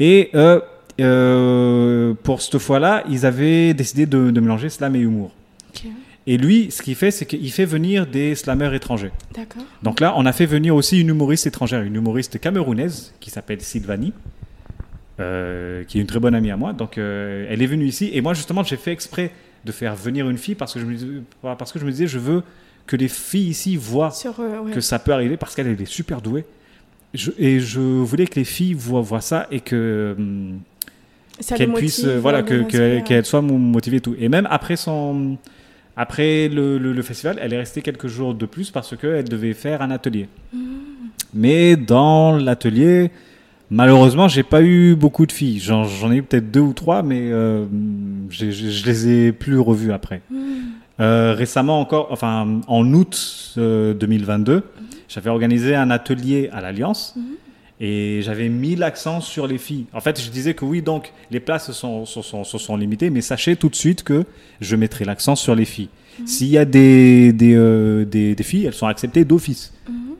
[0.00, 0.30] Et
[1.00, 5.32] euh, pour cette fois-là, ils avaient décidé de, de mélanger slam et humour.
[6.26, 9.10] Et lui, ce qu'il fait, c'est qu'il fait venir des slammeurs étrangers.
[9.82, 13.60] Donc là, on a fait venir aussi une humoriste étrangère, une humoriste camerounaise qui s'appelle
[13.60, 14.14] Sylvanie,
[15.20, 16.72] euh, qui est une très bonne amie à moi.
[16.72, 18.08] Donc euh, elle est venue ici.
[18.14, 19.32] Et moi, justement, j'ai fait exprès
[19.66, 22.06] de faire venir une fille parce que je me, dis- parce que je me disais,
[22.06, 22.42] je veux
[22.86, 24.72] que les filles ici voient Sur, euh, ouais.
[24.72, 26.46] que ça peut arriver parce qu'elle elle est super douée.
[27.12, 30.58] Je- et je voulais que les filles voient, voient ça et que hum,
[31.56, 34.14] qu'elle le puisse euh, voilà ouais, que qu'elle soit mo- motivée et tout.
[34.18, 35.36] Et même après son
[35.96, 39.28] après le, le- le festival elle est restée quelques jours de plus parce que elle
[39.28, 40.28] devait faire un atelier.
[40.52, 40.58] Mmh.
[41.34, 43.10] mais dans l'atelier
[43.70, 45.58] malheureusement j'ai pas eu beaucoup de filles.
[45.60, 47.64] J'en j'en ai eu peut-être deux ou trois mais euh,
[48.30, 50.22] j'ai- je les ai plus revues après.
[50.30, 50.36] Mmh.
[51.00, 54.62] euh, récemment encore, enfin en août euh, 2022,
[55.08, 57.14] j'avais organisé un atelier à l'Alliance
[57.86, 59.86] et j'avais mis l'accent sur les filles.
[59.92, 63.10] En fait, je disais que oui, donc les places sont, sont, sont, sont- sont limitées,
[63.10, 64.24] mais sachez tout de suite que
[64.60, 65.90] je mettrai l'accent sur les filles.
[66.24, 69.72] S'il y a des, des, euh, des, des filles, elles sont acceptées d'office.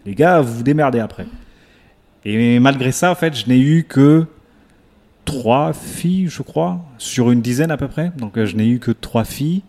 [0.04, 1.26] Les gars, vous vous démerdez après.
[2.26, 4.26] Et malgré ça, en fait, je n'ai eu que
[5.24, 8.12] trois filles, je crois, sur une dizaine à peu près.
[8.18, 9.62] Donc, euh, je n'ai eu que trois filles.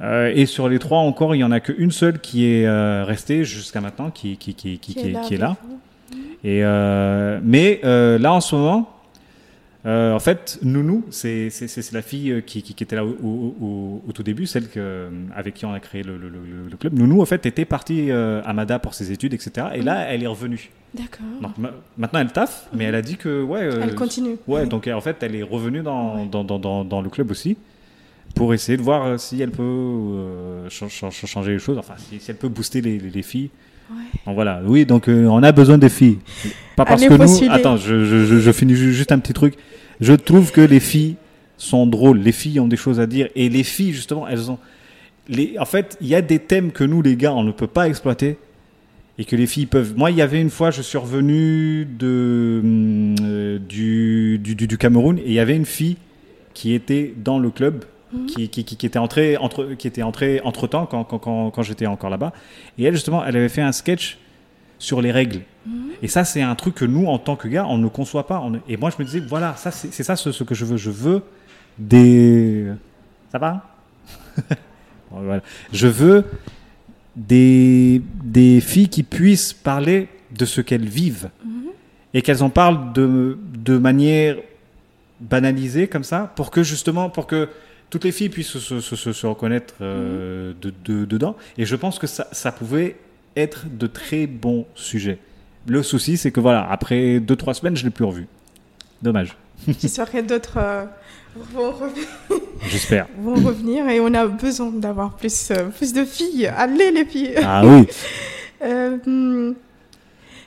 [0.00, 3.04] Euh, et sur les trois encore, il n'y en a qu'une seule qui est euh,
[3.04, 5.56] restée jusqu'à maintenant, qui, qui, qui, qui, qui est, qui est là.
[6.42, 8.90] Et euh, mais euh, là en ce moment,
[9.86, 11.50] euh, en fait, Nounou, c'est
[11.92, 15.08] la fille qui, qui, qui était là au, au- au- au tout début, celle que,
[15.34, 16.94] avec qui on a créé le, le- le- le club.
[16.98, 19.66] Nounou, en fait, était partie à Mada pour ses études, etc.
[19.74, 20.70] Et là, elle est revenue.
[20.94, 21.26] D'accord.
[21.58, 23.60] Ma- maintenant, elle taffe, mais elle a dit que ouais.
[23.62, 24.36] euh, Elle continue.
[24.46, 27.56] Ouais, donc en fait, elle est revenue dans, dans, dans, dans, le club aussi
[28.34, 32.18] pour essayer de voir si elle peut euh, ch- ch- changer les choses, enfin si,
[32.20, 33.50] si elle peut booster les, les- les filles.
[34.26, 36.18] Donc voilà, oui, donc euh, on a besoin des filles.
[36.76, 37.18] Pas parce Allez que nous.
[37.52, 38.04] Attends, je,
[38.40, 39.54] je, finis ju- juste un petit truc.
[40.00, 41.16] Je trouve que les filles
[41.56, 44.58] sont drôles, les filles ont des choses à dire et les filles, justement, elles ont.
[45.28, 45.56] Les...
[45.58, 47.88] En fait, il y a des thèmes que nous, les gars, on ne peut pas
[47.88, 48.36] exploiter
[49.18, 49.94] et que les filles peuvent.
[49.96, 52.62] Moi, il y avait une fois, je suis revenu de,
[53.22, 55.96] euh, du, du- du Cameroun et il y avait une fille
[56.54, 57.84] qui était dans le club,
[58.28, 61.50] qui, qui, qui, qui était entrée entre, qui était entrée entre temps quand, quand, quand,
[61.50, 62.32] quand j'étais encore là-bas.
[62.78, 64.18] Et elle, justement, elle avait fait un sketch
[64.78, 65.40] sur les règles.
[66.02, 68.40] Et ça, c'est un truc que nous, en tant que gars, on ne conçoit pas.
[68.40, 70.76] On- Et moi, je me disais, voilà, ça, c'est ça ce, ce que je veux.
[70.76, 71.22] Je veux
[71.78, 72.66] des.
[73.32, 73.64] Ça va?
[75.10, 75.42] Bon, voilà.
[75.72, 76.24] Je veux
[77.16, 81.30] des, des filles qui puissent parler de ce qu'elles vivent
[82.12, 84.36] et qu'elles en parlent de, de manière
[85.20, 87.48] banalisée comme ça pour que justement pour que
[87.94, 91.36] toutes les filles puissent se, se- se- se reconnaître euh, de, de- dedans.
[91.56, 92.96] Et je pense que ça, ça pouvait
[93.36, 95.18] être de très bons sujets.
[95.68, 98.26] Le souci c'est que voilà après deux trois semaines je l'ai plus revu.
[99.00, 99.36] Dommage.
[99.68, 100.84] J'espère que d'autres euh,
[101.36, 102.04] vont, revenir,
[102.68, 103.06] j'espère.
[103.16, 106.48] vont revenir et on a besoin d'avoir plus, euh, plus de filles.
[106.48, 107.34] Allez les filles.
[107.44, 107.86] Ah oui.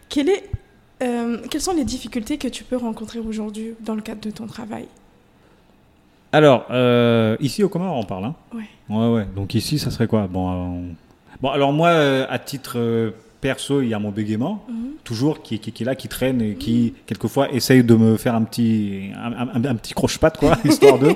[0.09, 0.43] Quelle est,
[1.01, 4.47] euh, Quelles sont les difficultés que tu peux rencontrer aujourd'hui dans le cadre de ton
[4.47, 4.87] travail?
[6.31, 8.63] Alors euh, ici au commun on en parle hein Ouais.
[8.89, 9.27] Ouais, ouais.
[9.35, 10.27] Donc ici, ça serait quoi?
[10.27, 10.81] Bon, euh,
[11.41, 14.91] bon, alors moi, euh, à titre euh, perso, il y a mon bégaiement, Mhm.
[15.03, 18.33] toujours, qui, qui, qui est là, qui traîne et qui, quelquefois, essaye de me faire
[18.33, 21.13] un petit, un, un- un petit croche-patte, quoi, histoire de.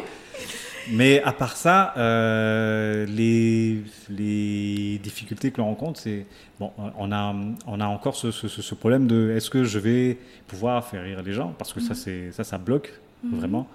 [0.92, 3.78] Mais à part ça, euh, les,
[4.10, 6.26] les difficultés que l'on rencontre, c'est.
[6.60, 7.34] Bon, on a,
[7.68, 10.18] on a encore ce, ce, problème de est-ce que je vais
[10.48, 11.54] pouvoir faire rire les gens?
[11.58, 12.92] Parce que ça, c'est, ça, ça bloque,
[13.24, 13.66] vraiment.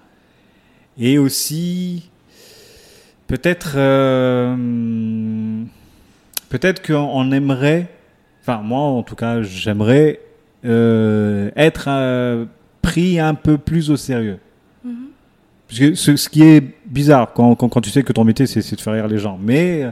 [0.99, 2.09] Et aussi,
[3.27, 3.73] peut-être.
[3.75, 4.55] euh,
[6.49, 7.87] peut-être qu'on aimerait.
[8.41, 10.19] Enfin, moi, en tout cas, j'aimerais
[10.65, 12.45] euh, être euh,
[12.81, 14.39] pris un peu plus au sérieux.
[15.67, 18.47] Parce que ce, ce qui est bizarre quand, quand, quand tu sais que ton métier,
[18.47, 19.37] c'est de faire rire les gens.
[19.41, 19.83] Mais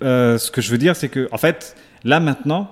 [0.00, 2.68] ce que je veux dire, c'est que, en fait, là maintenant,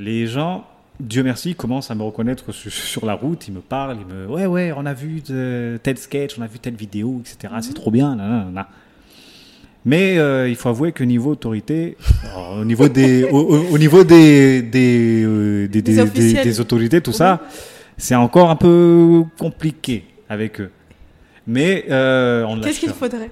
[0.00, 0.66] les gens,
[1.00, 3.48] Dieu merci, commencent à me reconnaître sur, sur la route.
[3.48, 4.26] Ils me parlent, ils me.
[4.28, 7.52] Ouais, ouais, on a vu de- tel sketch, on a vu telle vidéo, etc.
[7.62, 8.14] C'est trop bien.
[8.14, 8.64] nan, nan, nan.
[9.84, 11.96] Mais euh, il faut avouer que niveau autorité,
[12.32, 17.40] alors, au niveau des, au, au- au niveau des des, euh, des, autorités, tout ça,
[17.98, 20.70] c'est encore un peu compliqué avec eux.
[21.46, 23.30] Mais euh, on Qu'est-ce qu'il faudrait?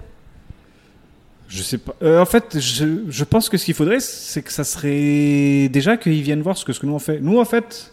[1.55, 1.95] Je sais pas.
[2.03, 5.97] Euh, en fait, je, je pense que ce qu'il faudrait, c'est que ça serait déjà
[5.99, 7.21] qu'ils viennent voir ce que, ce que nous on fait.
[7.21, 7.91] Nous, en fait,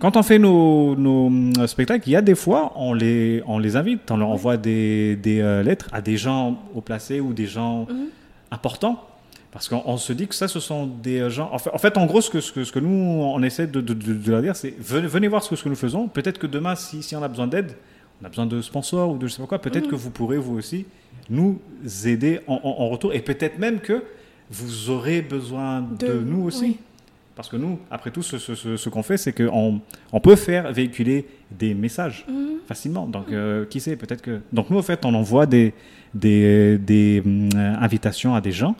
[0.00, 1.30] quand on fait nos, nos
[1.60, 4.56] euh, spectacles, il y a des fois, on les, on les invite, on leur envoie
[4.56, 8.06] des, des euh, lettres à des gens haut placés ou des gens Mhm.
[8.50, 9.00] importants.
[9.52, 11.48] Parce qu'on on se dit que ça, ce sont des gens.
[11.52, 12.90] En fait, en, fait, en gros, ce que, ce que, ce que nous,
[13.22, 15.62] on essaie de, de, de- de leur dire, c'est venez, venez voir ce que, ce
[15.64, 16.08] que nous faisons.
[16.08, 17.72] Peut-être que demain, si, si on a besoin d'aide,
[18.22, 19.90] on a besoin de sponsors ou de je sais pas quoi, peut-être Mhm.
[19.90, 20.86] que vous pourrez, vous aussi,
[21.28, 21.58] nous
[22.04, 23.12] aider en, en- en retour.
[23.14, 24.02] Et peut-être même que
[24.50, 26.64] vous aurez besoin de, De- nous aussi.
[26.64, 26.76] oui.
[27.34, 29.80] Parce que nous, après tout, ce, ce- ce- ce qu'on fait, c'est qu'on
[30.10, 32.60] on peut faire véhiculer des messages Mhm.
[32.66, 33.06] facilement.
[33.06, 34.40] Donc, euh, qui sait, peut-être que.
[34.54, 35.74] Donc, nous, en fait, on envoie des,
[36.14, 38.74] des, des euh, invitations à des gens.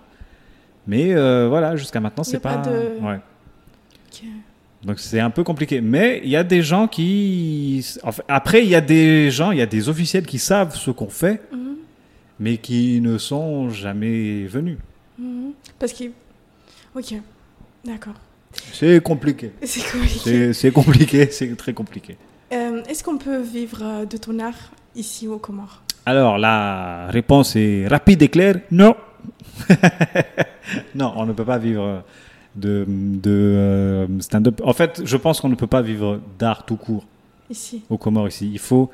[0.87, 2.71] Mais euh, voilà, jusqu'à maintenant, c'est pas pas.
[2.71, 3.19] de- Ouais.
[4.87, 5.81] Donc, c'est un peu compliqué.
[5.81, 7.85] Mais il y a des gens qui.
[8.05, 10.91] enfin, après, il y a des gens, il y a des officiels qui savent ce
[10.93, 11.75] qu'on fait, Mhm.
[12.39, 14.79] mais qui ne sont jamais venus.
[15.19, 15.53] Mhm.
[15.79, 16.05] Parce que.
[16.95, 17.15] Ok,
[17.85, 18.15] d'accord.
[18.73, 19.51] C'est compliqué.
[19.63, 20.53] C'est compliqué.
[20.55, 22.17] C'est compliqué, c'est très compliqué.
[22.53, 25.83] Euh, Est-ce qu'on peut vivre euh, de ton art ici au Comores?
[26.07, 28.95] Alors, la réponse est rapide et claire non.
[30.95, 32.05] non, on ne peut pas vivre
[32.57, 34.61] de, de euh, stand-up.
[34.65, 37.05] En fait, je pense qu'on ne peut pas vivre d'art tout court
[37.51, 37.83] Ici.
[37.91, 38.49] au Comores ici.
[38.53, 38.91] Il faut,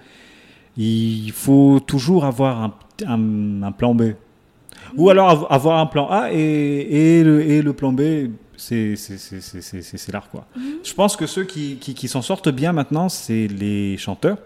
[0.77, 2.75] il faut toujours avoir un,
[3.07, 4.13] un- un plan B.
[4.97, 8.01] Ou alors av- avoir un plan A et, et, le, et le plan B,
[8.57, 8.95] c'est
[10.13, 10.29] l'art.
[10.31, 10.47] quoi.
[10.85, 14.39] Je pense que ceux qui, qui, qui s'en sortent bien maintenant, c'est les chanteurs.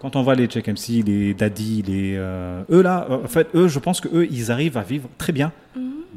[0.00, 3.68] Quand on voit les Check MC, les Daddy, les, euh, eux là, en fait, eux,
[3.68, 5.52] je pense que eux, ils arrivent à vivre très bien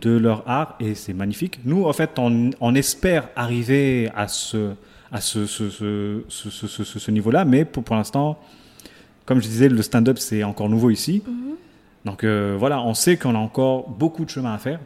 [0.04, 1.60] de leur art et c'est magnifique.
[1.66, 4.74] Nous, en fait, on, on espère arriver à ce,
[5.12, 8.38] à ce, niveau-là, mais pour, pour l'instant,
[9.26, 11.24] comme je disais, le stand-up, c'est encore nouveau ici.
[12.04, 14.80] Donc euh, voilà, on sait qu'on a encore beaucoup de chemin à faire,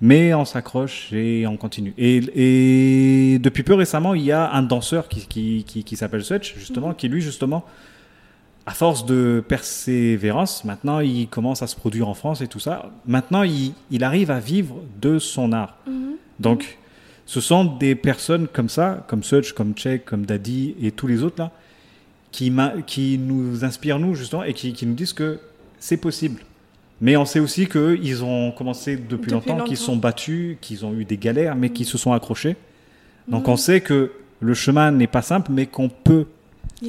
[0.00, 1.92] mais on s'accroche et on continue.
[1.98, 6.24] Et, et depuis peu récemment, il y a un danseur qui, qui, qui, qui s'appelle
[6.24, 7.64] Such, justement, qui lui, justement,
[8.70, 12.88] à force de persévérance, maintenant, il commence à se produire en France et tout ça.
[13.04, 15.76] Maintenant, il, il arrive à vivre de son art.
[16.38, 16.78] Donc,
[17.26, 21.24] ce sont des personnes comme ça, comme Such, comme Check, comme Daddy et tous les
[21.24, 21.50] autres là,
[22.30, 25.40] qui, nous inspirent, nous, justement, et qui, qui nous disent que
[25.80, 26.40] c'est possible.
[27.00, 30.94] Mais on sait aussi qu'ils ont commencé depuis, Depuis longtemps, qu'ils sont battus, qu'ils ont
[30.94, 32.54] eu des galères, mais qu'ils se sont accrochés.
[33.26, 33.52] Donc Mhm.
[33.52, 36.26] on sait que le chemin n'est pas simple, mais qu'on peut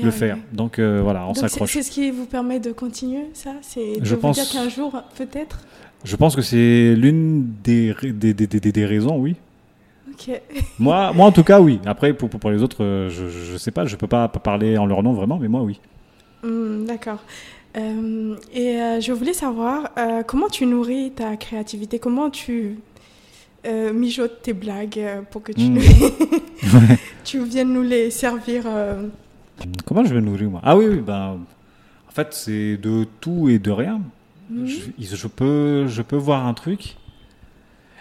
[0.01, 0.37] Le faire.
[0.53, 1.73] Donc euh, voilà, on s'accroche.
[1.73, 3.51] c'est ce qui vous permet de continuer, ça?
[3.61, 5.59] C'est de Je vous pense- dire qu'un jour, peut-être?
[6.05, 9.35] Je pense que c'est l'une des, des, des, des- des raisons, oui.
[10.11, 10.39] Ok.
[10.79, 11.79] Moi, moi, en tout cas, oui.
[11.85, 14.85] Après, pour, pour, les autres, euh, je, je sais pas, je peux pas parler en
[14.85, 15.79] leur nom vraiment, mais moi, oui.
[16.43, 17.19] Hmm, D'accord.
[17.77, 22.77] Euh, et euh, je voulais savoir euh, comment tu nourris ta créativité, comment tu
[23.93, 24.99] mijotes tes blagues
[25.29, 25.79] pour que tu, Hmm.
[27.23, 28.63] tu viennes nous les servir.
[29.85, 30.61] Comment je vais nourrir, moi?
[30.63, 31.39] Ah oui, oui, ben,
[32.07, 34.01] en fait, c'est de tout et de rien.
[34.49, 34.67] Mhm.
[34.67, 36.95] Je, je peux, je peux voir un truc.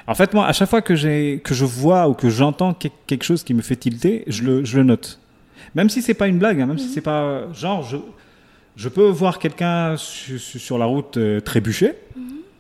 [0.07, 3.23] En fait, moi, à chaque fois que, que je vois ou que j'entends que- quelque
[3.25, 5.21] chose qui me fait tilter, je le, je le note.
[5.75, 7.53] Même si c'est pas une blague, hein, même si c'est pas.
[7.53, 7.97] Genre, je,
[8.77, 11.93] je peux voir quelqu'un su- su- sur la route euh, trébucher,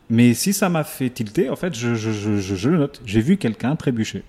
[0.09, 3.01] mais si ça m'a fait tilter, en fait, je, je- je le note.
[3.06, 4.22] J'ai vu quelqu'un trébucher.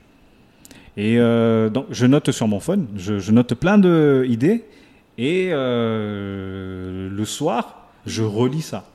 [0.97, 4.63] Et euh, donc, je note sur mon phone, je, je note plein d'idées,
[5.18, 8.85] et euh, le soir, je relis ça.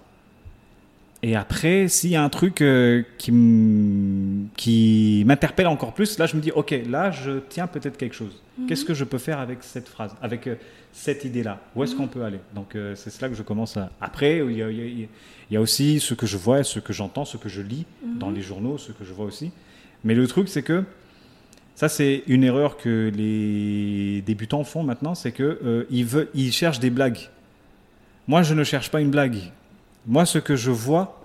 [1.22, 6.42] Et après, s'il y a un truc euh, qui m'interpelle encore plus, là, je me
[6.42, 8.40] dis, ok, là, je tiens peut-être quelque chose.
[8.68, 10.54] Qu'est-ce que je peux faire avec cette phrase, avec euh,
[10.92, 11.60] cette idée-là?
[11.74, 12.38] Où est-ce qu'on peut aller?
[12.54, 13.90] Donc, euh, c'est cela que je commence à.
[14.00, 15.08] Après, il y, a, il y a-
[15.50, 17.84] il y a aussi ce que je vois, ce que j'entends, ce que je lis
[18.18, 19.50] dans les journaux, ce que je vois aussi.
[20.04, 20.84] Mais le truc, c'est que
[21.76, 26.50] ça, c'est une erreur que les débutants font maintenant, c'est que euh, ils, veulent, ils
[26.50, 27.18] cherchent des blagues.
[28.26, 29.36] Moi, je ne cherche pas une blague.
[30.06, 31.20] Moi, ce que je vois,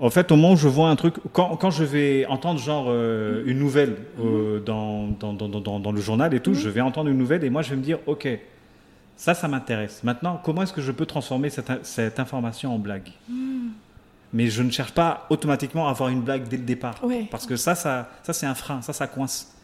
[0.00, 2.86] en fait, au moment où je vois un truc, quand, quand je vais entendre genre
[2.88, 6.80] euh, une nouvelle euh, dans, dans, dans, dans, dans le journal et tout, je vais
[6.80, 8.28] entendre une nouvelle et moi, je vais me dire, ok,
[9.16, 10.04] ça, ça m'intéresse.
[10.04, 13.10] Maintenant, comment est-ce que je peux transformer cette, cette information en blague?
[14.34, 16.96] Mais je ne cherche pas automatiquement à avoir une blague dès le départ.
[17.04, 17.26] Ouais.
[17.30, 19.54] Parce que ça, ça, ça c'est un frein, ça, ça coince.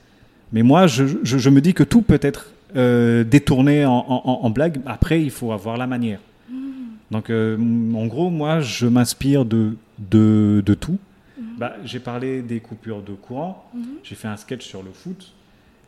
[0.53, 4.39] Mais moi, je, je, je me dis que tout peut être euh, détourné en, en,
[4.43, 4.81] en blague.
[4.87, 6.21] Après, il faut avoir la manière.
[7.11, 7.57] Donc, euh,
[7.95, 10.99] en gros, moi, je m'inspire de, de, de tout.
[11.37, 11.45] Mhm.
[11.59, 13.83] Bah, j'ai parlé des coupures de courant, Mhm.
[14.05, 15.33] j'ai fait un sketch sur le foot,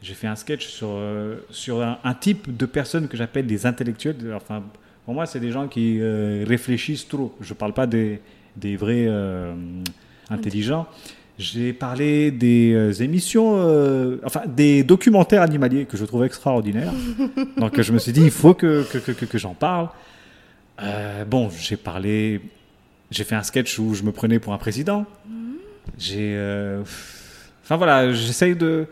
[0.03, 3.65] j'ai fait un sketch sur, euh, sur un, un type de personnes que j'appelle des
[3.67, 4.17] intellectuels.
[4.35, 4.65] Enfin,
[5.05, 7.33] pour moi, c'est des gens qui réfléchissent trop.
[7.41, 8.21] Je ne parle pas des,
[8.57, 9.55] des vrais euh,
[10.31, 10.87] intelligents.
[11.39, 16.93] J'ai parlé des euh, émissions, euh, enfin des documentaires animaliers que je trouve extraordinaires.
[17.57, 19.89] Donc je me suis dit, il faut que, que, que, j'en parle.
[20.83, 22.41] Euh, bon, j'ai parlé,
[23.11, 25.07] j'ai fait un sketch où je me prenais pour un président.
[25.99, 26.83] J'ai, euh,
[27.65, 28.87] enfin voilà, j'essaye de.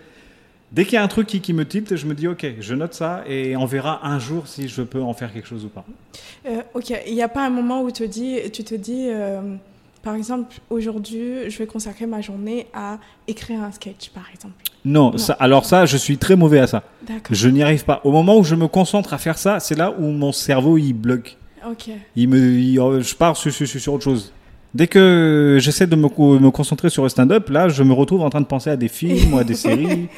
[0.73, 2.75] Dès qu'il y a un truc qui, qui me tilte, je me dis ok, je
[2.75, 5.69] note ça et on verra un jour si je peux en faire quelque chose ou
[5.69, 5.85] pas.
[6.47, 9.41] Euh, ok, il n'y a pas un moment où te dis, tu te dis, euh,
[10.05, 14.55] par exemple, aujourd'hui, je vais consacrer ma journée à écrire un sketch, par exemple.
[14.85, 15.19] Non, Non.
[15.19, 16.85] Ça, alors ça, je suis très mauvais à ça.
[17.31, 18.01] Je n'y arrive pas.
[18.05, 20.93] Au moment où je me concentre à faire ça, c'est là où mon cerveau il
[20.93, 21.37] bloque.
[21.69, 21.91] Ok.
[22.17, 24.33] Il me, il- euh, je pars sur, sur- sur- autre chose.
[24.73, 26.07] Dès que j'essaie de me,
[26.39, 28.87] me concentrer sur le stand-up, là, je me retrouve en train de penser à des
[28.89, 30.09] films ou à des séries.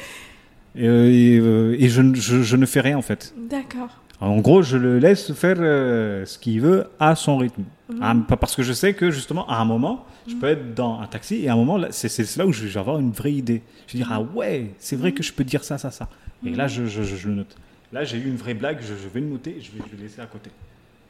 [0.75, 3.33] Et, euh, et, euh, et je, ne- je- je ne fais rien en fait.
[3.37, 3.89] D'accord.
[4.19, 7.63] En gros, je le laisse faire euh, ce qu'il veut à son rythme.
[7.89, 7.99] Mhm.
[8.01, 10.99] Ah, pas parce que je sais que justement, à un moment, je peux être dans
[11.01, 13.61] un taxi et à un moment, c'est là où je vais avoir une vraie idée.
[13.87, 16.07] Je vais dire, ah ouais, c'est vrai que je peux dire ça, ça, ça.
[16.45, 17.55] Et là, je, je- je- je le note.
[17.91, 20.21] Là, j'ai eu une vraie blague, je, vais le noter et je vais, le laisser
[20.21, 20.49] à côté.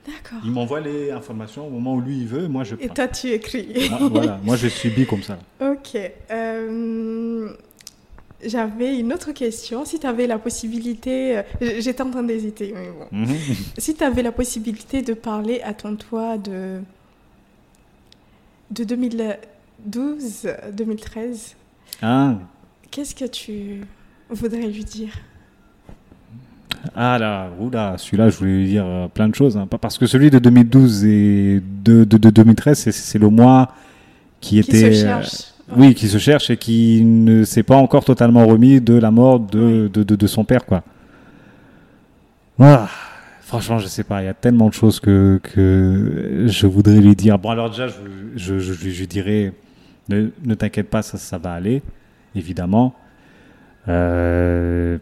[0.06, 0.40] D'accord.
[0.44, 2.94] Il m'envoie les informations au moment où lui il veut, moi je Et prends.
[2.96, 3.68] toi, tu écris.
[3.90, 5.38] Moi, voilà, moi je subis comme ça.
[5.62, 5.98] Ok.
[6.32, 7.50] euh,
[8.46, 9.86] J'avais une autre question.
[9.86, 11.44] Si tu avais la possibilité, euh,
[11.80, 13.08] j'étais en train d'hésiter, mais bon.
[13.12, 13.36] Mhm.
[13.78, 16.80] Si tu avais la possibilité de parler à ton toi de,
[18.72, 18.84] de
[20.44, 21.56] 2012-2013,
[22.02, 22.36] Ah,
[22.92, 23.82] qu'est-ce que tu
[24.30, 25.10] voudrais lui dire?
[26.96, 29.56] Ah là, oula, celui-là, je voulais lui dire euh, plein de choses.
[29.56, 29.68] hein.
[29.68, 33.74] Parce que celui de 2012 et de, de, de 2013, c'est- le mois
[34.42, 34.94] qui Qui était.
[34.94, 38.82] se euh, cherche Oui, qui se cherche et qui ne s'est pas encore totalement remis
[38.82, 40.84] de la mort de, de, de, son père, quoi.
[42.60, 42.88] Ah,
[43.42, 47.16] franchement, je sais pas, il y a tellement de choses que, que je voudrais lui
[47.16, 47.40] dire.
[47.40, 47.94] Bon, alors déjà, je,
[48.36, 49.54] je, je, je lui dirais,
[50.10, 51.82] ne, ne t'inquiète pas, ça, ça va aller,
[52.36, 52.94] évidemment.
[53.88, 54.98] Euh,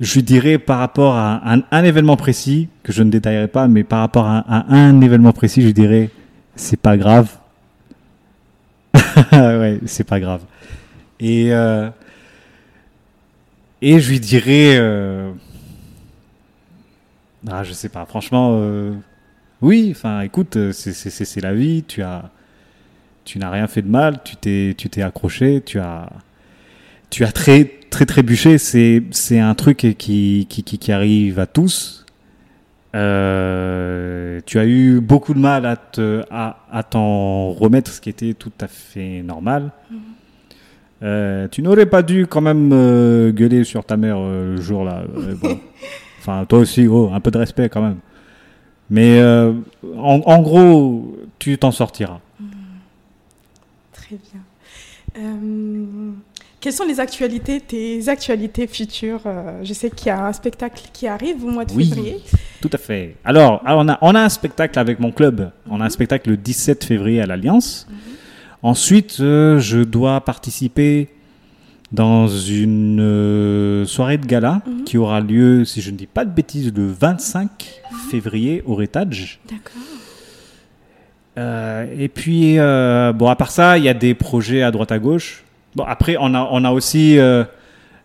[0.00, 3.84] je lui dirais par rapport à un, événement précis, que je ne détaillerai pas, mais
[3.84, 6.10] par rapport à, à un événement précis, je lui dirais,
[6.54, 7.37] c'est pas grave.
[9.32, 10.42] ouais, c'est pas grave.
[11.20, 11.90] Et, euh,
[13.82, 14.76] et je lui dirais.
[14.78, 15.32] euh,
[17.48, 18.52] ah, je sais pas, franchement.
[18.60, 18.92] euh,
[19.62, 21.84] oui, enfin, écoute, c'est- la vie.
[21.86, 22.30] Tu as,
[23.24, 24.20] tu n'as rien fait de mal.
[24.24, 25.62] Tu t'es, accroché.
[25.64, 26.08] Tu as,
[27.10, 28.58] tu as très, très trébuché.
[28.58, 29.02] C'est,
[29.40, 32.06] un truc qui, qui, qui arrive à tous.
[32.98, 38.10] Euh, tu as eu beaucoup de mal à te, à, à t'en remettre, ce qui
[38.10, 39.70] était tout à fait normal.
[41.04, 45.02] Euh, tu n'aurais pas dû quand même euh, gueuler sur ta mère le jour-là.
[45.40, 45.60] bon.
[46.20, 47.98] Enfin, toi aussi, un peu de respect quand même.
[48.90, 52.20] Mais en, en gros, tu t'en sortiras.
[53.92, 55.22] Très bien.
[56.60, 60.82] Quelles sont les actualités, tes actualités futures Euh, Je sais qu'il y a un spectacle
[60.92, 61.88] qui arrive au mois de Oui.
[61.88, 62.16] février.
[62.60, 63.14] Tout à fait.
[63.24, 65.52] Alors, alors, on, a, on a un spectacle avec mon club.
[65.70, 67.86] On a un spectacle le 17 février à l'Alliance.
[68.62, 71.08] Ensuite, euh, je dois participer
[71.92, 74.82] dans une euh, soirée de gala Mhm.
[74.84, 77.48] qui aura lieu, si je ne dis pas de bêtises, le 25
[78.10, 79.38] février au Rétage.
[79.48, 79.72] D'accord.
[81.38, 84.98] Euh, et puis, bon, à part ça, il y a des projets à droite à
[84.98, 85.44] gauche.
[85.78, 87.44] Bon, après, on a, on a aussi euh,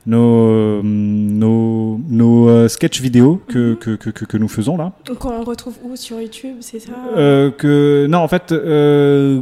[0.05, 4.91] nos, nos, nos euh, sketchs vidéo que, que, que, nous faisons là.
[5.05, 5.95] Donc on retrouve où?
[5.95, 6.91] Sur YouTube, c'est ça?
[7.17, 9.41] Euh, que, non, en fait, euh,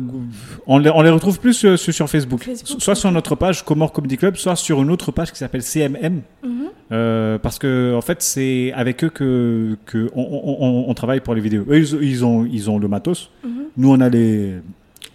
[0.67, 2.43] on, les, on les retrouve plus sur, Facebook.
[2.43, 5.61] Facebook, Soit sur notre page Comore Comedy Club, soit sur une autre page qui s'appelle
[5.63, 6.21] CMM.
[6.43, 6.51] Mhm.
[6.93, 11.21] Euh, parce que en fait, c'est avec eux que, que on, on- on- on travaille
[11.21, 11.63] pour les vidéos.
[11.69, 13.29] Eux, ils, ils ont, ils ont le matos.
[13.43, 13.51] Mhm.
[13.77, 14.55] Nous, on a les,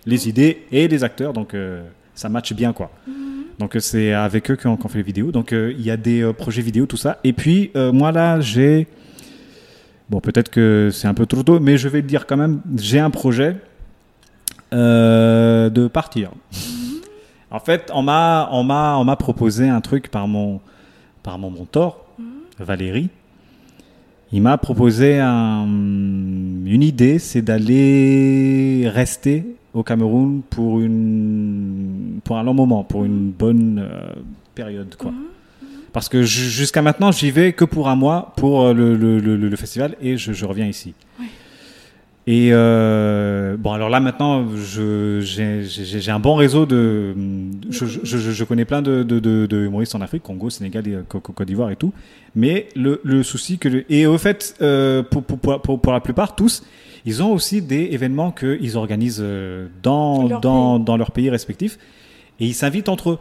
[0.06, 1.82] les idées et les acteurs, donc euh,
[2.16, 2.90] ça matche bien, quoi.
[3.60, 5.30] Donc euh, c'est avec eux qu'on fait les vidéos.
[5.30, 7.18] Donc euh, il y a des euh, projets vidéo, tout ça.
[7.22, 8.88] Et puis moi là, j'ai
[10.10, 12.60] bon peut-être que c'est un peu trop tôt, mais je vais le dire quand même.
[12.76, 13.56] J'ai un projet
[14.72, 16.30] de partir.
[17.51, 20.60] En fait, on m'a on m'a on m'a proposé un truc par mon
[21.22, 22.05] par mon mentor
[22.59, 23.09] Valérie.
[24.32, 29.47] Il m'a proposé un- une idée, c'est d'aller rester
[29.77, 34.12] au Cameroun pour une pour un long moment, pour une bonne euh,
[34.55, 35.12] période quoi.
[35.93, 39.19] Parce que ju- jusqu'à maintenant, j'y vais que pour un mois pour euh, le, le-
[39.20, 40.93] le- le festival et je, je reviens ici.
[42.28, 47.15] Et euh, bon, alors là maintenant, je- j'ai un bon réseau de.
[47.70, 51.47] Je, je- connais plein de, de, de, de humoristes en Afrique, Congo, Sénégal, et, Côte
[51.47, 51.93] d'Ivoire et tout.
[52.35, 53.85] Mais le, le souci que.
[53.89, 56.65] Et au fait, euh, pour, pour, pour- pour la plupart, tous,
[57.07, 61.78] ils ont aussi des événements qu'ils organisent euh, dans, Leur dans, dans leur pays respectif.
[62.41, 63.19] Et ils s'invitent entre eux.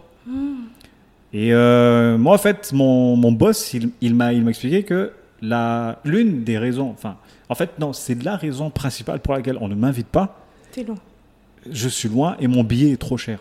[1.33, 6.57] Et euh, moi, en fait, mon, mon boss, il, il m'a expliqué que l'une des
[6.57, 6.89] raisons.
[6.89, 7.17] Enfin,
[7.49, 10.39] en fait, non, c'est la raison principale pour laquelle on ne m'invite pas
[10.71, 10.95] T'es long.
[11.69, 13.39] je suis loin et mon billet est trop cher.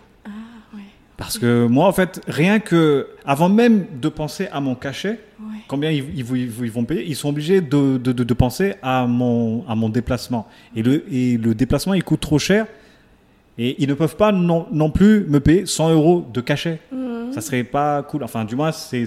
[1.16, 5.59] Parce que moi, en fait, rien que, avant même de penser à mon cachet, Ouais.
[5.69, 8.74] combien ils, ils vont- ils vont payer, ils sont obligés de, de, de- de penser
[8.82, 10.49] à mon, à mon déplacement.
[10.74, 12.66] Et le, et le déplacement, il coûte trop cher.
[13.59, 16.81] Et ils ne peuvent pas non, non plus me payer 100 euros de cachet.
[16.91, 17.32] Mhm.
[17.32, 18.24] Ça serait pas cool.
[18.24, 19.05] Enfin, du moins, c'est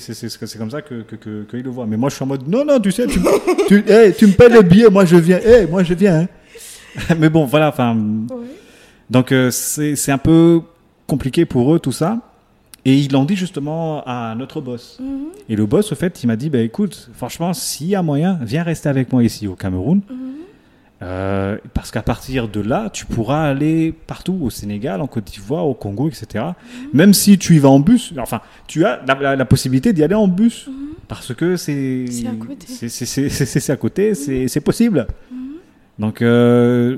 [0.58, 1.86] comme ça que, que, que- qu'ils le voient.
[1.86, 3.20] Mais moi, je suis en mode, non, non, tu sais, tu,
[3.90, 5.40] hey, tu me payes le billet, moi je viens.
[5.40, 6.22] Hey, moi je viens.
[6.22, 6.28] hein.
[7.20, 7.94] Mais bon, voilà, enfin.
[7.96, 8.46] Ouais.
[9.10, 10.62] Donc euh, c'est un peu
[11.08, 12.20] compliqué pour eux tout ça.
[12.86, 14.98] Et ils l'ont dit justement à notre boss.
[15.02, 15.26] Mhm.
[15.50, 18.40] Et le boss, au fait, il m'a dit, bah, écoute, franchement, s'il y a moyen,
[18.42, 20.02] viens rester avec moi ici au Cameroun.
[20.10, 20.18] Mhm.
[21.04, 25.68] Euh, parce qu'à partir de là, tu pourras aller partout au Sénégal, en Côte d'Ivoire,
[25.68, 26.44] au Congo, etc.
[26.92, 30.04] Même si tu y vas en bus, enfin, tu as la, la- la possibilité d'y
[30.04, 30.68] aller en bus.
[31.08, 32.06] Parce que c'est.
[32.10, 32.66] C'est à côté.
[32.68, 35.08] c'est- à côté, c'est c'est possible.
[35.32, 35.38] Mhm.
[36.00, 36.98] Donc, euh,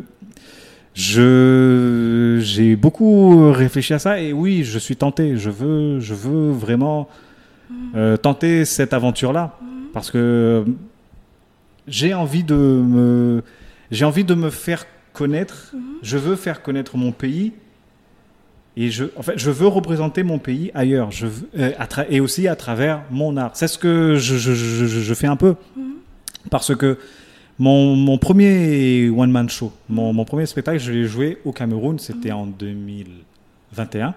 [0.99, 5.37] je j'ai beaucoup réfléchi à ça et oui, je suis tenté.
[5.37, 7.07] Je veux, je veux vraiment
[7.95, 9.57] euh, tenter cette aventure-là
[9.93, 10.65] parce que
[11.87, 13.43] j'ai envie de me,
[13.91, 15.73] j'ai envie de me faire connaître.
[16.03, 17.53] Je veux faire connaître mon pays.
[18.77, 21.71] Et je, en fait, je veux représenter mon pays ailleurs, je veux- euh,
[22.09, 23.51] et aussi à travers mon art.
[23.55, 25.55] C'est ce que je, je- je- je- je fais un peu.
[26.49, 26.97] Parce que
[27.59, 32.31] mon, mon premier one-man show, mon, mon premier spectacle, je l'ai joué au Cameroun, c'était
[32.31, 34.13] en 2021.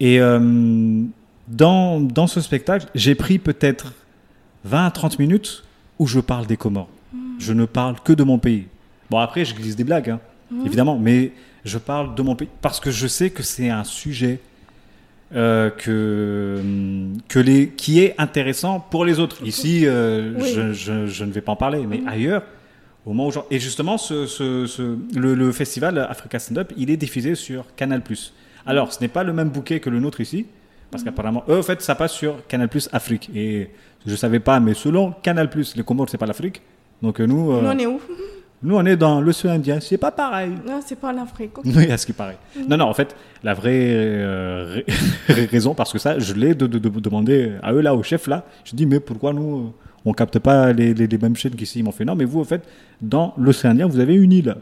[0.00, 1.02] Et euh,
[1.48, 3.94] dans, dans ce spectacle, j'ai pris peut-être
[4.64, 5.64] 20 à 30 minutes
[5.98, 6.88] où je parle des Comores.
[7.38, 8.66] Je ne parle que de mon pays.
[9.08, 10.20] Bon, après, je glisse des blagues, hein,
[10.64, 11.32] évidemment, mais
[11.64, 14.40] je parle de mon pays parce que je sais que c'est un sujet
[15.34, 16.60] euh, que,
[17.28, 19.44] que les, qui est intéressant pour les autres.
[19.44, 20.52] Ici, euh, Oui.
[20.54, 22.42] je, je- je ne vais pas en parler, mais ailleurs,
[23.04, 26.72] au moment où j'en- Et justement, ce, ce- ce- le, le festival Africa Stand Up,
[26.76, 28.02] il est diffusé sur Canal+.
[28.66, 30.46] Alors, ce n'est pas le même bouquet que le nôtre ici,
[30.90, 33.30] parce qu'apparemment, eux, en fait, ça passe sur Canal+, Afrique.
[33.34, 33.70] Et
[34.06, 36.62] je ne savais pas, mais selon Canal+, les Comores, c'est pas l'Afrique.
[37.02, 38.00] Donc euh, nous, euh, Nous, on est où?
[38.66, 39.78] Nous, on est dans l'océan Indien.
[39.80, 40.50] C'est pas pareil.
[40.66, 41.52] Non, c'est pas en Afrique.
[41.64, 42.36] Oui, à ce qui paraît.
[42.68, 44.80] Non, non, en fait, la vraie euh,
[45.28, 48.02] ra- raison, parce que ça, je l'ai de, de- de demander à eux, là, au
[48.02, 48.44] chef, là.
[48.64, 49.72] Je dis, mais pourquoi nous,
[50.04, 51.78] on capte pas les, les- les mêmes chaînes qu'ici?
[51.78, 52.62] Ils m'ont fait, non, mais vous, en fait,
[53.00, 54.56] dans l'océan Indien, vous avez une île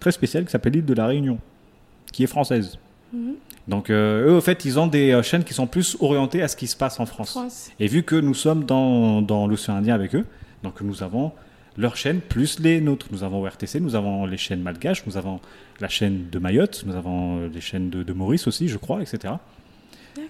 [0.00, 1.38] très spéciale qui s'appelle l'île de la Réunion,
[2.12, 2.78] qui est française.
[3.68, 6.48] Donc, euh, eux, en fait, ils ont des euh, chaînes qui sont plus orientées à
[6.48, 7.30] ce qui se passe en France.
[7.30, 7.70] France.
[7.80, 10.24] Et vu que nous sommes dans, dans l'océan Indien avec eux,
[10.62, 11.32] donc nous avons
[11.76, 13.06] leurs chaînes plus les nôtres.
[13.10, 15.40] Nous avons RTC, nous avons les chaînes malgaches, nous avons
[15.80, 19.02] la chaîne de Mayotte, nous avons euh, les chaînes de, de Maurice aussi, je crois,
[19.02, 19.34] etc.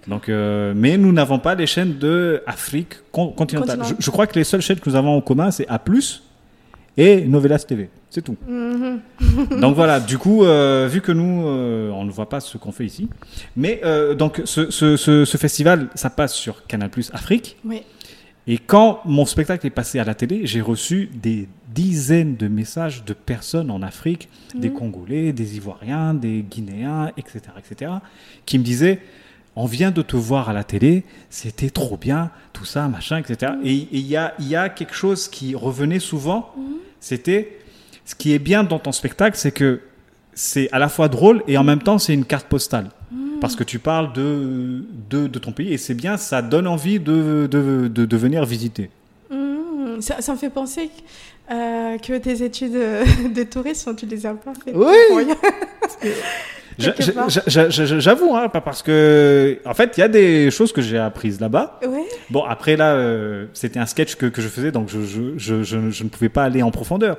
[0.09, 3.79] Donc, euh, mais nous n'avons pas les chaînes de Afrique con- continentale.
[3.81, 3.97] Continent.
[4.01, 5.79] Je, je crois que les seules chaînes que nous avons en commun, c'est A+,
[6.97, 7.91] et Novelas TV.
[8.09, 8.37] C'est tout.
[8.49, 9.01] Mhm.
[9.61, 12.71] Donc voilà, du coup, euh, vu que nous, euh, on ne voit pas ce qu'on
[12.73, 13.09] fait ici,
[13.57, 13.83] mais
[14.17, 17.57] donc ce, ce- ce- ce festival, ça passe sur Canal Plus Afrique.
[17.65, 17.83] Oui.
[18.47, 23.05] Et quand mon spectacle est passé à la télé, j'ai reçu des dizaines de messages
[23.05, 27.93] de personnes en Afrique, des Congolais, des Ivoiriens, des Guinéens, etc., etc.,
[28.45, 29.01] qui me disaient
[29.57, 33.53] on vient de te voir à la télé, c'était trop bien, tout ça, machin, etc.
[33.63, 36.53] Et et il y a, il y a quelque chose qui revenait souvent,
[37.01, 37.61] c'était
[38.05, 39.81] ce qui est bien dans ton spectacle, c'est que
[40.35, 42.91] c'est à la fois drôle et en même temps c'est une carte postale.
[43.41, 46.99] Parce que tu parles de, de, de ton pays et c'est bien, ça donne envie
[47.01, 48.91] de, de, de, de venir visiter.
[49.31, 50.01] Mhm.
[50.01, 50.91] Ça, ça me fait penser
[51.51, 54.75] euh, que tes études de tourisme, tu les as pas faites.
[54.75, 55.27] Oui.
[57.99, 59.59] J'avoue, hein, pas parce que.
[59.65, 61.79] En fait, il y a des choses que j'ai apprises là-bas.
[61.87, 62.05] Ouais.
[62.31, 65.63] Bon, après, là, euh, c'était un sketch que, que je faisais, donc je, je, je,
[65.63, 67.17] je- je ne pouvais pas aller en profondeur.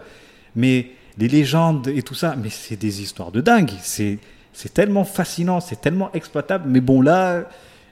[0.56, 3.72] Mais les légendes et tout ça, mais c'est des histoires de dingue.
[3.82, 4.20] C'est
[4.56, 6.66] c'est tellement fascinant, c'est tellement exploitable.
[6.70, 7.44] Mais bon, là,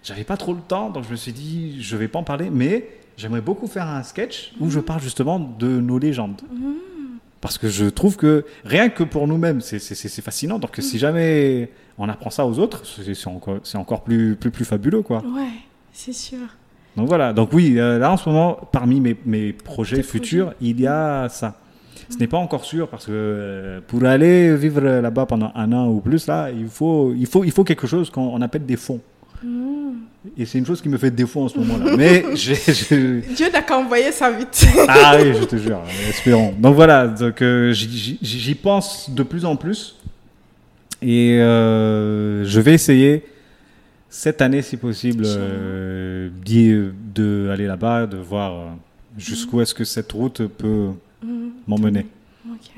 [0.03, 2.49] j'avais pas trop le temps, donc je me suis dit, je vais pas en parler,
[2.51, 2.87] mais
[3.17, 6.41] j'aimerais beaucoup faire un sketch où je parle justement de nos légendes.
[7.41, 10.59] Parce que je trouve que rien que pour nous-mêmes, c'est- c'est c'est- c'est fascinant.
[10.59, 15.01] Donc si jamais on apprend ça aux autres, c'est encore, encore plus, plus, plus fabuleux,
[15.01, 15.17] quoi.
[15.35, 15.49] Ouais,
[15.91, 16.39] c'est sûr.
[16.95, 20.79] Donc voilà, donc oui, euh, là en ce moment, parmi mes, mes projets futurs, il
[20.79, 21.59] y a ça.
[22.09, 25.87] Ce n'est pas encore sûr parce que euh, pour aller vivre là-bas pendant un an
[25.89, 28.75] ou plus, là, il faut, il faut, il faut quelque chose qu'on on appelle des
[28.77, 28.99] fonds.
[30.37, 31.95] Et c'est une chose qui me fait défaut en ce moment-là.
[31.97, 34.65] Mais j'ai- j'ai- Dieu n'a qu'à envoyer ça vite.
[34.87, 36.53] ah oui, je te jure, espérons.
[36.57, 39.97] Donc voilà, donc euh, j'y- pense de plus en plus.
[41.01, 43.25] Et euh, je vais essayer
[44.09, 48.75] cette année, si possible, euh, d'y- de aller là-bas, de voir
[49.17, 50.87] jusqu'où est-ce que cette route peut
[51.67, 52.05] m'emmener.
[52.51, 52.71] Ok.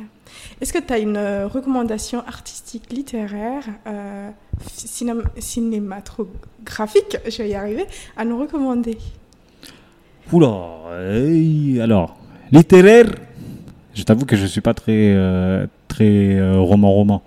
[0.62, 4.30] Est-ce que tu as une euh, recommandation artistique, littéraire, euh,
[4.72, 7.86] cinéma- cinématographique, je vais y arriver,
[8.16, 8.98] à nous recommander?
[10.32, 10.48] Oula,
[10.90, 12.16] euh, alors,
[12.52, 13.08] littéraire,
[13.94, 17.22] je t'avoue que je suis pas très, euh, très roman-roman.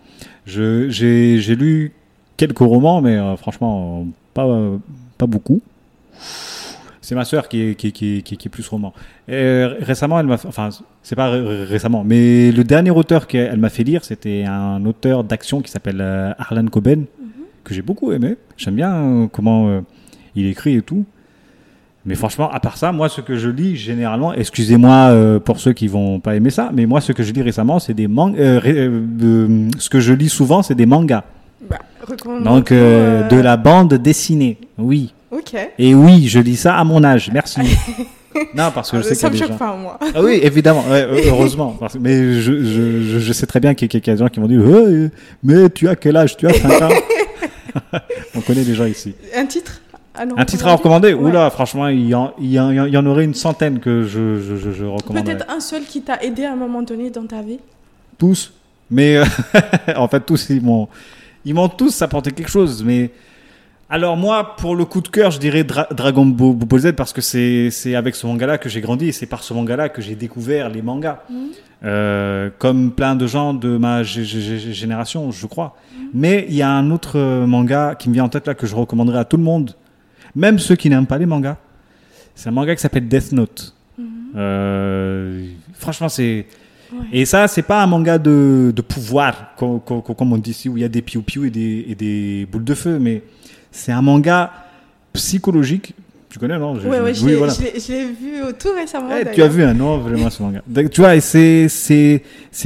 [0.47, 1.93] Je- J'ai lu
[2.36, 4.47] quelques romans, mais franchement, pas,
[5.16, 5.61] pas beaucoup.
[7.09, 8.93] C'est ma sœur qui est, qui, est- qui, est- qui, est- qui est plus roman.
[9.28, 10.68] Et, euh, récemment, elle m'a fait- enfin,
[11.02, 15.24] c'est pas ré- récemment, mais le dernier auteur qu'elle m'a fait lire, c'était un auteur
[15.24, 17.06] d'action qui s'appelle euh, Harlan Coben,
[17.64, 18.36] que j'ai beaucoup aimé.
[18.59, 19.80] J'aime bien euh, comment
[20.36, 21.06] il écrit et tout.
[22.05, 25.72] Mais franchement, à part ça, moi, ce que je lis généralement, excusez-moi euh, pour ceux
[25.72, 28.60] qui vont pas aimer ça, mais moi, ce que je lis récemment, c'est des mangas.
[28.60, 31.24] ce que je lis souvent, c'est des mangas.
[31.70, 31.78] bah,
[32.44, 34.59] Donc, de la bande dessinée.
[34.76, 35.14] Oui.
[35.79, 37.31] Et oui, je lis ça à mon âge.
[37.33, 37.61] Merci.
[38.55, 39.57] non, parce que je sais qu'il y ça a des gens.
[39.57, 39.99] pas, moi.
[40.15, 41.77] Ah oui, évidemment, ouais, heureusement.
[41.79, 44.15] Parce mais je, je, je, je sais très bien qu'il y a qu'il y a
[44.15, 45.11] des gens qui dire Ouais,
[45.43, 46.37] Mais tu as quel âge?
[46.37, 46.89] Tu as 5 ans?
[48.35, 49.15] On connaît des gens ici.
[49.35, 49.81] Un titre?
[50.27, 51.12] Nous Un titre à recommander?
[51.15, 51.31] Ouais.
[51.31, 54.03] Oula, franchement, il y, en, il, y en, il y en aurait une centaine que
[54.03, 55.37] je, je, je, je recommanderais.
[55.37, 57.61] Peut-être un seul qui t'a aidé à un moment donné dans ta vie?
[58.19, 58.53] Tous.
[58.91, 59.25] Mais euh,
[59.97, 60.89] en fait, tous, ils m'ont,
[61.45, 62.83] ils m'ont tous apporté quelque chose.
[62.85, 63.11] Mais
[63.90, 67.20] alors, moi, pour le coup de cœur, je dirais Dra- Dragon Ball Z parce que
[67.20, 70.69] c'est, avec ce manga-là que j'ai grandi et c'est par ce manga-là que j'ai découvert
[70.69, 71.20] les mangas.
[71.85, 75.77] Euh, comme plein de gens de ma gé- gé- gé- génération, je crois.
[76.12, 78.66] Mais il y a un autre euh, manga qui me vient en tête là que
[78.66, 79.74] je recommanderais à tout le monde,
[80.35, 81.56] même ceux qui n'aiment pas les mangas.
[82.35, 83.74] C'est un manga qui s'appelle Death Note.
[84.36, 86.47] Euh, franchement, c'est.
[86.93, 86.98] Ouais.
[87.12, 90.51] Et ça, c'est pas un manga de, de pouvoir, co- co- co- comme on dit
[90.51, 93.23] ici, où il y a des piou-piou et des, et des boules de feu, mais
[93.70, 94.53] c'est un manga
[95.12, 95.95] psychologique.
[96.31, 96.74] Tu connais, non?
[96.74, 97.53] Ouais, oui, voilà.
[97.55, 99.09] je l'ai- vu tout récemment.
[99.19, 100.61] Eh, tu as vu un nom vraiment ce manga.
[100.66, 101.69] Donc, tu vois, c'est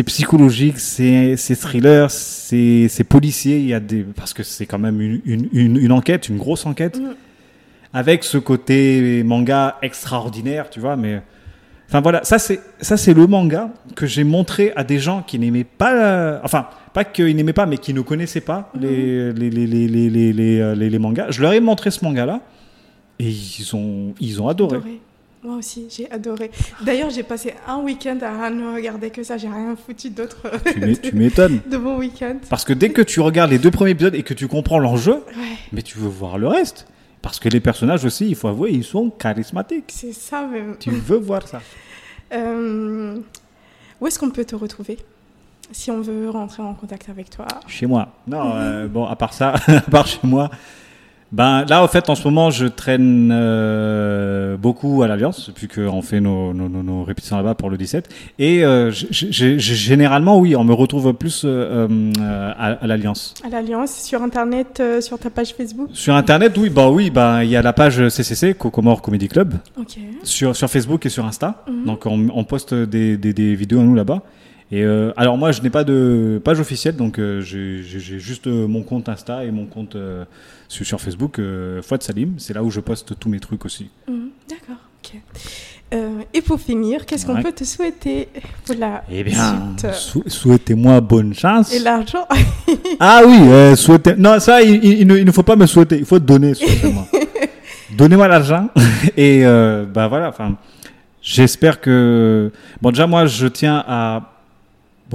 [0.05, 3.59] psychologique, c'est thriller, c'est policier.
[3.59, 6.39] Il y a des parce que c'est quand même une, une, une, une enquête, une
[6.39, 7.15] grosse enquête, Mhm.
[7.95, 10.97] avec ce côté manga extraordinaire, tu vois.
[10.97, 11.23] Mais
[11.93, 15.39] enfin voilà, ça c'est ça c'est le manga que j'ai montré à des gens qui
[15.39, 19.67] n'aimaient pas, enfin pas qu'ils n'aimaient pas, mais qui ne connaissaient pas les, les, les,
[19.67, 21.31] les, les, euh, les- les mangas.
[21.31, 22.41] Je leur ai montré ce manga là.
[23.19, 24.77] Et ils ont, ils ont adoré.
[24.79, 25.01] Adoré.
[25.45, 26.51] Moi aussi, j'ai adoré.
[26.85, 29.37] D'ailleurs, j'ai passé un week-end à ne regarder que ça.
[29.39, 30.39] J'ai rien foutu d'autre
[30.73, 31.61] Tu m'é- tu m'étonnes.
[31.71, 32.37] de mon week-end.
[32.49, 35.13] Parce que dès que tu regardes les deux premiers épisodes et que tu comprends l'enjeu,
[35.15, 36.87] Ouais, mais tu veux voir le reste.
[37.23, 39.93] Parce que les personnages aussi, il faut avouer, ils sont charismatiques.
[39.95, 40.77] c'est ça même.
[40.79, 41.61] Tu veux voir ça.
[42.35, 43.19] Euh,
[44.01, 44.97] où est-ce qu'on peut te retrouver
[45.71, 47.47] si on veut rentrer en contact avec toi?
[47.67, 48.09] Chez moi.
[48.27, 50.51] Non, euh, bon, à part ça, à part chez moi.
[51.33, 56.03] Ben, là, en fait, en ce moment, je traîne euh, beaucoup à l'Alliance, depuis qu'on
[56.03, 58.09] fait nos, nos, nos- nos répétitions là-bas pour le 17.
[58.39, 61.89] Et euh, j- j- j- généralement, oui, on me retrouve plus euh,
[62.21, 63.33] euh, à, à l'Alliance.
[63.47, 65.89] À l'Alliance, sur Internet, euh, sur ta page Facebook?
[65.95, 69.55] Sur Internet, oui, bah oui, bah il y a la page CCC, Cocomore Comedy Club.
[69.79, 69.99] Ok.
[70.25, 71.65] sur, sur Facebook et sur Insta.
[71.67, 71.85] Mhm.
[71.87, 74.21] Donc on, on poste des, des, des vidéos à nous là-bas.
[74.75, 77.83] Et euh, alors moi je n'ai pas de page officielle, donc euh, j'ai
[78.19, 79.97] juste euh, mon compte Insta et mon compte
[80.67, 81.39] sur, Facebook,
[81.83, 82.35] Fouad Salim.
[82.39, 83.91] C'est là où je poste tous mes trucs aussi.
[84.09, 85.21] Mhm, D'accord, ok.
[86.33, 88.29] Et pour finir, qu'est-ce qu'on peut te souhaiter
[88.65, 91.75] pour la Eh bien, sou- souhaitez-moi bonne chance.
[91.75, 92.27] Et l'argent
[92.99, 94.15] Ah oui, souhaitez.
[94.17, 95.99] Non, ça, il, il- il ne, il ne faut pas me souhaiter.
[95.99, 97.07] Il faut donner, souhaitez-moi.
[97.99, 98.71] Donnez-moi l'argent.
[99.19, 99.43] Et
[99.93, 100.31] bah voilà.
[100.31, 100.57] Enfin,
[101.21, 102.51] j'espère que.
[102.81, 104.32] Bon, déjà moi, je tiens à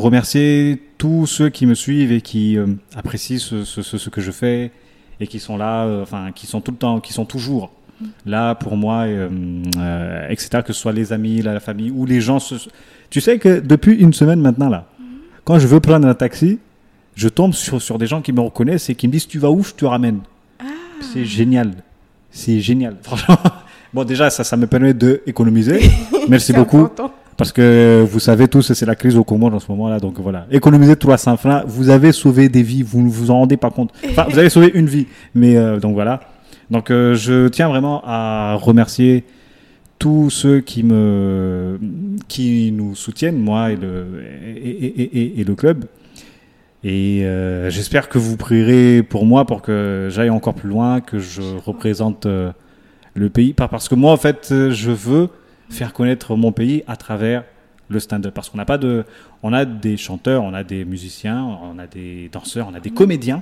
[0.03, 4.21] remercier tous ceux qui me suivent et qui euh, apprécient ce, ce, ce, ce que
[4.21, 4.71] je fais
[5.19, 7.71] et qui sont là, euh, enfin, qui sont tout le temps, qui sont toujours
[8.25, 10.61] là pour moi, et, euh, etc.
[10.63, 12.37] Que ce soit les amis, la, la famille ou les gens.
[13.09, 14.85] Tu sais que depuis une semaine maintenant là,
[15.43, 16.59] quand je veux prendre un taxi,
[17.15, 19.49] je tombe sur, sur des gens qui me reconnaissent et qui me disent tu vas
[19.49, 20.19] où je te ramène.
[21.01, 21.71] C'est génial.
[22.29, 22.97] C'est génial.
[23.01, 23.37] Franchement.
[23.93, 25.79] Bon, déjà, ça, ça me permet d'économiser.
[26.29, 26.81] Merci beaucoup.
[26.81, 27.13] important.
[27.38, 29.99] Parce que vous savez tous, c'est la crise au Comores en ce moment-là.
[29.99, 30.47] Donc voilà.
[30.51, 31.64] Économiser 300 francs.
[31.68, 32.81] Vous avez sauvé des vies.
[32.81, 33.91] Vous ne vous en rendez pas compte.
[34.09, 35.05] Enfin, vous avez sauvé une vie.
[35.35, 36.22] Mais euh, donc voilà.
[36.72, 39.23] Donc euh, je tiens vraiment à remercier
[39.99, 41.80] tous ceux qui, me,
[42.27, 44.05] qui nous soutiennent, moi et le,
[44.55, 45.85] et, et- et- le club.
[46.84, 51.18] Et euh, j'espère que vous prierez pour moi pour que j'aille encore plus loin, que
[51.19, 52.51] je représente euh,
[53.15, 53.53] le pays.
[53.53, 55.30] Parce que moi, en fait, je veux
[55.69, 57.44] faire connaître mon pays à travers
[57.89, 58.34] le stand-up.
[58.34, 59.03] Parce qu'on n'a pas de,
[59.44, 62.89] on a des chanteurs, on a des musiciens, on a des danseurs, on a des
[62.91, 63.41] comédiens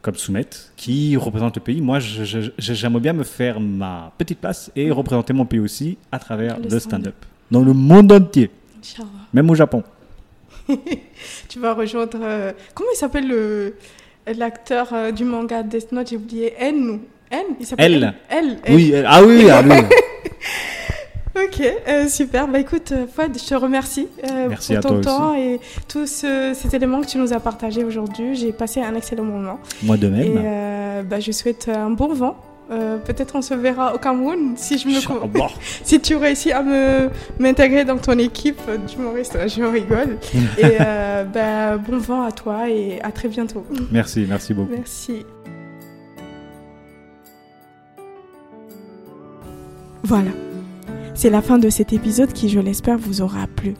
[0.00, 0.46] comme Soumet
[0.76, 1.80] qui représentent le pays.
[1.80, 6.58] Moi, j'aimerais bien me faire ma petite place et représenter mon pays aussi à travers
[6.58, 7.14] Le le, stand-up.
[7.50, 8.50] dans le monde entier,
[9.32, 9.82] même au Japon.
[11.48, 12.18] Tu vas rejoindre.
[12.22, 13.74] euh, comment il s'appelle le
[14.36, 16.10] l'acteur euh, du manga Death Note?
[16.10, 16.52] J'ai oublié.
[16.58, 17.00] N
[17.30, 17.40] N?
[17.58, 18.14] Il s'appelle L.
[18.30, 18.58] L.
[18.68, 19.72] Oui, elle- ah oui, ah oui.
[21.44, 22.48] Ok, euh, super.
[22.48, 25.60] Bah écoute, euh, Fouad, je te remercie euh, Merci pour à ton toi temps et
[25.86, 28.34] tous ce- ces éléments que tu nous as partagés aujourd'hui.
[28.34, 29.58] J'ai passé un excellent moment.
[29.82, 30.34] Moi de Et même.
[30.38, 32.36] euh, bah, je souhaite un bon vent.
[32.70, 34.94] Euh, Peut-être on se verra au Cameroun si je me
[35.84, 37.08] si tu réussis à me
[37.38, 39.38] m'intégrer dans ton équipe d'humoristes.
[39.48, 40.18] Je rigole.
[40.58, 43.64] et euh, bah, bon vent à toi et à très bientôt.
[43.90, 44.72] Merci, merci beaucoup.
[44.72, 45.24] Merci.
[50.04, 50.30] Voilà.
[51.18, 53.74] C'est la fin de cet épisode qui, je l'espère, vous aura plu.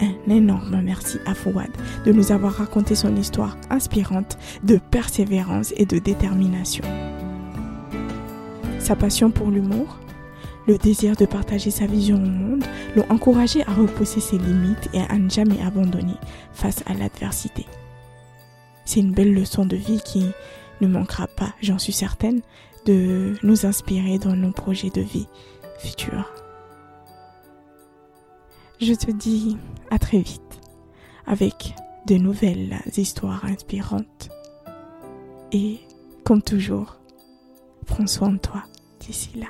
[0.00, 1.72] Un énorme merci à Fouad
[2.06, 6.84] de nous avoir raconté son histoire inspirante de persévérance et de détermination.
[8.78, 9.98] Sa passion pour l'humour,
[10.68, 12.62] le désir de partager sa vision au monde
[12.94, 16.14] l'ont encouragé à repousser ses limites et à ne jamais abandonner
[16.52, 17.66] face à l'adversité.
[18.84, 20.26] C'est une belle leçon de vie qui
[20.80, 22.40] ne manquera pas, j'en suis certaine,
[22.86, 25.26] de nous inspirer dans nos projets de vie
[25.80, 26.32] futurs.
[28.80, 29.56] Je te dis
[29.90, 30.60] à très vite
[31.26, 31.74] avec
[32.06, 34.30] de nouvelles histoires inspirantes.
[35.52, 35.80] Et
[36.24, 36.96] comme toujours,
[37.86, 38.62] prends soin de toi
[39.00, 39.48] d'ici là.